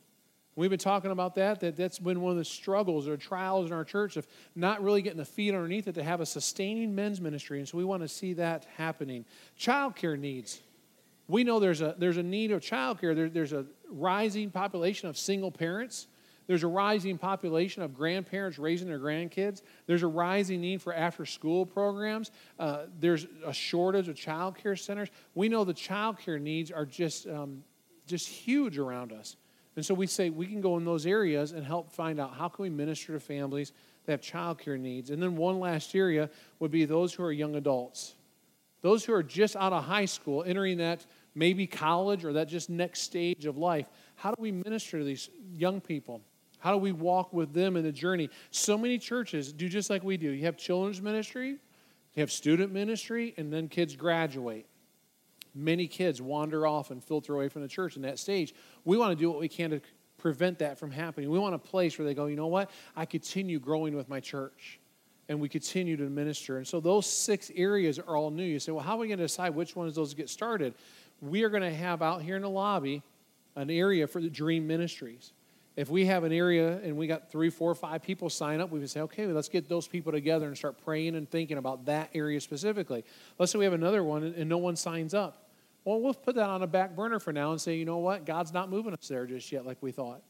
We've 0.55 0.69
been 0.69 0.77
talking 0.77 1.11
about 1.11 1.35
that, 1.35 1.61
that 1.61 1.77
that's 1.77 1.99
been 1.99 2.21
one 2.21 2.31
of 2.31 2.37
the 2.37 2.43
struggles 2.43 3.07
or 3.07 3.15
trials 3.15 3.67
in 3.67 3.73
our 3.73 3.85
church 3.85 4.17
of 4.17 4.27
not 4.55 4.83
really 4.83 5.01
getting 5.01 5.17
the 5.17 5.25
feet 5.25 5.53
underneath 5.53 5.87
it 5.87 5.95
to 5.95 6.03
have 6.03 6.19
a 6.19 6.25
sustaining 6.25 6.93
men's 6.93 7.21
ministry. 7.21 7.59
And 7.59 7.67
so 7.67 7.77
we 7.77 7.85
want 7.85 8.01
to 8.01 8.09
see 8.09 8.33
that 8.33 8.67
happening. 8.75 9.25
Child 9.55 9.95
care 9.95 10.17
needs. 10.17 10.61
We 11.29 11.43
know 11.43 11.59
there's 11.59 11.81
a, 11.81 11.95
there's 11.97 12.17
a 12.17 12.23
need 12.23 12.51
of 12.51 12.61
child 12.61 12.99
care. 12.99 13.15
There, 13.15 13.29
there's 13.29 13.53
a 13.53 13.65
rising 13.89 14.49
population 14.49 15.07
of 15.07 15.17
single 15.17 15.51
parents. 15.51 16.07
There's 16.49 16.63
a 16.63 16.67
rising 16.67 17.19
population 17.19 17.83
of 17.83 17.93
grandparents 17.93 18.57
raising 18.57 18.87
their 18.87 18.97
grandkids. 18.97 19.61
There's 19.85 20.01
a 20.01 20.07
rising 20.07 20.61
need 20.61 20.81
for 20.81 20.91
after 20.91 21.23
school 21.23 21.63
programs. 21.63 22.31
Uh, 22.57 22.85
there's 22.99 23.27
a 23.45 23.53
shortage 23.53 24.07
of 24.09 24.15
child 24.15 24.57
care 24.57 24.75
centers. 24.75 25.09
We 25.35 25.47
know 25.47 25.63
the 25.63 25.75
child 25.75 26.17
care 26.17 26.39
needs 26.39 26.71
are 26.71 26.87
just, 26.87 27.27
um, 27.27 27.63
just 28.07 28.27
huge 28.27 28.79
around 28.79 29.13
us. 29.13 29.35
And 29.75 29.85
so 29.85 29.93
we 29.93 30.07
say 30.07 30.31
we 30.31 30.47
can 30.47 30.59
go 30.59 30.75
in 30.77 30.85
those 30.85 31.05
areas 31.05 31.51
and 31.51 31.63
help 31.63 31.91
find 31.91 32.19
out 32.19 32.33
how 32.33 32.49
can 32.49 32.63
we 32.63 32.71
minister 32.71 33.13
to 33.13 33.19
families 33.19 33.71
that 34.07 34.13
have 34.13 34.21
child 34.21 34.57
care 34.57 34.75
needs. 34.75 35.11
And 35.11 35.21
then 35.21 35.35
one 35.35 35.59
last 35.59 35.93
area 35.93 36.31
would 36.57 36.71
be 36.71 36.83
those 36.85 37.13
who 37.13 37.23
are 37.23 37.31
young 37.31 37.57
adults. 37.57 38.15
Those 38.81 39.05
who 39.05 39.13
are 39.13 39.21
just 39.21 39.55
out 39.55 39.71
of 39.71 39.83
high 39.83 40.05
school, 40.05 40.43
entering 40.43 40.79
that 40.79 41.05
maybe 41.35 41.67
college 41.67 42.25
or 42.25 42.33
that 42.33 42.47
just 42.47 42.71
next 42.71 43.01
stage 43.01 43.45
of 43.45 43.55
life. 43.55 43.87
How 44.15 44.31
do 44.31 44.41
we 44.41 44.51
minister 44.51 44.97
to 44.97 45.05
these 45.05 45.29
young 45.53 45.79
people? 45.79 46.23
How 46.59 46.71
do 46.71 46.77
we 46.77 46.91
walk 46.91 47.33
with 47.33 47.53
them 47.53 47.75
in 47.77 47.83
the 47.83 47.91
journey? 47.91 48.29
So 48.51 48.77
many 48.77 48.97
churches 48.97 49.51
do 49.53 49.67
just 49.69 49.89
like 49.89 50.03
we 50.03 50.17
do. 50.17 50.29
You 50.29 50.45
have 50.45 50.57
children's 50.57 51.01
ministry, 51.01 51.57
you 52.13 52.19
have 52.21 52.31
student 52.31 52.71
ministry, 52.71 53.33
and 53.37 53.51
then 53.51 53.67
kids 53.69 53.95
graduate. 53.95 54.65
Many 55.55 55.87
kids 55.87 56.21
wander 56.21 56.67
off 56.67 56.91
and 56.91 57.03
filter 57.03 57.33
away 57.33 57.49
from 57.49 57.61
the 57.61 57.67
church 57.67 57.95
in 57.95 58.03
that 58.03 58.19
stage. 58.19 58.53
We 58.85 58.97
want 58.97 59.11
to 59.11 59.15
do 59.15 59.31
what 59.31 59.39
we 59.39 59.47
can 59.47 59.71
to 59.71 59.81
prevent 60.17 60.59
that 60.59 60.77
from 60.77 60.91
happening. 60.91 61.29
We 61.29 61.39
want 61.39 61.55
a 61.55 61.59
place 61.59 61.97
where 61.97 62.05
they 62.05 62.13
go, 62.13 62.27
you 62.27 62.35
know 62.35 62.47
what? 62.47 62.69
I 62.95 63.05
continue 63.05 63.59
growing 63.59 63.95
with 63.95 64.09
my 64.09 64.19
church. 64.19 64.79
And 65.27 65.39
we 65.39 65.47
continue 65.47 65.95
to 65.97 66.03
minister. 66.03 66.57
And 66.57 66.67
so 66.67 66.79
those 66.79 67.05
six 67.05 67.51
areas 67.55 67.99
are 67.99 68.17
all 68.17 68.31
new. 68.31 68.43
You 68.43 68.59
say, 68.59 68.71
well, 68.71 68.83
how 68.83 68.95
are 68.95 68.99
we 68.99 69.07
going 69.07 69.19
to 69.19 69.25
decide 69.25 69.53
which 69.53 69.75
ones 69.75 69.95
those 69.95 70.15
get 70.15 70.27
started? 70.27 70.73
We 71.21 71.43
are 71.43 71.49
going 71.49 71.61
to 71.61 71.73
have 71.73 72.01
out 72.01 72.23
here 72.23 72.35
in 72.35 72.41
the 72.41 72.49
lobby 72.49 73.03
an 73.55 73.69
area 73.69 74.07
for 74.07 74.21
the 74.21 74.29
dream 74.29 74.65
ministries 74.65 75.33
if 75.79 75.89
we 75.89 76.05
have 76.07 76.25
an 76.25 76.33
area 76.33 76.77
and 76.83 76.97
we 76.97 77.07
got 77.07 77.31
three, 77.31 77.49
four, 77.49 77.73
five 77.73 78.01
people 78.01 78.29
sign 78.29 78.59
up, 78.59 78.69
we 78.69 78.79
would 78.79 78.89
say, 78.89 78.99
okay, 78.99 79.25
well, 79.25 79.33
let's 79.33 79.47
get 79.47 79.69
those 79.69 79.87
people 79.87 80.11
together 80.11 80.45
and 80.45 80.57
start 80.57 80.75
praying 80.83 81.15
and 81.15 81.31
thinking 81.31 81.57
about 81.57 81.85
that 81.85 82.09
area 82.13 82.41
specifically. 82.41 83.05
Let's 83.37 83.53
say 83.53 83.59
we 83.59 83.63
have 83.63 83.73
another 83.73 84.03
one 84.03 84.23
and 84.23 84.49
no 84.49 84.57
one 84.57 84.75
signs 84.75 85.13
up. 85.13 85.49
Well, 85.85 86.01
we'll 86.01 86.13
put 86.13 86.35
that 86.35 86.49
on 86.49 86.63
a 86.63 86.67
back 86.67 86.97
burner 86.97 87.17
for 87.17 87.31
now 87.31 87.51
and 87.51 87.61
say, 87.61 87.77
you 87.77 87.85
know 87.85 87.99
what? 87.99 88.25
God's 88.25 88.51
not 88.51 88.69
moving 88.69 88.91
us 88.91 89.07
there 89.07 89.25
just 89.25 89.49
yet 89.53 89.65
like 89.65 89.77
we 89.79 89.93
thought. 89.93 90.21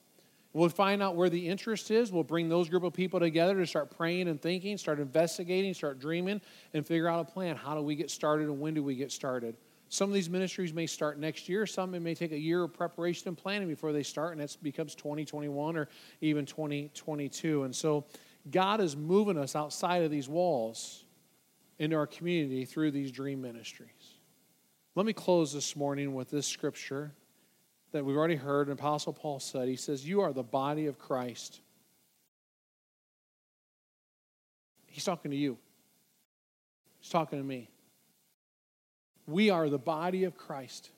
We'll 0.54 0.70
find 0.70 1.02
out 1.02 1.16
where 1.16 1.32
the 1.32 1.48
interest 1.48 1.90
is. 1.90 2.12
We'll 2.12 2.24
bring 2.24 2.48
those 2.48 2.70
group 2.70 2.84
of 2.84 2.94
people 2.94 3.20
together 3.20 3.56
to 3.56 3.66
start 3.66 3.98
praying 3.98 4.28
and 4.28 4.40
thinking, 4.40 4.78
start 4.78 5.00
investigating, 5.00 5.74
start 5.74 6.00
dreaming, 6.00 6.42
and 6.76 6.86
figure 6.86 7.08
out 7.08 7.28
a 7.28 7.32
plan. 7.32 7.56
How 7.56 7.74
do 7.74 7.82
we 7.82 7.96
get 7.96 8.12
started 8.12 8.50
and 8.50 8.60
when 8.60 8.76
do 8.76 8.84
we 8.84 8.94
get 8.94 9.12
started? 9.12 9.56
Some 9.90 10.10
of 10.10 10.14
these 10.14 10.30
ministries 10.30 10.72
may 10.72 10.86
start 10.86 11.18
next 11.18 11.50
year. 11.50 11.66
Some 11.66 11.96
it 11.96 12.02
may 12.02 12.14
take 12.14 12.32
a 12.32 12.38
year 12.38 12.64
of 12.64 12.74
preparation 12.74 13.28
and 13.28 13.38
planning 13.38 13.68
before 13.68 13.92
they 13.92 14.04
start, 14.04 14.34
and 14.34 14.42
that 14.42 14.56
becomes 14.62 14.94
2021 14.94 15.76
or 15.76 15.90
even 16.22 16.46
2022. 16.46 17.64
And 17.64 17.76
so 17.76 18.06
God 18.52 18.82
is 18.82 18.96
moving 18.96 19.38
us 19.38 19.56
outside 19.56 20.04
of 20.04 20.12
these 20.12 20.30
walls 20.30 21.06
into 21.80 21.96
our 21.96 22.06
community 22.06 22.66
through 22.66 22.92
these 22.92 23.12
dream 23.12 23.42
ministries. 23.42 23.90
Let 24.94 25.08
me 25.08 25.14
close 25.14 25.54
this 25.54 25.76
morning 25.76 26.14
with 26.14 26.30
this 26.30 26.46
scripture 26.46 27.12
that 27.92 28.06
we've 28.06 28.18
already 28.18 28.36
heard. 28.36 28.68
And 28.68 28.78
Apostle 28.78 29.14
Paul 29.14 29.40
said, 29.40 29.68
He 29.68 29.76
says, 29.76 30.08
You 30.08 30.22
are 30.22 30.34
the 30.34 30.44
body 30.44 30.86
of 30.86 31.00
Christ. 31.00 31.62
He's 34.86 35.04
talking 35.04 35.32
to 35.32 35.38
you, 35.38 35.58
He's 37.00 37.10
talking 37.10 37.40
to 37.40 37.46
me. 37.46 37.70
We 39.30 39.52
are 39.52 39.70
the 39.70 39.78
body 39.78 40.24
of 40.24 40.36
Christ, 40.36 40.90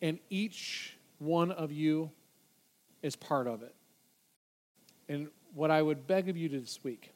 and 0.00 0.20
each 0.30 0.96
one 1.18 1.50
of 1.50 1.72
you 1.72 2.12
is 3.02 3.16
part 3.16 3.48
of 3.48 3.62
it. 3.62 3.74
And 5.08 5.28
what 5.54 5.72
I 5.72 5.82
would 5.82 6.06
beg 6.06 6.28
of 6.28 6.36
you 6.36 6.48
this 6.48 6.78
week, 6.84 7.12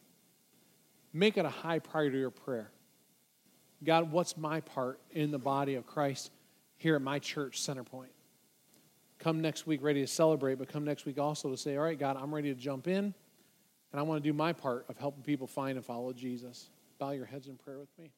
make 1.13 1.37
it 1.37 1.45
a 1.45 1.51
high 1.51 1.79
priority 1.79 2.25
of 2.25 2.35
prayer. 2.35 2.73
God, 3.85 4.11
what's 4.11 4.37
my 4.37 4.61
part 4.61 4.99
in 5.13 5.31
the 5.31 5.39
body 5.39 5.77
of 5.77 5.87
Christ 5.87 6.33
here 6.77 6.97
at 6.97 7.03
my 7.03 7.21
church, 7.21 7.61
Centerpoint? 7.61 8.11
Come 9.21 9.41
next 9.41 9.69
week 9.69 9.81
ready 9.81 10.01
to 10.01 10.09
celebrate, 10.09 10.57
but 10.57 10.69
come 10.69 10.85
next 10.85 11.07
week 11.07 11.21
also 11.21 11.51
to 11.51 11.57
say, 11.57 11.77
all 11.77 11.85
right, 11.85 11.99
God, 11.99 12.17
I'm 12.21 12.35
ready 12.35 12.53
to 12.53 12.61
jump 12.61 12.89
in, 12.89 13.05
and 13.05 13.15
I 13.95 14.03
want 14.03 14.21
to 14.21 14.29
do 14.29 14.33
my 14.33 14.53
part 14.53 14.87
of 14.89 14.99
helping 14.99 15.23
people 15.23 15.47
find 15.47 15.77
and 15.77 15.87
follow 15.87 16.13
Jesus. 16.13 16.69
Bow 16.99 17.11
your 17.11 17.27
heads 17.27 17.47
in 17.47 17.57
prayer 17.57 17.79
with 17.79 17.97
me. 17.97 18.11